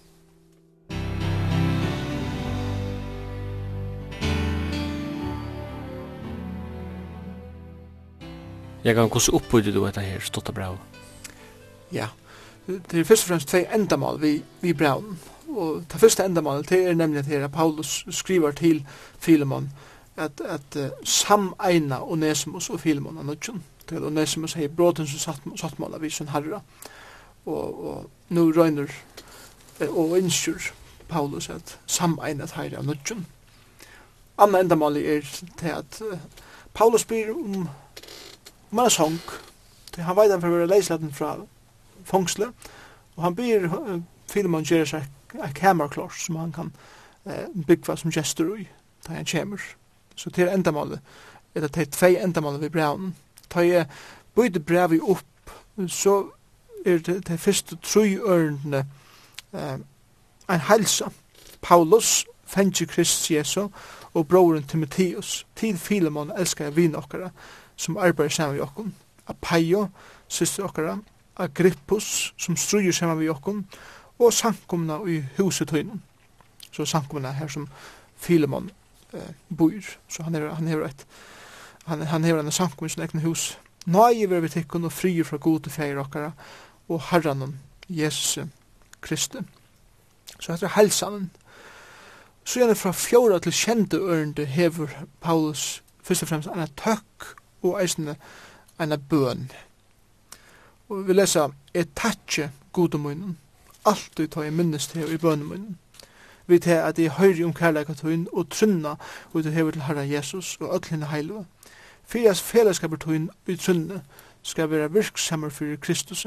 Jeg 8.84 8.96
kan 8.96 9.10
hvordan 9.10 9.34
oppbudde 9.34 9.74
du 9.74 9.86
etter 9.86 10.02
her, 10.02 10.22
stått 10.26 10.50
og 10.50 10.56
bra? 10.58 10.70
Ja, 11.94 12.08
det 12.92 13.00
er 13.00 13.04
først 13.04 13.24
og 13.24 13.28
fremst 13.28 13.50
tvei 13.52 13.66
endamal 13.76 14.22
vi, 14.22 14.36
vi 14.62 14.74
braun. 14.74 15.20
Og 15.52 15.84
det 15.92 16.00
første 16.00 16.26
endamal 16.26 16.64
det 16.70 16.80
er 16.88 16.94
nemlig 16.96 17.20
at 17.20 17.26
her 17.26 17.48
Paulus 17.48 18.06
skriver 18.10 18.52
til 18.52 18.86
Filemon 19.20 19.70
at, 20.18 20.42
at 20.46 20.76
uh, 20.76 20.90
sameina 21.04 22.02
Onesimus 22.04 22.70
og 22.70 22.80
Filemon 22.80 23.18
av 23.18 23.26
nødgjøn. 23.26 23.64
Til 23.90 24.06
Onesimus 24.06 24.54
hei 24.54 24.68
bråten 24.68 25.08
som 25.08 25.20
satt, 25.20 25.48
satt 25.60 25.80
mål 25.80 25.98
av 25.98 26.06
visen 26.06 26.32
herra. 26.32 26.62
Og, 27.46 27.86
og 27.86 28.10
nå 28.30 28.48
røyner 28.56 28.92
og 29.90 30.18
innskjur 30.20 30.72
Paulus 31.10 31.50
at 31.50 31.78
sameina 31.88 32.48
herra 32.56 32.80
av 32.80 32.88
nødgjøn. 32.88 33.26
Anna 34.42 34.62
endamal 34.64 34.98
er 34.98 35.26
til 35.60 35.74
at 35.76 36.02
uh, 36.06 36.18
Paulus 36.74 37.06
byr 37.06 37.34
om 37.36 37.68
om 38.72 38.78
han 38.78 38.86
er 38.86 38.90
sång. 38.90 39.20
Han 39.98 40.16
veit 40.16 40.32
han 40.32 40.42
for 40.42 40.48
å 40.48 40.60
være 40.62 40.70
leislaten 40.72 41.12
fra 41.12 41.34
fångsle, 42.06 42.52
og 43.16 43.24
han 43.24 43.36
ber 43.36 43.68
Filemon 44.32 44.64
gjøre 44.64 44.86
seg 44.86 45.08
et 45.44 45.56
kamerklart 45.56 46.16
som 46.20 46.36
han 46.36 46.52
kan 46.56 46.72
eh, 47.26 47.48
bygge 47.68 47.98
som 47.98 48.12
gestor 48.12 48.56
i, 48.60 48.68
da 49.08 49.14
han 49.14 49.26
kommer. 49.26 49.62
Så 50.16 50.30
til 50.30 50.48
endamålet, 50.48 51.00
eller 51.56 51.68
til 51.68 51.88
tvei 51.88 52.16
endamålet 52.24 52.62
ved 52.62 52.70
brevnen, 52.70 53.16
da 53.54 53.60
jeg 53.60 53.86
bøyde 54.36 54.60
brevet 54.60 55.02
opp, 55.02 55.56
så 55.88 56.24
er 56.86 56.98
det 56.98 57.26
til 57.26 57.38
første 57.38 57.78
tre 57.84 58.18
ørene 58.20 58.86
eh, 59.54 59.80
en 60.50 60.60
helsa. 60.70 61.12
Paulus, 61.62 62.26
fengi 62.46 62.86
Krist 62.86 63.32
Jesu, 63.32 63.68
og 64.14 64.28
broren 64.28 64.64
Timotheus, 64.64 65.48
til 65.56 65.78
Filemon 65.78 66.32
elskar 66.38 66.70
vi 66.70 66.94
okkara, 66.96 67.30
som 67.76 67.98
arbeider 67.98 68.30
sammen 68.30 68.56
med 68.56 68.64
okkon, 68.64 68.96
Apaio, 69.28 69.88
syster 70.28 70.64
okkara, 70.64 70.98
Agrippus 71.38 72.34
som 72.38 72.58
strøyer 72.58 72.92
saman 72.92 73.20
vi 73.20 73.30
okkom 73.30 73.66
og 74.20 74.34
sankumna 74.34 75.00
i 75.08 75.22
huset 75.38 75.72
høynum 75.72 76.02
så 76.72 76.86
sankumna 76.86 77.32
her 77.36 77.48
som 77.48 77.68
Filemon 78.18 78.70
eh, 79.14 79.34
bor 79.50 79.94
så 80.10 80.24
han 80.24 80.36
er, 80.36 80.50
han 80.54 80.68
er 80.68 80.86
et 80.86 81.06
han, 81.86 82.02
han 82.02 82.26
er 82.26 82.40
ein 82.40 82.52
sankum 82.52 82.86
i 82.86 82.90
sin 82.90 83.26
hus 83.26 83.58
nei 83.86 84.26
vi 84.26 84.50
tikkun 84.50 84.86
og 84.86 84.94
frier 84.94 85.26
fra 85.26 85.38
gode 85.38 85.70
feir 85.70 86.00
okkara 86.00 86.32
og 86.92 87.02
herranen 87.10 87.60
Jesus 87.90 88.38
Kristi. 89.02 89.38
Så 90.40 90.52
heter 90.52 90.68
helsan 90.76 91.30
så 92.44 92.60
gjerne 92.60 92.76
fra 92.76 92.92
fjóra 92.92 93.40
til 93.40 93.54
kjente 93.54 93.98
ørende 93.98 94.46
hever 94.46 94.90
Paulus 95.22 95.84
først 96.04 96.24
og 96.24 96.30
fremst 96.30 96.50
anna 96.50 96.66
tøkk 96.78 97.28
og 97.62 97.78
eisne 97.82 98.16
anna 98.80 98.98
bøn. 98.98 99.52
Og 100.92 101.08
vi 101.08 101.14
lesa, 101.14 101.46
jeg 101.74 101.88
takkje 101.96 102.50
godemunnen, 102.76 103.38
alltid 103.88 104.28
ta 104.28 104.42
i 104.44 104.50
minnes 104.52 104.88
til 104.92 105.14
i 105.14 105.18
bønemunnen. 105.18 105.78
Vi 106.48 106.60
tar 106.60 106.90
at 106.90 107.00
jeg 107.00 107.14
høyre 107.16 107.46
om 107.46 107.54
kærleikatøyen 107.54 108.26
og 108.34 108.50
trunna 108.52 108.98
ut 109.34 109.46
og 109.46 109.54
hever 109.54 109.72
til 109.72 109.86
Herre 109.88 110.04
Jesus 110.10 110.58
og 110.60 110.76
öll 110.76 110.90
henne 110.90 111.08
heilva. 111.08 111.46
Fyrias 112.04 112.42
fellesskapetøyen 112.42 113.30
i 113.48 113.56
trunne 113.56 114.02
skal 114.44 114.70
være 114.70 114.92
virksammer 114.92 115.50
fyrir 115.50 115.80
Kristus 115.80 116.26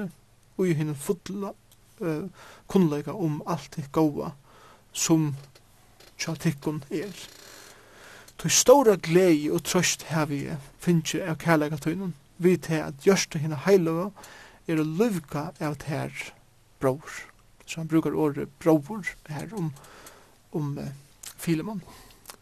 og 0.56 0.68
i 0.68 0.72
henne 0.72 0.94
fotla 0.94 1.52
uh, 2.00 2.24
kunnleika 2.68 3.12
om 3.12 3.42
alt 3.46 3.76
det 3.76 3.92
gåa 3.92 4.30
som 4.92 5.36
tjatikkun 6.18 6.84
er. 6.90 7.12
Tu 8.38 8.48
stóra 8.48 8.96
glei 8.96 9.50
og 9.50 9.64
trøst 9.64 10.08
hevi 10.08 10.46
finnje 10.78 11.20
av 11.20 11.36
kærleikatøyen 11.36 12.14
vi 12.36 12.56
tar 12.56 12.88
at 12.88 13.04
gjørste 13.04 13.38
henne 13.38 13.58
heilva 13.66 14.08
er 14.66 14.80
å 14.80 14.86
løvka 14.86 15.50
av 15.60 15.82
her 15.88 16.12
bror. 16.80 17.20
Så 17.66 17.80
han 17.80 17.88
brukar 17.88 18.14
året 18.14 18.52
bror 18.58 19.08
her 19.28 19.54
om, 19.56 19.72
om 20.52 20.78
uh, 20.78 20.90
Filemon. 21.36 21.82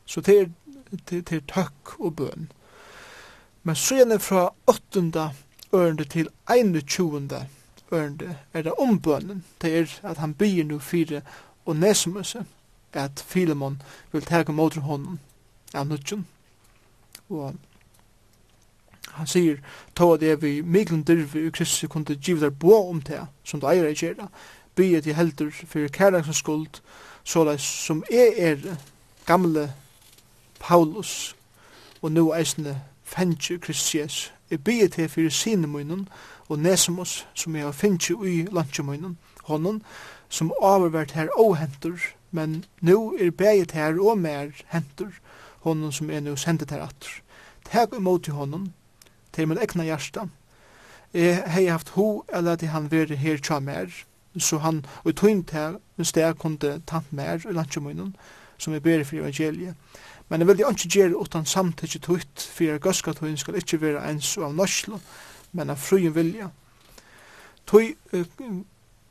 Så 0.07 0.21
det 0.21 0.39
er, 0.41 0.51
det, 0.91 1.23
det 1.29 1.37
er 1.37 1.47
takk 1.49 1.95
og 1.99 2.17
bøn. 2.17 2.51
Men 3.63 3.79
så 3.79 4.01
gjerne 4.01 4.19
fra 4.19 4.49
8. 4.67 5.31
ørende 5.73 6.05
til 6.05 6.29
21. 6.51 7.47
ørende 7.93 8.37
er 8.53 8.63
det 8.63 8.73
om 8.79 8.99
bønnen. 9.01 9.45
Det 9.63 9.79
er 9.79 9.99
at 10.03 10.19
han 10.19 10.35
byr 10.35 10.65
nu 10.65 10.79
fire 10.79 11.23
og 11.65 11.77
nesmøse 11.77 12.45
at 12.93 13.25
Filemon 13.27 13.83
vil 14.13 14.27
tega 14.27 14.53
mot 14.53 14.75
honom 14.75 15.19
av 15.75 15.87
nudgen. 15.87 16.27
Og 17.29 17.55
Han 19.11 19.27
sier, 19.27 19.57
ta 19.95 20.07
at 20.15 20.21
det 20.21 20.31
er 20.31 20.37
vi 20.37 20.63
myklen 20.63 21.03
dyrvi 21.03 21.47
i 21.47 21.51
Kristi 21.51 21.87
kunde 21.87 22.17
giv 22.17 22.41
der 22.41 22.51
bo 22.51 22.89
om 22.91 23.03
det, 23.03 23.21
som 23.45 23.61
du 23.61 23.67
eier 23.67 23.89
i 23.89 23.95
kjera, 23.95 24.29
bygge 24.75 25.01
til 25.01 25.15
heldur 25.15 25.51
fyrir 25.53 25.89
kærlagsens 25.89 26.37
skuld, 26.37 26.81
såleis 27.25 27.63
som 27.63 28.05
er 28.11 28.33
er 28.37 28.77
gamle 29.27 29.73
Paulus, 30.61 31.37
og 32.03 32.13
nu 32.13 32.33
eisne 32.35 32.81
fengi 33.03 33.59
Kristi 33.59 33.99
Jesus, 33.99 34.33
jeg 34.51 34.65
bygge 34.65 34.89
til 34.89 35.09
fyrir 35.09 35.31
sine 35.31 35.67
munnen, 35.67 36.09
og 36.49 36.59
Nesemos, 36.59 37.27
som 37.35 37.57
jeg 37.57 37.75
fengi 37.75 38.15
ui 38.15 38.47
lantje 38.53 38.83
munnen 38.83 39.19
honom, 39.45 39.83
som 40.29 40.53
avvervært 40.63 41.13
her 41.17 41.29
hentur, 41.59 41.99
men 42.31 42.65
nu 42.81 43.17
er 43.21 43.31
bæget 43.31 43.73
her 43.73 43.99
og 44.01 44.19
mer 44.19 44.51
hentur, 44.67 45.13
honom 45.61 45.93
som 45.93 46.11
er 46.11 46.21
nu 46.21 46.37
sendet 46.37 46.71
her 46.71 46.83
atur. 46.83 47.21
Teg 47.65 47.95
imot 47.97 48.29
i 48.29 48.31
honom, 48.31 48.73
til 49.33 49.49
min 49.49 49.59
egna 49.59 49.85
hjärsta. 49.85 50.29
Jeg 51.13 51.43
hei 51.47 51.67
haft 51.69 51.93
ho 51.97 52.25
eller 52.33 52.53
at 52.53 52.63
han 52.63 52.91
veri 52.91 53.17
her 53.17 53.37
tja 53.37 53.59
mer, 53.61 53.91
så 54.39 54.59
han 54.59 54.85
og 55.05 55.17
tøynt 55.17 55.51
her, 55.51 55.77
en 55.99 56.05
steg 56.05 56.39
kunde 56.41 56.81
tant 56.87 57.13
mer 57.13 57.43
i 57.45 57.53
landtjemunnen, 57.53 58.17
som 58.59 58.75
er 58.75 58.81
beri 58.81 59.05
for 59.05 59.17
evangeliet. 59.17 59.75
Men 60.29 60.41
jeg 60.41 60.49
vil 60.49 60.61
ikke 60.61 60.89
gjøre 60.89 61.21
utan 61.21 61.45
samtidig 61.47 62.01
tøyt, 62.03 62.49
for 62.55 62.65
jeg 62.65 62.81
gøska 62.81 63.13
tøyn 63.13 63.37
skal 63.37 63.59
ikke 63.61 63.81
være 63.81 64.05
ens 64.11 64.39
av 64.39 64.55
norslo, 64.57 65.01
men 65.53 65.71
av 65.71 65.77
frugen 65.77 66.15
vilja. 66.17 66.49
Tøy, 67.69 67.93
uh, 68.15 68.25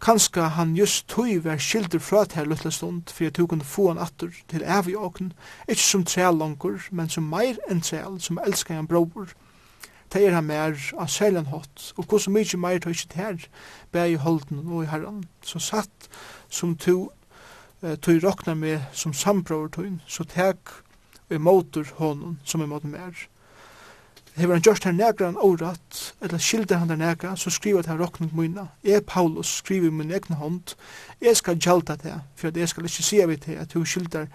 kanska 0.01 0.47
han 0.57 0.74
just 0.76 1.05
tøy 1.07 1.38
var 1.43 1.61
skildur 1.61 2.01
fra 2.01 2.26
til 2.26 2.41
her 2.41 2.49
luttla 2.49 2.72
stund, 2.72 3.13
for 3.13 3.24
jeg 3.24 3.34
tog 3.38 3.49
kunne 3.49 3.63
få 3.63 3.91
han 3.91 4.01
atur 4.01 4.34
til 4.49 4.65
evig 4.65 4.97
åken, 4.97 5.34
ikke 5.67 5.86
som 5.86 6.05
træl 6.05 6.41
langer, 6.41 6.82
men 6.91 7.09
som 7.09 7.30
meir 7.30 7.61
enn 7.69 7.86
træl, 7.86 8.17
som 8.22 8.41
elskar 8.41 8.82
han 8.82 8.89
brobor, 8.89 9.30
det 10.14 10.26
er 10.28 10.36
han 10.36 10.47
mer 10.47 10.76
av 10.99 11.07
selen 11.07 11.47
hot, 11.51 11.93
og 11.97 12.05
hos 12.12 12.28
mykje 12.28 12.59
meir 12.59 12.80
tar 12.84 12.95
ikke 12.95 13.14
det 13.14 13.22
her, 13.22 13.49
bare 13.91 14.12
i 14.12 14.20
holden 14.20 14.66
og 14.68 14.84
i 14.84 14.91
herran, 14.91 15.24
så 15.43 15.59
satt 15.59 16.09
som 16.49 16.76
to, 16.76 17.12
eh, 17.82 17.95
to 17.95 18.18
rokna 18.20 18.53
med 18.53 18.82
som 18.93 19.14
sambror 19.14 19.70
tøyn, 19.72 20.01
så 20.07 20.24
tek 20.24 20.76
og 21.32 21.41
motor 21.41 21.88
honom 21.97 22.39
som 22.43 22.62
emotor 22.62 22.89
mer. 22.89 23.28
Hever 24.36 24.55
han 24.55 24.64
gjørst 24.64 24.86
her 24.88 24.95
negra 24.95 25.26
han 25.28 25.38
året, 25.38 26.14
eller 26.22 26.39
skilder 26.39 26.80
han 26.80 26.89
der 26.89 26.95
negra, 26.95 27.36
så 27.36 27.49
skriver 27.49 27.84
han 27.84 27.97
her 27.97 28.05
råkning 28.05 28.32
mynda. 28.36 28.68
Jeg, 28.84 29.05
Paulus, 29.05 29.47
skriver 29.47 29.88
i 29.88 29.91
min 29.91 30.12
egna 30.12 30.36
hånd, 30.36 30.76
jeg 31.22 31.38
skal 31.38 31.59
gjelda 31.59 31.95
det, 31.95 32.22
for 32.36 32.51
jeg 32.55 32.70
skal 32.70 32.88
ikke 32.88 33.03
si 33.03 33.20
av 33.22 33.34
det, 33.36 33.57
at 33.59 33.74
du 33.74 33.84
skilder 33.86 34.28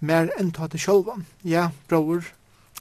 mer 0.00 0.32
enn 0.38 0.50
ta 0.50 0.66
til 0.66 0.82
sjølvan. 0.82 1.26
Ja, 1.44 1.68
bror, 1.88 2.26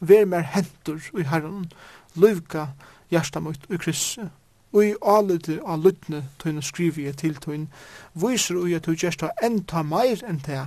vær 0.01 0.25
mer 0.25 0.41
hentur 0.55 1.05
i 1.13 1.27
herren, 1.29 1.69
løyvka 2.16 2.68
hjärsta 3.11 3.39
mot 3.39 3.59
i 3.70 3.78
krisse. 3.78 4.30
Og 4.74 4.86
i 4.86 4.95
alite 5.07 5.59
av 5.66 5.84
lytne 5.86 6.26
tøyne 6.39 6.61
skriver 6.61 7.05
jeg 7.05 7.18
til 7.18 7.38
tøyne, 7.39 7.68
viser 8.13 8.57
ui 8.59 8.74
at 8.76 8.86
du 8.86 8.91
gjerst 8.91 9.24
har 9.24 9.32
enda 9.43 9.84
meir 9.88 10.24
enn 10.28 10.41
det 10.45 10.66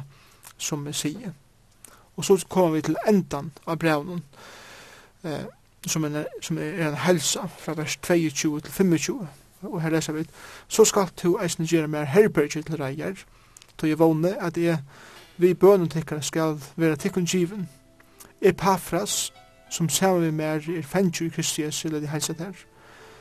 som 0.58 0.86
vi 0.86 0.94
sier. 0.96 1.34
Og 2.16 2.24
så 2.24 2.38
kommer 2.48 2.78
vi 2.78 2.86
til 2.88 2.96
endan 3.08 3.52
av 3.66 3.76
brevnen, 3.78 4.24
eh, 5.24 5.44
som, 5.86 6.04
er, 6.04 6.24
som 6.42 6.58
er 6.58 6.88
en 6.88 6.96
helsa 7.04 7.46
fra 7.58 7.76
vers 7.76 7.98
22 8.02 8.60
til 8.60 8.72
25. 8.72 9.28
Og 9.62 9.82
her 9.82 9.90
leser 9.90 10.12
vi, 10.12 10.24
så 10.68 10.84
skal 10.84 11.10
du 11.22 11.36
eisen 11.42 11.66
gjøre 11.66 11.88
mer 11.88 12.04
herberger 12.04 12.62
til 12.62 12.80
reier, 12.80 13.14
til 13.78 13.88
jeg 13.88 13.98
vågne 13.98 14.34
at 14.42 14.56
jeg 14.56 14.78
vi 15.38 15.54
bønnen 15.54 15.88
tikkere 15.88 16.22
skal 16.22 16.56
være 16.76 16.96
tikkun 16.96 17.26
given. 17.26 17.68
Epafras, 18.42 19.32
som 19.70 19.88
sammen 19.88 20.24
vi 20.24 20.30
mer 20.30 20.62
er 20.78 20.82
fengt 20.82 21.20
i 21.20 21.28
Kristi 21.28 21.62
Jesu, 21.62 21.88
eller 21.88 22.00
de 22.00 22.08
heilsa 22.08 22.32
der. 22.32 22.52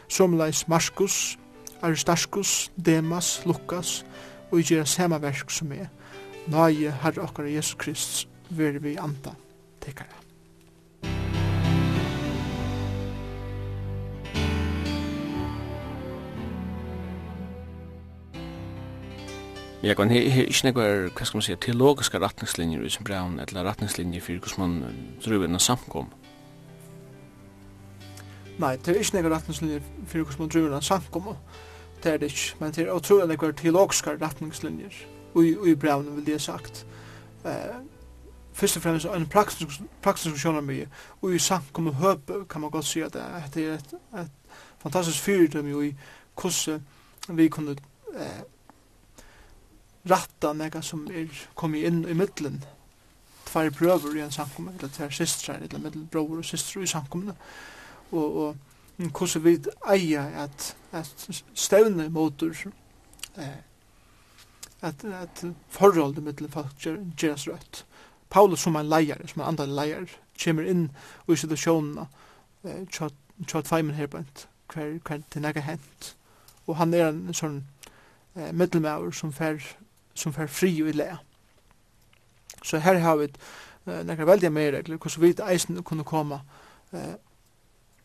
Som 0.10 0.38
leis 0.38 0.68
Markus, 0.68 1.38
Aristarkus, 1.82 2.72
Demas, 2.86 3.42
Lukas, 3.46 4.06
og 4.52 4.60
i 4.60 4.64
samme 4.64 4.86
saman 4.86 5.22
verk 5.22 5.52
som 5.52 5.72
er. 5.72 5.88
Nøye 6.48 6.92
Herre 7.02 7.22
okkar 7.22 7.44
Jesu 7.44 7.76
Krist, 7.76 8.28
vil 8.50 8.84
vi 8.84 8.96
anda 8.96 9.36
tekara. 9.82 10.18
Ja, 19.84 19.94
kan 19.94 20.10
he 20.10 20.30
he 20.30 20.44
ich 20.44 20.64
nekvar, 20.64 21.10
hva 21.14 21.26
skal 21.26 21.38
man 21.38 21.42
seia, 21.46 21.56
teologiska 21.56 22.20
retningslinjer 22.20 22.82
i 22.82 22.90
sin 22.90 23.06
braun, 23.06 23.40
eller 23.40 23.64
retningslinjer 23.64 24.22
for 24.22 24.44
hos 24.44 24.58
man 24.58 24.82
drøyver 25.26 25.58
samkom. 25.58 26.10
Nei, 28.58 28.76
det 28.76 28.88
er 28.88 29.00
ikke 29.00 29.18
nekker 29.18 29.34
retningslinjer 29.36 29.84
for 30.08 30.18
hvordan 30.24 30.42
man 30.42 30.50
driver 30.50 30.76
en 30.76 30.82
samkommer. 30.82 31.36
Det 32.04 32.14
er 32.14 32.18
det 32.18 32.32
ikke, 32.32 32.56
men 32.60 32.72
det 32.74 32.86
er 32.88 32.94
utrolig 32.94 33.28
nekker 33.28 33.52
teologiske 33.52 34.18
retningslinjer. 34.22 34.94
Og 35.34 35.68
i 35.68 35.76
brevene 35.76 36.16
vil 36.16 36.26
det 36.26 36.42
sagt. 36.42 36.86
Uh, 37.46 37.52
først 38.54 38.78
og 38.78 38.84
fremst 38.84 39.06
en 39.06 39.28
praktisk, 39.30 39.82
praktisk 40.02 40.42
sjønnermye, 40.42 40.88
og 41.22 41.36
i 41.36 41.40
samkommer 41.40 41.92
høpe 41.92 42.46
kan 42.50 42.62
man 42.62 42.72
godt 42.72 42.86
si 42.86 43.02
at 43.02 43.14
det 43.14 43.22
er 43.66 43.74
et, 43.76 43.94
et 44.18 44.32
fantastisk 44.82 45.22
fyrdømme 45.22 45.88
i 45.88 45.94
hvordan 46.42 46.82
vi 47.38 47.48
kunne 47.48 47.78
uh, 48.16 48.42
ratta 50.10 50.54
nega 50.54 50.82
som 50.82 51.08
er 51.14 51.30
kommet 51.56 51.86
inn 51.86 52.06
i 52.10 52.14
middelen 52.14 52.64
tvær 53.48 53.70
prøver 53.70 54.16
i 54.16 54.22
en 54.22 54.32
samkommer, 54.32 54.72
eller 54.72 54.88
tvær 54.88 55.10
systrar, 55.10 55.56
eller 55.56 55.80
middelen 55.80 56.08
bror 56.12 56.38
og 56.38 56.46
systrar 56.46 56.84
i 56.84 56.88
samkommerne. 56.88 57.32
Eh, 57.32 57.77
og, 58.12 58.38
og 58.38 58.56
hvordan 58.98 59.44
vi 59.44 59.58
eier 59.94 60.44
at, 60.44 60.76
at 60.92 61.42
stevne 61.54 62.10
motor 62.10 62.54
eh, 63.38 63.60
at, 64.82 65.06
at 65.06 65.46
forholdet 65.70 66.24
mittel 66.24 66.50
folk 66.52 66.74
gjøres 67.18 67.48
rødt. 67.48 67.86
Paulus 68.30 68.60
som 68.60 68.76
en 68.76 68.90
leier, 68.90 69.28
som 69.28 69.42
en 69.42 69.48
andre 69.48 69.68
leier, 69.68 70.06
kommer 70.44 70.68
inn 70.68 70.90
i 71.28 71.36
situasjonene 71.36 72.08
eh, 72.66 72.84
tja 72.92 73.62
tveimen 73.62 73.96
her 73.96 74.08
bænt 74.08 74.48
hver, 74.74 74.98
hver 75.08 75.22
til 75.32 75.42
nega 75.42 75.64
hent. 75.64 76.16
Og 76.68 76.78
han 76.78 76.94
er 76.94 77.10
en 77.10 77.34
sånn 77.38 77.62
eh, 78.36 78.52
middelmauer 78.52 79.14
som 79.16 79.32
fer, 79.34 79.62
som 80.18 80.34
fer 80.36 80.50
fri 80.52 80.74
og 80.82 80.92
i 80.92 80.98
le. 80.98 81.12
Så 82.64 82.82
her 82.84 83.00
har 83.00 83.18
vi 83.22 83.30
eh, 83.30 84.04
nekra 84.06 84.28
veldig 84.28 84.52
mer 84.52 84.74
regler, 84.76 84.98
hvordan 84.98 85.24
vi 85.24 85.34
eisen 85.48 85.84
kunne 85.84 86.08
komme 86.08 86.42
eh, 86.92 87.16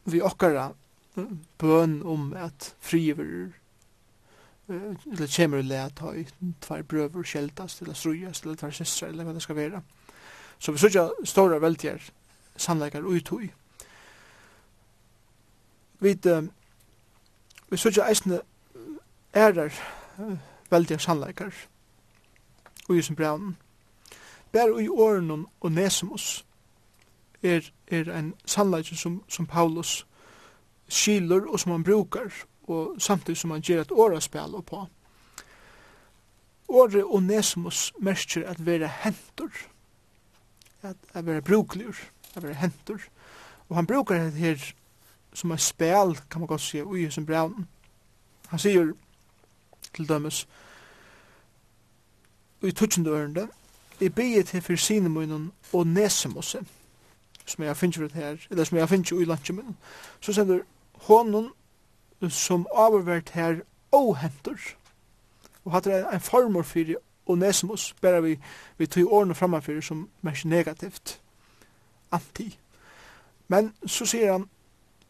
vi 0.04 0.20
okkara 0.20 0.72
bøn 1.58 2.02
om 2.02 2.32
at 2.36 2.74
friver 2.80 3.52
eller 4.68 5.26
kjemur 5.26 5.62
le 5.66 5.80
at 5.82 5.98
ha 6.00 6.12
tvær 6.64 6.82
brøver 6.88 7.26
sjeldast 7.26 7.82
eller 7.82 7.94
strujas 7.94 8.42
eller 8.42 8.56
tvær 8.56 8.70
sysra 8.70 9.08
eller 9.08 9.26
hva 9.26 9.34
det 9.34 9.42
skal 9.42 9.56
være. 9.56 9.82
Så 10.58 10.72
vi 10.72 10.78
sørja 10.78 11.08
stora 11.24 11.58
veltjer 11.60 12.00
sannleikar 12.56 13.04
ui 13.04 13.20
tui. 13.20 13.50
Vi 16.00 16.16
vi 17.70 17.76
sørja 17.76 18.08
eisne 18.08 18.40
ærar 19.34 19.74
veltjer 20.70 20.98
sannleikar 20.98 21.52
ui 22.88 23.02
som 23.02 23.16
braun. 23.16 23.56
Bær 24.52 24.78
i 24.80 24.88
åren 24.88 25.46
og 25.60 25.72
nesimus 25.72 26.44
er, 27.42 27.70
er 27.86 28.18
en 28.18 28.34
sannleik 28.44 28.86
som, 28.86 29.22
som 29.28 29.46
Paulus 29.46 30.06
skiler 30.88 31.48
og 31.48 31.60
som 31.60 31.72
han 31.72 31.84
brukar 31.84 32.32
og 32.62 32.94
samtidig 32.98 33.36
som 33.36 33.50
han 33.50 33.60
ger 33.60 33.80
et 33.80 33.90
åraspel 33.90 34.54
og 34.54 34.66
på. 34.66 34.86
Åre 36.68 37.04
Onesimus 37.04 37.92
merker 38.00 38.48
at 38.48 38.66
være 38.66 38.88
hentur, 39.02 39.50
at, 40.82 40.96
at 41.12 41.26
være 41.26 41.42
brukligur, 41.42 41.96
at 42.34 42.42
være 42.42 42.54
hentur. 42.54 43.00
Og 43.68 43.76
han 43.76 43.86
brukar 43.86 44.14
det 44.24 44.32
her 44.32 44.72
som 45.34 45.50
er 45.50 45.56
spel, 45.56 46.16
kan 46.30 46.40
man 46.40 46.46
godt 46.46 46.60
sige, 46.60 46.84
ui 46.84 47.10
som 47.10 47.26
braunen. 47.26 47.68
Han 48.48 48.58
sier 48.58 48.92
til 49.94 50.08
dømes, 50.08 50.48
i 52.62 52.70
tutsjende 52.70 53.10
ørende, 53.10 53.48
i 54.00 54.08
bygget 54.08 54.46
til 54.46 54.62
fyrsinemunnen 54.62 55.52
Onesimuse, 55.72 56.64
som 57.46 57.64
jeg 57.64 57.76
finner 57.76 58.04
ut 58.04 58.12
her, 58.12 58.36
eller 58.50 58.64
som 58.64 58.78
jeg 58.78 58.88
finner 58.88 59.20
i 59.20 59.24
landet 59.24 59.54
min, 59.54 59.76
så 60.20 60.32
sender 60.32 60.60
hånden 60.94 61.50
som 62.28 62.66
avvært 62.74 63.30
her 63.30 63.60
åhenter. 63.92 64.58
Og 65.64 65.72
hatt 65.72 65.84
det 65.84 66.06
en, 66.12 66.20
formor 66.20 66.62
for 66.62 66.94
Onesimus, 67.26 67.94
bare 68.02 68.22
vi, 68.22 68.38
vi 68.78 68.86
tog 68.86 69.12
årene 69.12 69.34
fremmefyr 69.34 69.80
som 69.80 70.08
mest 70.22 70.44
negativt, 70.44 71.20
anti. 72.12 72.58
Men 73.48 73.72
så 73.86 74.06
sier 74.06 74.32
han, 74.32 74.48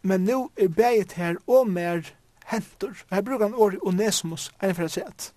men 0.03 0.25
nå 0.25 0.51
er 0.57 0.69
beget 0.69 1.13
her 1.13 1.37
og 1.47 1.71
mer 1.71 2.03
henter. 2.47 3.05
Her 3.11 3.21
bruker 3.21 3.47
han 3.47 3.55
året 3.55 3.79
Onesimus, 3.83 4.51
enn 4.63 4.75
for 4.75 4.89
å 4.89 4.93
si 4.93 5.01
at. 5.01 5.33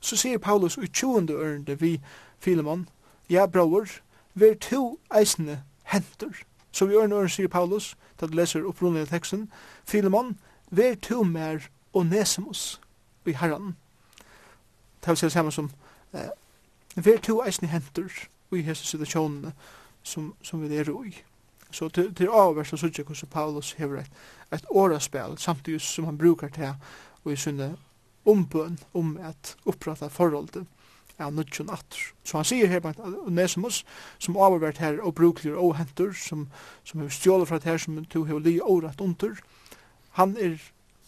Så 0.00 0.16
sier 0.16 0.38
Paulus 0.38 0.76
i 0.78 0.86
20. 0.86 1.32
ørende 1.32 1.80
vi 1.80 2.00
Filemon, 2.38 2.88
ja, 3.30 3.46
bror, 3.46 3.88
ver 4.34 4.54
to 4.54 4.98
eisende 5.10 5.62
hentur. 5.92 6.34
Så 6.72 6.86
vi 6.86 6.94
ørne 6.94 7.14
ørne, 7.14 7.30
sier 7.30 7.48
Paulus, 7.48 7.94
da 8.20 8.26
du 8.26 8.34
leser 8.36 8.66
opprunnelige 8.66 9.06
teksten, 9.06 9.46
Filemon, 9.86 10.36
ver 10.70 10.94
to 10.94 11.22
mer 11.22 11.68
onesimus 11.94 12.80
i 13.26 13.32
herran. 13.32 13.76
Det 15.00 15.08
vil 15.08 15.16
si 15.16 15.26
det 15.26 15.32
samme 15.32 15.52
som 15.52 15.70
eh, 16.12 16.30
ver 16.96 17.18
to 17.22 17.40
eisne 17.42 17.68
hentur 17.68 18.10
i 18.52 18.62
hese 18.62 18.86
situasjonene 18.86 19.52
som, 20.02 20.34
som 20.42 20.62
vi 20.62 20.76
er 20.76 20.90
i. 21.06 21.14
Så 21.70 21.88
til, 21.88 22.14
til 22.14 22.28
avvers 22.32 22.68
så 22.68 22.76
sier 22.76 23.04
hvordan 23.04 23.30
Paulus 23.30 23.72
hever 23.72 24.00
et, 24.00 24.10
et 24.52 24.66
åraspel 24.70 25.38
samtidig 25.38 25.80
som 25.80 26.04
han 26.04 26.18
brukar 26.18 26.48
til 26.48 26.74
og 27.24 27.32
i 27.32 27.36
sinne 27.36 27.76
ombøn 28.26 28.78
om 28.94 29.16
at 29.22 29.56
opprata 29.66 30.06
forholdet 30.06 30.66
av 31.18 31.32
nudjon 31.34 31.70
atter. 31.72 32.00
Så 32.24 32.38
han 32.38 32.48
sier 32.48 32.70
her 32.70 32.82
på 32.84 32.92
Onesimus, 33.26 33.82
som 34.18 34.36
avvært 34.36 34.80
her 34.82 35.00
og 35.00 35.14
brukler 35.18 35.56
og 35.56 35.76
hentur, 35.78 36.12
som, 36.12 36.46
som 36.84 37.02
er 37.02 37.12
stjålet 37.12 37.48
fra 37.48 37.60
det 37.60 37.70
her 37.70 37.82
som 37.82 38.04
to 38.12 38.24
hever 38.28 38.44
li 38.44 38.58
året 38.60 39.00
under, 39.00 39.38
han 40.16 40.36
er 40.40 40.58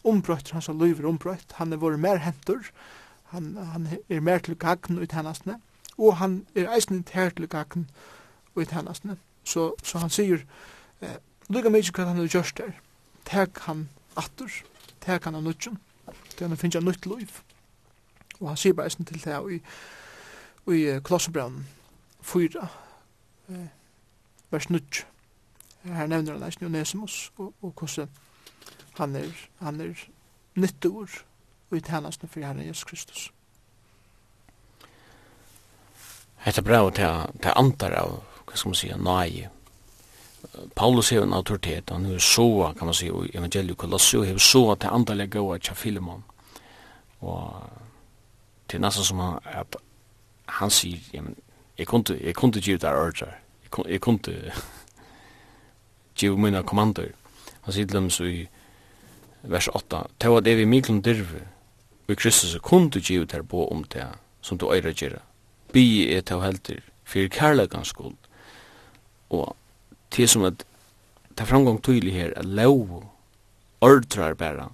ombrøtt, 0.05 0.53
hans 0.53 0.69
liv 0.69 1.01
er 1.01 1.09
ombrøtt, 1.09 1.57
han 1.61 1.73
er 1.73 1.81
vore 1.81 2.01
mer 2.01 2.21
hentur, 2.25 2.71
han, 3.33 3.57
han 3.57 3.89
er 4.09 4.21
mer 4.25 4.39
til 4.45 4.57
gagn 4.57 5.01
ut 5.01 5.13
hennastne, 5.13 5.59
og 5.99 6.17
han 6.21 6.43
er 6.55 6.71
eisen 6.73 7.05
her 7.13 7.31
til 7.31 7.49
gagn 7.49 7.89
ut 8.57 8.73
hennastne. 8.73 9.19
Så, 9.45 9.73
så 9.83 9.99
han 9.99 10.13
sier, 10.13 10.45
eh, 11.01 11.19
lukka 11.49 11.73
mykje 11.73 11.95
hva 11.97 12.09
han 12.11 12.21
er 12.21 12.29
gjørst 12.29 12.61
der, 12.61 12.77
tek 13.29 13.61
han 13.67 13.89
atter, 14.17 14.53
tek 15.05 15.25
han 15.29 15.37
av 15.39 15.45
nudjon, 15.45 15.79
det 16.37 16.47
han 16.47 16.61
finnes 16.61 16.85
nytt 16.85 17.09
liv. 17.09 17.41
Og 18.41 18.49
han 18.49 18.57
sier 18.57 18.73
bare 18.73 18.87
eisen 18.87 19.05
til 19.05 19.19
det 19.25 19.33
her 19.33 19.49
i, 19.49 19.61
i 20.75 21.01
Kolossebrevn 21.03 21.67
4, 22.23 22.69
eh, 23.49 23.67
vers 24.51 24.71
9. 24.71 24.81
Her 25.85 26.07
nevner 26.07 26.33
han 26.33 26.43
eisen 26.43 26.67
Onesimus, 26.67 27.33
og, 27.37 27.55
og 27.63 27.73
hvordan 27.79 28.09
han 28.99 29.17
er, 29.17 29.49
han 29.59 29.81
er 29.81 30.07
nyttor 30.55 31.09
og 31.71 31.77
i 31.77 31.81
tjenestene 31.81 32.31
for 32.31 32.41
Herren 32.41 32.67
Jesus 32.67 32.85
Kristus. 32.85 33.31
Hetta 36.39 36.63
brevet 36.63 36.95
til, 36.95 37.39
til 37.43 37.57
antar 37.57 37.95
av, 37.99 38.19
hva 38.47 38.57
skal 38.57 38.73
man 38.73 38.79
si, 38.79 38.91
nøye. 38.95 39.51
Paulus 40.75 41.11
har 41.11 41.27
en 41.27 41.35
autoritet, 41.35 41.91
han 41.91 42.07
har 42.07 42.23
soa, 42.23 42.73
kan 42.75 42.89
man 42.89 42.95
si, 42.95 43.09
i 43.11 43.37
evangeliet 43.37 43.79
Kolossio, 43.79 44.23
har 44.25 44.39
soa 44.39 44.77
til 44.79 44.95
antallet 44.95 45.31
gåa 45.31 45.59
tja 45.59 45.75
Filemon. 45.75 46.23
Og 47.21 47.88
det 48.69 48.79
er 48.79 48.85
nesten 48.85 49.05
som 49.05 49.19
han, 49.19 49.39
at 49.45 49.77
han 50.59 50.71
sier, 50.71 51.01
ja, 51.13 51.23
men, 51.25 51.37
jeg 51.79 51.87
kunne, 51.87 52.19
jeg 52.21 52.35
kunne 52.35 52.61
give 52.61 52.79
der 52.79 52.97
ordre, 52.97 53.27
jeg 53.63 53.71
kunne, 53.71 53.91
jeg 53.91 54.01
kunne 54.01 54.53
give 56.19 56.39
mine 56.39 56.63
kommander. 56.63 57.13
Han 57.63 57.73
sier 57.73 57.87
til 57.87 57.97
dem 57.97 58.11
så 58.11 58.25
i 58.25 58.49
vers 59.43 59.69
8, 59.69 60.03
til 60.21 60.37
at 60.41 60.47
er 60.47 60.57
vi 60.57 60.65
miklun 60.65 61.01
dirve, 61.01 61.45
og 62.09 62.17
Kristus 62.17 62.57
kunne 62.63 62.91
give 62.91 63.25
der 63.25 63.43
bo 63.43 63.69
om 63.69 63.85
det, 63.85 64.07
som 64.41 64.59
du 64.59 64.73
øyre 64.73 64.93
gjerra. 64.93 65.23
Bi 65.73 66.09
er 66.13 66.21
tau 66.21 66.41
helter, 66.41 66.81
fyrir 67.05 67.29
kærlegans 67.29 67.89
skuld. 67.89 68.17
Og 69.31 69.57
til 70.11 70.29
som 70.29 70.45
at, 70.49 70.65
det 71.31 71.45
er 71.45 71.51
framgang 71.51 71.83
tydelig 71.85 72.13
her, 72.13 72.33
at 72.37 72.45
lov 72.45 73.05
ordrar 73.81 74.35
bæra, 74.35 74.73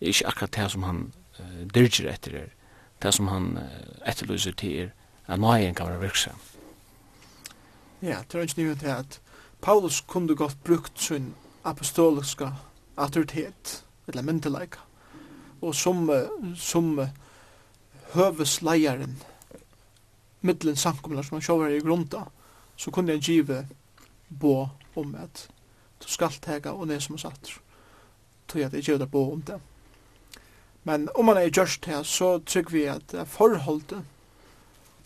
er 0.00 0.06
ikke 0.06 0.26
akkurat 0.26 0.54
det 0.56 0.70
som 0.70 0.82
han 0.82 1.00
uh, 1.38 1.62
dirger 1.74 2.12
etter 2.12 2.38
her 2.38 2.52
det 3.02 3.14
som 3.14 3.28
han 3.28 3.58
etterlyser 4.06 4.52
til 4.56 4.76
er 4.86 4.90
at 5.26 5.40
nøyen 5.40 5.74
kan 5.74 5.90
være 5.90 6.00
virksom. 6.00 6.38
Ja, 8.02 8.20
det 8.32 8.34
er 8.34 8.42
ikke 8.42 8.62
nye 8.62 8.74
til 8.74 8.86
at 8.86 9.20
Paulus 9.62 10.00
kunde 10.00 10.36
godt 10.36 10.56
brukt 10.64 11.00
sin 11.00 11.34
apostoliska 11.64 12.50
autoritet, 12.96 13.84
eller 14.08 14.22
myndelaika, 14.22 14.78
og 15.62 15.74
som, 15.74 16.10
som 16.54 17.00
høvesleieren 18.14 19.16
middelen 20.40 20.76
samkomlar 20.76 21.22
som 21.22 21.36
han 21.36 21.42
sjåver 21.42 21.68
i 21.74 21.80
grunda, 21.80 22.24
så 22.76 22.90
kunne 22.90 23.12
han 23.12 23.20
give 23.20 23.66
bo 24.28 24.68
om 24.96 25.14
at 25.14 25.48
du 26.02 26.08
skal 26.08 26.32
tega 26.42 26.70
og 26.70 26.88
nesum 26.88 27.16
og 27.16 27.20
satt, 27.20 27.56
Tog 28.46 28.62
at 28.62 28.74
jeg 28.74 28.82
gjør 28.82 28.98
det 28.98 29.10
bo 29.10 29.32
om 29.32 29.40
det. 29.42 29.56
Men 30.86 31.08
om 31.14 31.24
man 31.26 31.36
er 31.36 31.50
gjørst 31.50 31.84
her, 31.90 32.02
så 32.02 32.38
trygg 32.38 32.70
vi 32.72 32.84
at 32.86 33.14
forholdet 33.26 34.04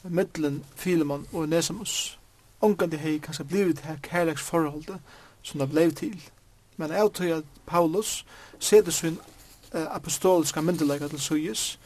mittelen 0.05 0.65
Filemon 0.77 1.27
og 1.33 1.49
Nesamus, 1.49 2.19
omgang 2.61 2.91
det 2.93 3.01
hei 3.01 3.19
kanskje 3.19 3.47
det 3.49 3.85
her 3.85 3.97
kærleks 4.03 4.43
forholdet 4.43 5.01
som 5.43 5.61
det 5.61 5.71
blei 5.71 5.91
til. 5.91 6.21
Men 6.77 6.93
jeg 6.93 7.11
tror 7.15 7.37
at 7.37 7.45
Paulus 7.67 8.27
seder 8.59 8.91
sin 8.91 9.19
eh, 9.75 9.87
apostoliska 9.95 10.61
myndelega 10.61 11.09
til 11.09 11.21
suyes, 11.21 11.79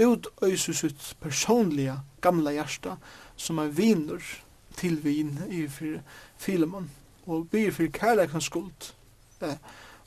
ut 0.00 0.26
øysu 0.42 0.72
sitt 0.72 1.16
personliga 1.20 1.96
gamla 2.20 2.50
hjärsta 2.50 2.96
som 3.36 3.58
er 3.58 3.68
viner 3.68 4.20
til 4.76 5.04
vin 5.04 5.38
i 5.50 5.68
for 5.68 6.02
Filemon 6.38 6.90
og 7.26 7.48
byr 7.50 7.70
for 7.70 7.86
kærleksens 7.92 8.44
skuld 8.44 8.92
eh, 9.42 9.56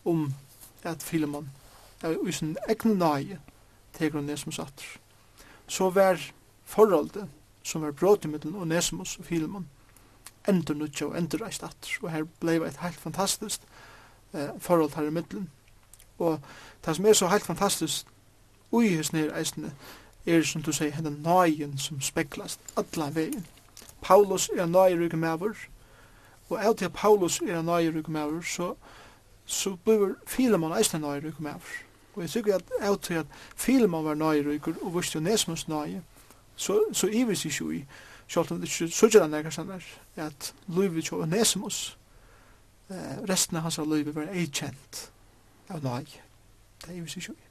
om 0.06 0.34
at 0.84 1.04
Filemon 1.04 1.50
i 2.04 2.32
sin 2.32 2.58
egnu 2.70 2.93
nage 2.95 3.39
teker 3.93 4.20
hun 4.20 4.26
Nesmus 4.26 4.60
atter. 4.60 5.00
Så 5.68 5.89
var 5.89 6.22
forholdet 6.66 7.30
som 7.64 7.82
var 7.82 7.91
brått 7.91 8.26
i 8.26 8.28
middelen 8.28 8.56
og 8.56 8.68
Nesmus 8.68 9.18
og 9.20 9.26
Filemon 9.26 9.68
endur 10.47 10.74
nutja 10.74 11.06
og 11.06 11.18
endur 11.18 11.43
reist 11.43 11.64
atter. 11.64 11.97
Og 12.02 12.12
her 12.12 12.28
blei 12.39 12.58
et 12.64 12.78
heilt 12.82 13.00
fantastiskt 13.00 13.62
eh, 14.34 14.50
forhold 14.60 14.95
her 14.95 15.10
i 15.10 15.14
middelen. 15.14 15.50
Og 16.20 16.39
det 16.86 16.95
som 16.95 17.06
er 17.06 17.14
så 17.14 17.28
heilt 17.28 17.45
fantastisk 17.45 18.08
ui 18.72 18.95
hos 18.95 19.14
nere 19.14 19.39
eisne 19.39 19.74
er 20.26 20.43
som 20.43 20.62
du 20.62 20.72
sier 20.72 20.93
hendan 20.93 21.22
nagen 21.24 21.78
som 21.78 22.02
speklast 22.02 22.60
alla 22.78 23.10
vegin. 23.14 23.45
Paulus 24.02 24.50
er 24.56 24.64
en 24.64 24.72
nage 24.72 25.18
mavur 25.18 25.56
og 26.50 26.66
av 26.66 26.76
til 26.76 26.89
Paulus 26.89 27.41
er 27.41 27.60
en 27.60 27.66
nage 27.66 28.04
mavur 28.08 28.41
så, 28.41 28.74
så 29.45 29.76
blir 29.86 30.16
Filemon 30.28 30.74
eisne 30.78 31.00
nage 31.00 31.34
mavur. 31.39 31.89
Og 32.20 32.24
jeg 32.24 32.30
sikker 32.30 32.55
at 32.55 32.72
jeg 32.82 32.97
tror 33.01 33.20
at 33.20 33.26
filmen 33.55 34.05
var 34.05 34.13
nøyre, 34.13 34.59
og 34.82 34.93
vurs 34.93 35.11
til 35.11 35.22
Nesmus 35.24 35.67
nøy, 35.67 36.01
så, 36.55 36.84
så 36.93 37.07
ivis 37.07 37.45
ikke 37.45 37.76
i, 37.76 37.86
selv 38.28 38.51
om 38.51 38.59
det 38.59 38.67
ikke 38.67 38.95
sikker 38.95 39.22
han 39.22 39.30
nærkast 39.30 39.59
annars, 39.59 39.86
at 40.15 40.53
Løyvi 40.67 41.01
tjå 41.01 41.26
Nesmus, 41.26 41.97
eh, 42.89 43.22
resten 43.30 43.57
av 43.57 43.63
hans 43.63 43.80
av 43.80 43.88
Løyvi 43.88 44.11
var 44.11 44.28
ei 44.34 44.49
kjent 44.51 44.99
av 45.70 45.80
nøy. 45.84 46.09
Det 46.82 46.89
er 46.89 46.97
ivis 46.97 47.15
ikke 47.22 47.32
i. 47.32 47.47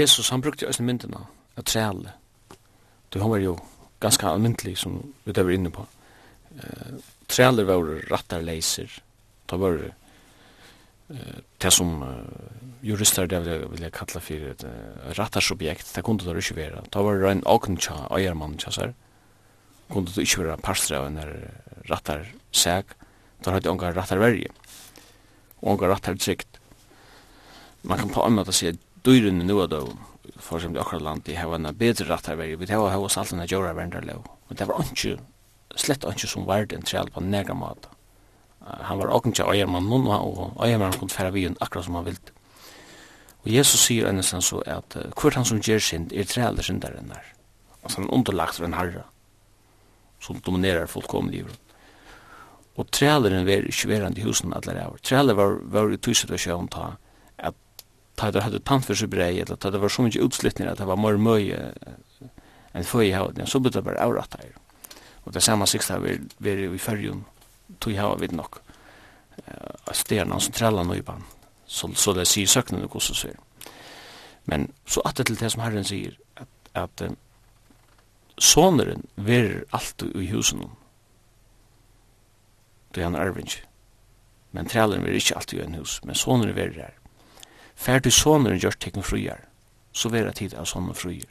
Jesus, 0.00 0.28
han 0.32 0.40
brukte 0.40 0.68
også 0.68 0.82
myndina, 0.82 1.20
av 1.56 1.64
træle. 1.68 2.14
Du, 3.12 3.20
han 3.20 3.30
var 3.30 3.42
jo 3.44 3.58
ganske 4.00 4.26
almindelig, 4.26 4.78
som 4.78 5.02
vi 5.24 5.36
var 5.36 5.52
inne 5.52 5.70
på. 5.70 5.84
Eh, 6.56 6.96
træler 7.28 7.68
var 7.68 7.92
rattarleiser, 8.08 8.88
ta 9.48 9.60
var 9.60 9.76
det 9.82 9.92
det 11.08 11.70
som 11.72 12.00
uh, 12.00 12.24
jurister 12.84 13.28
det 13.28 13.42
vil 13.44 13.82
jeg 13.84 13.92
kalla 13.92 14.20
for 14.24 14.46
et 14.50 14.64
uh, 14.64 15.10
rattarsobjekt, 15.18 15.90
det 15.92 16.04
kunne 16.04 16.24
det 16.24 16.36
ikke 16.40 16.56
være. 16.56 16.84
Det 16.88 17.04
var 17.04 17.26
en 17.28 17.44
åken 17.44 17.76
tja, 17.76 18.06
eiermann 18.14 18.56
tja 18.60 18.72
sær. 18.72 18.94
Kunne 19.92 20.08
det 20.08 20.24
ikke 20.24 20.46
være 20.46 20.62
parstre 20.64 20.96
av 20.96 21.10
en 21.10 21.20
rattarsæk. 21.90 22.96
Da 23.44 23.52
hadde 23.52 23.70
ångar 23.70 23.92
rattarverje. 23.96 24.48
Ångar 25.60 25.92
rattartrykt. 25.92 26.60
Man 27.84 28.00
kan 28.00 28.12
på 28.14 28.24
en 28.24 28.38
måte 28.38 28.54
si 28.56 28.70
at 28.72 28.80
dyrene 29.04 29.44
nu 29.44 29.58
er 29.60 29.68
dem, 29.68 29.98
for 30.38 30.56
eksempel 30.56 30.80
i 30.80 30.84
akkurat 30.84 31.04
land, 31.04 31.24
de 31.26 31.36
har 31.36 31.52
en 31.52 31.68
bedre 31.76 32.08
rattarverje. 32.08 32.56
Vi 32.56 32.70
har 32.72 32.96
hos 32.96 33.18
alt 33.20 33.34
denne 33.34 33.44
jorda 33.50 33.74
vendarlov. 33.76 34.24
Men 34.48 34.56
det 34.56 34.68
var 34.70 34.80
ikke, 34.80 35.18
slett 35.76 36.08
ikke 36.08 36.30
som 36.30 36.48
var 36.48 36.64
den 36.70 36.82
treal 36.82 37.12
på 37.12 37.20
nega 37.20 37.52
måte 37.52 37.92
han 38.64 38.98
var 38.98 39.12
åkken 39.12 39.34
til 39.36 39.48
eiermann 39.50 39.88
noen, 39.88 40.08
og 40.08 40.56
eiermann 40.64 40.96
kunne 40.96 41.12
fære 41.12 41.34
byen 41.34 41.56
akkurat 41.60 41.84
som 41.86 41.98
han 41.98 42.06
ville. 42.08 42.34
Og 43.44 43.50
Jesus 43.52 43.82
sier 43.84 44.08
enn 44.08 44.16
ennesten 44.16 44.44
så 44.44 44.62
at 44.64 44.96
uh, 44.96 45.10
hvert 45.12 45.36
han 45.36 45.44
som 45.44 45.60
gjør 45.60 45.82
synd 45.84 46.14
er 46.16 46.24
tre 46.28 46.46
alle 46.46 46.64
enn 46.64 46.80
der. 46.80 47.26
Altså 47.82 48.00
han 48.00 48.10
underlagt 48.10 48.56
for 48.56 48.64
en 48.64 48.78
herre 48.78 49.04
som 50.24 50.40
dominerer 50.40 50.88
fullkomne 50.88 51.34
livet. 51.34 51.58
Og 52.80 52.88
træleren 52.90 53.44
var 53.46 53.68
ikke 53.68 53.90
verand 53.90 54.18
i 54.18 54.24
husen 54.24 54.54
alle 54.56 54.72
ræver. 54.72 54.96
Træler 55.02 55.36
var, 55.36 55.58
var 55.62 55.92
i 55.92 56.00
tusen 56.00 56.32
og 56.32 56.40
sjøen 56.40 56.70
ta 56.72 56.94
at 57.38 57.54
ta 58.16 58.30
det 58.30 58.42
hadde 58.42 58.62
tant 58.64 58.86
for 58.86 58.96
så 58.96 59.06
brei, 59.10 59.36
eller 59.42 59.60
ta 59.60 59.70
det 59.70 59.82
var 59.82 59.92
så 59.92 60.02
mye 60.06 60.24
utslittning 60.24 60.70
at 60.70 60.80
det 60.80 60.88
var 60.88 60.96
mer 60.96 61.20
møye 61.20 61.74
enn 62.74 62.88
føye 62.88 63.10
i 63.10 63.14
havden, 63.14 63.46
så 63.46 63.60
ble 63.60 63.70
det 63.74 63.84
bare 63.84 64.00
avratt 64.02 64.34
her. 64.40 64.56
Og 65.24 65.34
det 65.36 65.42
samme 65.44 65.66
sikst 65.68 65.92
her 65.92 66.00
var 66.02 66.64
i 66.64 66.80
fyrjun 66.80 67.22
tog 67.78 67.92
jag 67.92 68.20
vid 68.20 68.32
nok 68.32 68.56
uh, 69.48 69.92
stegarna 69.92 70.40
som 70.40 70.94
i 70.94 71.02
ban 71.02 71.24
så, 71.66 71.90
så 71.94 72.12
det 72.12 72.26
sier 72.28 72.46
søknen 72.46 72.84
og 72.84 73.02
så 73.02 73.14
sier 73.14 73.36
men 74.44 74.72
så 74.86 75.00
at 75.04 75.16
det 75.16 75.26
til 75.26 75.40
det 75.40 75.52
som 75.52 75.62
Herren 75.62 75.84
sier 75.84 76.16
at, 76.36 76.48
at 76.74 77.02
uh, 77.02 77.14
soneren 78.38 79.06
verer 79.16 79.64
alltid 79.70 80.16
i 80.16 80.26
husen 80.26 80.70
då 82.94 83.02
han 83.02 83.16
arvinge. 83.16 83.64
men 84.50 84.66
trällen 84.66 85.02
verer 85.02 85.16
ikke 85.16 85.36
alltid 85.36 85.60
i 85.60 85.64
en 85.64 85.74
hus 85.74 86.00
men 86.04 86.14
soneren 86.14 86.56
verer 86.56 86.74
der 86.74 86.94
færdig 87.74 88.12
soneren 88.12 88.58
gjørs 88.58 88.76
tekken 88.76 89.02
fruer 89.02 89.40
så 89.92 90.08
verer 90.08 90.32
tid 90.32 90.54
av 90.54 90.64
sonen 90.64 90.94
fruer 90.94 91.30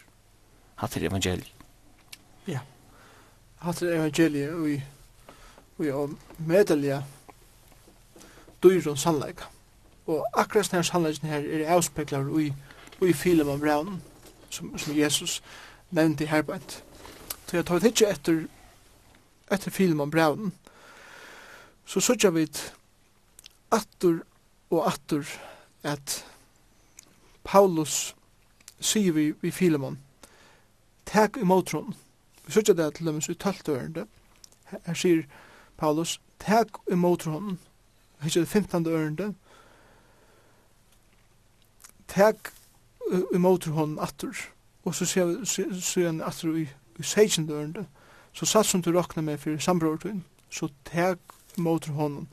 hatt 0.76 0.98
er 0.98 1.08
evangeliet 1.08 1.52
ja. 2.48 2.60
Hatt 3.64 3.82
er 3.82 3.96
evangeliet 3.96 4.54
og 4.54 4.70
i 4.70 4.82
vi 5.78 5.90
har 5.90 6.10
medelig 6.38 7.02
dyr 8.64 8.90
og 8.90 8.98
sannleika. 8.98 9.44
Og 10.08 10.26
akkurat 10.34 10.72
denne 10.72 10.84
sannleikken 10.84 11.30
her 11.30 11.40
er 11.40 11.76
avspeklar 11.76 12.28
i, 12.40 12.54
i 13.02 13.14
film 13.14 13.50
av 13.50 13.60
braunen, 13.60 14.02
som, 14.50 14.78
som 14.78 14.96
Jesus 14.98 15.42
nevnte 15.92 16.24
i 16.24 16.28
herbeint. 16.28 16.84
Så 17.48 17.58
jeg 17.58 17.66
tar 17.66 17.80
det 17.80 17.94
ikke 17.94 18.10
etter, 18.10 18.44
etter 19.52 19.72
film 19.72 20.02
av 20.02 20.12
braunen, 20.12 20.54
så 21.86 22.00
sørger 22.00 22.32
vi 22.32 22.48
atur 23.72 24.24
og 24.72 24.88
atur 24.88 25.28
at 25.84 26.24
Paulus 27.44 28.16
sier 28.80 29.12
vi 29.12 29.34
i 29.44 29.52
Filemon, 29.52 30.00
takk 31.06 31.38
i 31.38 31.44
motron 31.44 31.96
Vi 32.46 32.52
sørger 32.52 32.74
det 32.74 32.96
til 32.96 33.06
dem 33.06 33.22
som 33.22 33.32
er 33.32 33.40
talt 33.40 33.70
Her 34.86 34.94
sier 34.94 35.24
Paulus, 35.24 35.53
Paulus, 35.78 36.22
tak 36.40 36.68
imot 36.92 37.24
honom. 37.24 37.58
Ikke 38.26 38.40
det 38.40 38.48
15. 38.48 38.88
ørende. 38.88 39.34
Tak 42.08 42.36
i 43.12 43.38
honom 43.70 44.00
atter. 44.00 44.48
Og 44.84 44.96
så 44.96 45.06
ser 45.06 46.06
han 46.06 46.22
atter 46.22 46.56
i, 46.56 46.68
i 47.00 47.04
16. 47.04 47.50
ørende. 47.50 47.86
Så 48.34 48.46
satt 48.46 48.66
som 48.66 48.82
du 48.82 48.92
råkna 48.92 49.22
med 49.22 49.38
for 49.38 49.58
sambrortun, 49.58 50.24
så 50.50 50.68
tak 50.86 51.18
imot 51.58 51.86
honom 51.86 52.28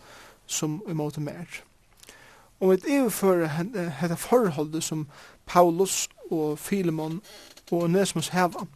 som 0.46 0.82
imot 0.88 1.18
mer. 1.18 1.44
Og 2.60 2.70
vi 2.70 2.98
overfører 3.00 3.62
dette 3.72 4.16
forholdet 4.16 4.84
som 4.84 5.08
Paulus 5.46 6.08
og 6.30 6.58
Filemon 6.58 7.20
og 7.70 7.90
Nesmus 7.90 8.28
heva, 8.28 8.66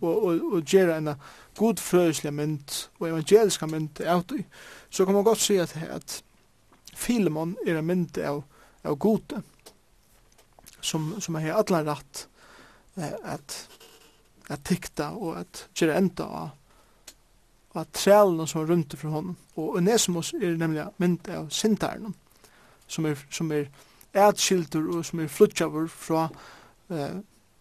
og, 0.00 0.24
og, 0.24 0.40
og 0.52 0.62
gjør 0.62 0.94
en 0.96 1.14
godfrøysliga 1.60 2.32
mynd 2.34 2.76
og 2.98 3.08
evangeliska 3.10 3.68
mynd 3.70 4.00
av 4.08 4.24
det, 4.32 4.44
så 4.90 5.04
kan 5.04 5.16
man 5.16 5.26
godt 5.26 5.44
si 5.44 5.58
at, 5.60 5.76
at 5.88 6.20
Filemon 6.96 7.56
er 7.66 7.78
en 7.78 7.86
mynd 7.86 8.18
av, 8.24 8.42
av 8.84 8.96
gode, 9.00 9.42
som, 10.80 11.12
som 11.20 11.36
er 11.36 11.52
allan 11.54 11.88
rett 11.92 12.26
at, 13.00 13.56
at 14.50 14.64
tikta 14.66 15.12
og 15.14 15.36
at 15.44 15.66
gjøre 15.76 16.00
enda 16.00 16.26
av 16.26 16.48
av 17.78 17.86
trælene 17.94 18.46
som 18.48 18.62
er 18.62 18.72
rundt 18.72 18.96
fra 18.98 19.12
honom. 19.12 19.36
Og 19.56 19.76
Onesimus 19.78 20.32
er 20.34 20.56
nemlig 20.58 20.86
mynd 20.98 21.28
av 21.30 21.50
sintaren, 21.54 22.14
som 22.90 23.06
er, 23.06 23.18
som 23.30 23.52
er 23.54 23.68
ætskildur 24.14 24.96
og 24.96 25.04
som 25.06 25.22
er 25.22 25.30
flutjavur 25.30 25.86
fra 25.92 26.26
eh, 26.90 27.20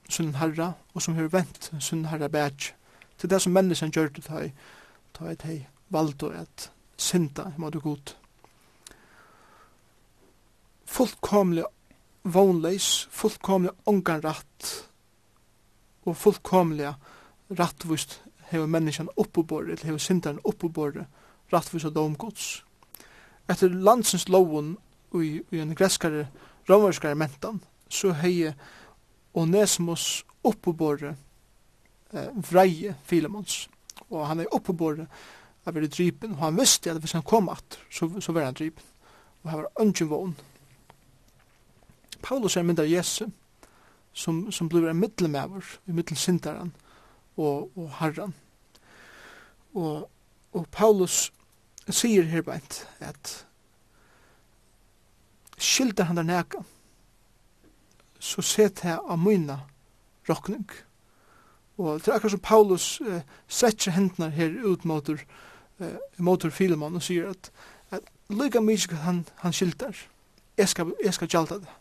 sunn 0.10 0.34
herra 0.40 0.72
og 0.96 1.06
som 1.06 1.18
har 1.20 1.30
vent 1.34 1.72
sunn 1.80 2.08
herra 2.10 2.30
bætj 2.32 2.74
til 3.20 3.30
det 3.30 3.42
som 3.44 3.54
menneskene 3.54 3.92
gjør 3.92 4.14
det, 4.16 4.24
ta 4.26 4.44
i, 4.46 4.52
ta 5.14 5.52
i 5.52 5.60
valgt 5.90 6.24
og 6.24 6.36
et 6.40 6.70
synda, 7.00 7.52
må 7.58 7.70
du 7.70 7.80
god. 7.84 8.16
Fullkomlig 10.90 11.66
vånleis, 12.24 13.08
fullkomlig 13.12 13.72
ånganratt, 13.88 14.70
og 16.06 16.18
fullkomlig 16.18 16.94
rattvist 17.60 18.22
hever 18.50 18.70
menneskene 18.70 19.14
oppoborre, 19.18 19.74
eller 19.74 19.86
hever 19.86 20.02
syndaren 20.02 20.42
oppoborre, 20.44 21.06
rattvist 21.54 21.86
av 21.86 21.94
domgods. 21.94 22.64
Etter 23.50 23.70
landsens 23.74 24.30
loven 24.30 24.76
i, 25.14 25.42
i 25.52 25.62
en 25.62 25.76
greskare, 25.76 26.28
romerskare 26.70 27.18
mentan, 27.18 27.62
så 27.90 28.14
heie 28.22 28.54
Onesimus 29.34 30.24
oppoborre, 30.46 31.16
eh, 32.14 32.30
vreie 32.52 32.96
Filemons. 33.04 33.70
Og 34.10 34.28
han 34.28 34.40
er 34.40 34.54
oppe 34.56 34.74
på 34.74 34.94
av 35.66 35.76
være 35.76 35.88
drypen, 35.88 36.32
og 36.32 36.38
han 36.38 36.58
visste 36.58 36.92
at 36.92 36.98
hvis 36.98 37.12
han 37.12 37.24
kom 37.24 37.50
at, 37.50 37.80
så, 37.92 38.10
så 38.20 38.32
var 38.32 38.48
han 38.48 38.54
drypen. 38.58 38.86
Og 39.44 39.52
han 39.52 39.60
var 39.60 39.82
ønsken 39.84 40.10
vån. 40.10 40.36
Paulus 42.22 42.58
er 42.58 42.64
mindre 42.64 42.90
Jesu, 42.90 43.28
som, 44.14 44.52
som 44.52 44.70
blir 44.70 44.90
en 44.90 45.00
middelmæver, 45.00 45.66
i 45.88 45.92
middelsinteren 45.92 46.74
og, 47.38 47.72
og 47.78 47.92
herren. 48.00 48.34
Og, 49.74 50.10
og 50.54 50.68
Paulus 50.72 51.30
sier 51.90 52.28
her 52.28 52.44
beint 52.46 52.82
at 53.00 53.46
skilder 55.60 56.10
han 56.10 56.18
der 56.18 56.28
neka, 56.28 56.64
så 58.20 58.42
set 58.42 58.84
jeg 58.84 59.00
av 59.00 59.20
myna 59.20 59.62
rokning. 60.30 60.68
Og 61.80 62.00
det 62.00 62.08
er 62.08 62.18
akkurat 62.18 62.32
som 62.32 62.44
Paulus 62.44 63.02
eh, 63.08 63.22
setter 63.48 63.96
hendene 63.96 64.30
her 64.36 64.52
ut 64.68 64.86
mot, 64.86 65.10
eh, 65.10 65.96
motor 66.18 66.52
Filemon 66.52 66.96
og 67.00 67.04
sier 67.06 67.30
at, 67.32 67.52
at 67.96 68.04
lykka 68.30 68.60
mykje 68.60 69.00
han, 69.06 69.24
han 69.40 69.56
skiltar, 69.56 69.96
jeg 70.58 70.70
skal, 70.70 70.92
jeg 71.04 71.14
skal 71.16 71.32
gjalda 71.32 71.62
det. 71.64 71.78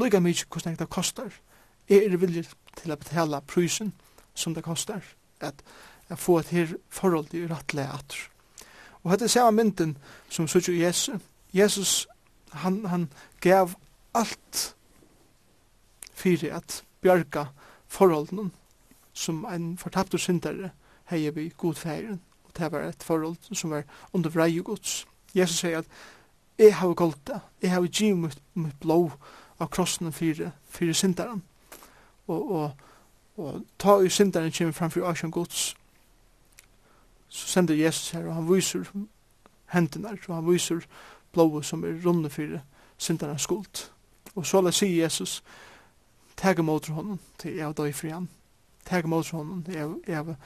Lykka 0.00 0.22
mykje 0.24 0.48
hvordan 0.48 0.78
det 0.80 0.88
kostar. 0.88 1.36
Jeg 1.88 2.06
er 2.06 2.16
villig 2.16 2.46
til 2.80 2.92
å 2.92 2.96
betala 2.96 3.42
prysen 3.44 3.92
som 4.34 4.56
det 4.56 4.64
kostar. 4.64 5.04
At, 5.40 5.60
at 6.08 6.18
få 6.18 6.38
et 6.40 6.54
her 6.56 6.72
forhold 6.88 7.28
til 7.28 7.48
rettelig 7.52 7.84
atter. 7.92 8.24
Og 9.04 9.12
dette 9.12 9.28
er 9.28 9.36
samme 9.36 9.60
mynden 9.60 9.98
som 10.32 10.48
sier 10.48 10.72
Jesus. 10.80 11.20
Jesus, 11.52 12.06
han, 12.52 12.86
han 12.88 13.10
gav 13.44 13.76
alt 14.16 14.76
fyrir 16.16 16.56
at 16.56 16.82
bjarga 17.04 17.50
forholdene 17.86 18.50
som 19.16 19.44
en 19.48 19.76
fortapt 19.78 20.14
og 20.14 20.20
syndere 20.20 20.70
heier 21.10 21.32
vi 21.32 21.52
god 21.56 21.74
feiren. 21.74 22.20
Og 22.44 22.52
det 22.58 22.72
var 22.72 22.84
et 22.88 23.02
forhold 23.02 23.36
som 23.54 23.70
var 23.70 23.82
under 24.12 24.30
vrei 24.30 24.58
gods. 24.58 25.06
Jesus 25.34 25.58
sier 25.58 25.78
at 25.78 25.86
jeg 26.58 26.76
har 26.76 26.94
gått 26.94 27.26
det, 27.26 27.40
jeg 27.62 27.70
har 27.70 27.86
givet 27.86 28.18
mitt, 28.18 28.42
mitt 28.54 28.80
blå 28.80 29.12
av 29.60 29.68
krossen 29.68 30.12
for, 30.12 30.50
for 30.68 30.92
synderen. 30.92 31.42
Og, 32.26 32.52
og, 32.52 32.70
og 33.36 33.66
ta 33.78 33.98
i 34.00 34.08
synderen 34.08 34.52
kommer 34.52 34.72
framfor 34.72 35.08
Asjan 35.08 35.30
gods. 35.30 35.74
Så 37.28 37.48
sender 37.48 37.74
Jesus 37.74 38.10
her, 38.10 38.26
og 38.26 38.34
han 38.34 38.48
viser 38.48 38.88
hendene, 39.72 40.16
og 40.28 40.34
han 40.34 40.48
viser 40.48 40.86
blået 41.32 41.64
som 41.64 41.84
er 41.84 42.00
runde 42.06 42.30
for 42.30 42.60
syndernes 42.98 43.42
skuld. 43.42 43.90
Og 44.34 44.46
så 44.46 44.60
la 44.60 44.70
sier 44.70 45.02
Jesus, 45.02 45.42
tag 46.36 46.58
imot 46.58 46.88
honom 46.88 47.20
til 47.38 47.56
jeg 47.56 47.66
og 47.66 47.76
døy 47.76 47.92
fri 47.92 48.12
han 48.12 48.28
teg 48.86 49.08
mot 49.10 49.30
honom, 49.30 49.64
jeg 49.68 50.16
har 50.16 50.36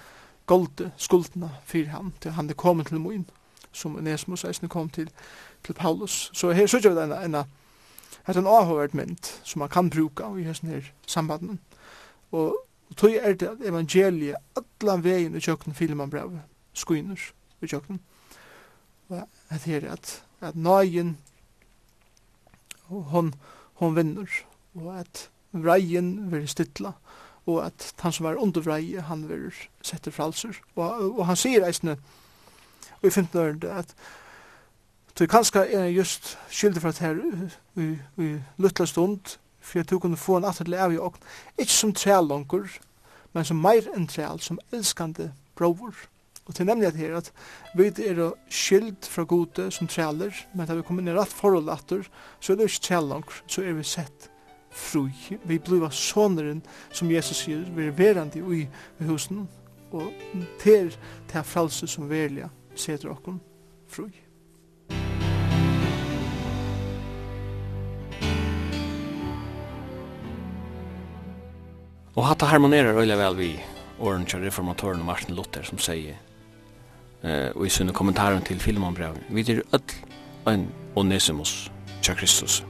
golde 0.50 0.90
skuldna 0.98 1.52
fyrir 1.64 1.92
han, 1.94 2.12
til 2.20 2.34
han 2.34 2.50
er 2.50 2.58
kommet 2.58 2.90
til 2.90 3.00
moin, 3.00 3.26
som 3.72 3.98
Nesmus 4.02 4.44
eisne 4.44 4.68
kom 4.68 4.88
til, 4.90 5.10
til 5.62 5.74
Paulus. 5.78 6.30
Så 6.34 6.50
her 6.50 6.66
sørger 6.66 6.94
vi 6.96 7.04
en, 7.04 7.12
en, 7.12 7.34
en, 8.26 8.36
en 8.38 8.50
avhørt 8.50 8.94
mynd, 8.94 9.30
som 9.44 9.62
man 9.62 9.70
kan 9.70 9.90
bruka 9.90 10.32
i 10.34 10.46
hessen 10.48 10.72
her 10.72 10.90
sambanden. 11.06 11.60
Og 12.32 12.56
tog 12.96 13.14
er 13.14 13.34
det 13.38 13.46
at 13.46 13.62
evangeliet, 13.68 14.36
alla 14.58 14.96
vegin 14.96 15.36
i 15.38 15.44
kjøkken 15.44 15.74
filman 15.74 16.10
brev, 16.10 16.34
skuiner 16.74 17.30
i 17.62 17.70
tjokken. 17.70 18.00
Og 19.08 19.22
at 19.50 19.62
her 19.70 19.86
at, 19.92 20.22
at 20.40 20.56
nøyen, 20.56 21.18
hon, 22.90 23.34
hon 23.74 23.96
vinner, 23.96 24.26
og 24.74 24.98
at 24.98 25.28
vreien 25.52 26.30
vil 26.32 26.48
stytla. 26.48 26.88
og 26.88 27.20
og 27.46 27.66
at 27.66 27.92
han 28.00 28.12
som 28.12 28.26
var 28.26 28.40
undervrei, 28.40 28.96
han 29.00 29.28
vil 29.28 29.50
sette 29.82 30.12
fralser. 30.12 30.56
Og, 30.76 31.18
og 31.18 31.26
han 31.26 31.38
sier 31.38 31.66
eisne, 31.66 31.96
og 33.00 33.08
i 33.08 33.10
15 33.10 33.40
år, 33.40 33.78
at 33.78 33.94
du 35.18 35.26
kanskje 35.26 35.64
er 35.76 35.88
just 35.92 36.38
skyldig 36.48 36.82
for 36.82 36.88
at 36.88 36.98
her 36.98 37.16
i, 37.76 37.96
i 38.22 38.28
luttla 38.58 38.86
stund, 38.86 39.36
for 39.60 39.80
at 39.80 39.90
du 39.90 39.98
kunne 39.98 40.16
få 40.16 40.36
en 40.36 40.48
atterlig 40.48 40.78
av 40.80 40.92
i 40.92 41.00
åkn, 41.00 41.26
ikke 41.58 41.72
som 41.72 41.92
trælonker, 41.92 42.78
men 43.32 43.44
som 43.46 43.60
meir 43.62 43.86
enn 43.94 44.08
træl, 44.10 44.40
som 44.40 44.58
elskande 44.72 45.30
brovor. 45.58 45.94
Og 46.46 46.54
til 46.54 46.66
nemlig 46.66 46.88
at 46.88 46.96
her, 46.98 47.16
at 47.16 47.32
vi 47.76 47.86
er 47.86 48.32
skyld 48.48 49.06
fra 49.06 49.22
gode 49.22 49.70
som 49.70 49.86
træler, 49.86 50.34
men 50.54 50.66
da 50.66 50.74
vi 50.74 50.82
kommer 50.82 51.02
inn 51.02 51.12
i 51.12 51.14
rett 51.14 51.32
forhold 51.32 51.68
atter, 51.70 52.08
så 52.40 52.52
er 52.52 52.56
det 52.56 52.70
ikke 52.70 52.86
trælonker, 52.88 53.42
så 53.46 53.62
er 53.62 53.76
vi 53.76 53.84
sett 53.86 54.30
fru. 54.70 55.08
Vi 55.44 55.58
bliva 55.58 55.90
soneren, 55.90 56.62
som 56.92 57.10
Jesus 57.10 57.44
sier, 57.44 57.64
vi 57.76 57.86
er 57.86 57.96
verandi 57.96 58.40
i 58.40 58.66
husen, 59.06 59.48
og 59.92 60.12
til 60.62 60.94
til 61.28 61.44
fralse 61.44 61.86
som 61.86 62.10
verliga 62.10 62.48
seter 62.74 63.10
okkon 63.10 63.40
fru. 63.88 64.08
Og 72.16 72.26
hatta 72.26 72.46
harmonerar 72.46 72.98
øyla 72.98 73.16
vel 73.16 73.38
vi 73.38 73.50
åren 74.00 74.26
til 74.26 74.40
reformatoren 74.40 75.04
Martin 75.06 75.34
Luther 75.34 75.62
som 75.62 75.78
sier 75.78 76.16
eh, 77.22 77.50
og 77.54 77.66
i 77.66 77.70
sunne 77.70 77.92
kommentaren 77.92 78.42
til 78.42 78.60
filmanbrevet 78.60 79.22
vi 79.30 79.44
er 79.52 79.62
öll 79.72 79.94
en 80.48 80.68
onesimus 80.96 81.70
til 82.02 82.16
Kristus. 82.16 82.64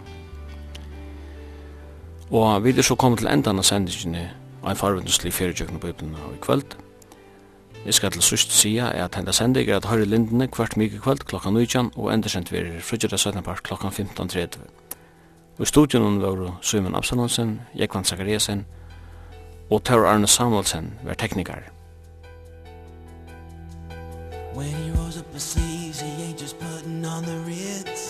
Og 2.31 2.65
vi 2.65 2.79
er 2.79 2.83
så 2.83 2.95
kommet 2.95 3.19
til 3.19 3.29
endan 3.29 3.59
av 3.59 3.67
sendingene 3.67 4.29
av 4.63 4.71
en 4.71 4.79
farvinduslig 4.79 5.33
fjertjøkken 5.35 5.81
på 5.81 5.87
Bibelen 5.87 6.15
i 6.15 6.39
kvöld. 6.45 6.77
Jeg 7.87 7.95
skal 7.95 8.11
til 8.11 8.23
sørst 8.23 8.53
sida 8.53 8.91
er 8.95 9.05
at 9.05 9.15
henda 9.15 9.33
sendig 9.33 9.69
er 9.69 9.77
at 9.77 9.89
høyre 9.89 10.05
lindene 10.05 10.47
hvert 10.57 10.77
mye 10.77 11.01
kvöld 11.03 11.25
klokka 11.27 11.51
19 11.51 11.91
og 11.97 12.13
endersendt 12.15 12.53
vi 12.53 12.59
er 12.59 12.81
frugera 12.81 13.17
17 13.17 13.43
part 13.43 13.63
klokka 13.63 13.89
15.30. 13.89 14.61
Og 15.59 15.63
i 15.63 15.67
studionen 15.67 16.23
var 16.23 16.59
Søyman 16.63 16.95
Absalonsen, 16.95 17.61
Jekvann 17.75 18.05
Zakariasen 18.05 18.67
og 19.71 19.85
Tor 19.85 20.07
Arne 20.07 20.27
Samuelsen 20.27 20.95
var 21.05 21.15
teknikar. 21.15 21.63
When 24.55 24.67
he 24.67 24.93
rose 24.99 25.21
up 25.21 25.33
the 25.33 25.41
sleeves, 25.41 26.01
he 26.01 26.11
ain't 26.23 26.41
just 26.43 26.59
putting 26.59 27.05
on 27.07 27.23
the 27.23 27.39
ritz. 27.47 28.10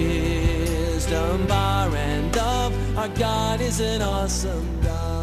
wisdom 1.11 1.47
bar 1.47 1.95
and 1.95 2.31
dove. 2.31 2.97
Our 2.97 3.09
God 3.09 3.61
is 3.61 3.79
an 3.81 4.01
awesome 4.01 4.81
God. 4.81 5.20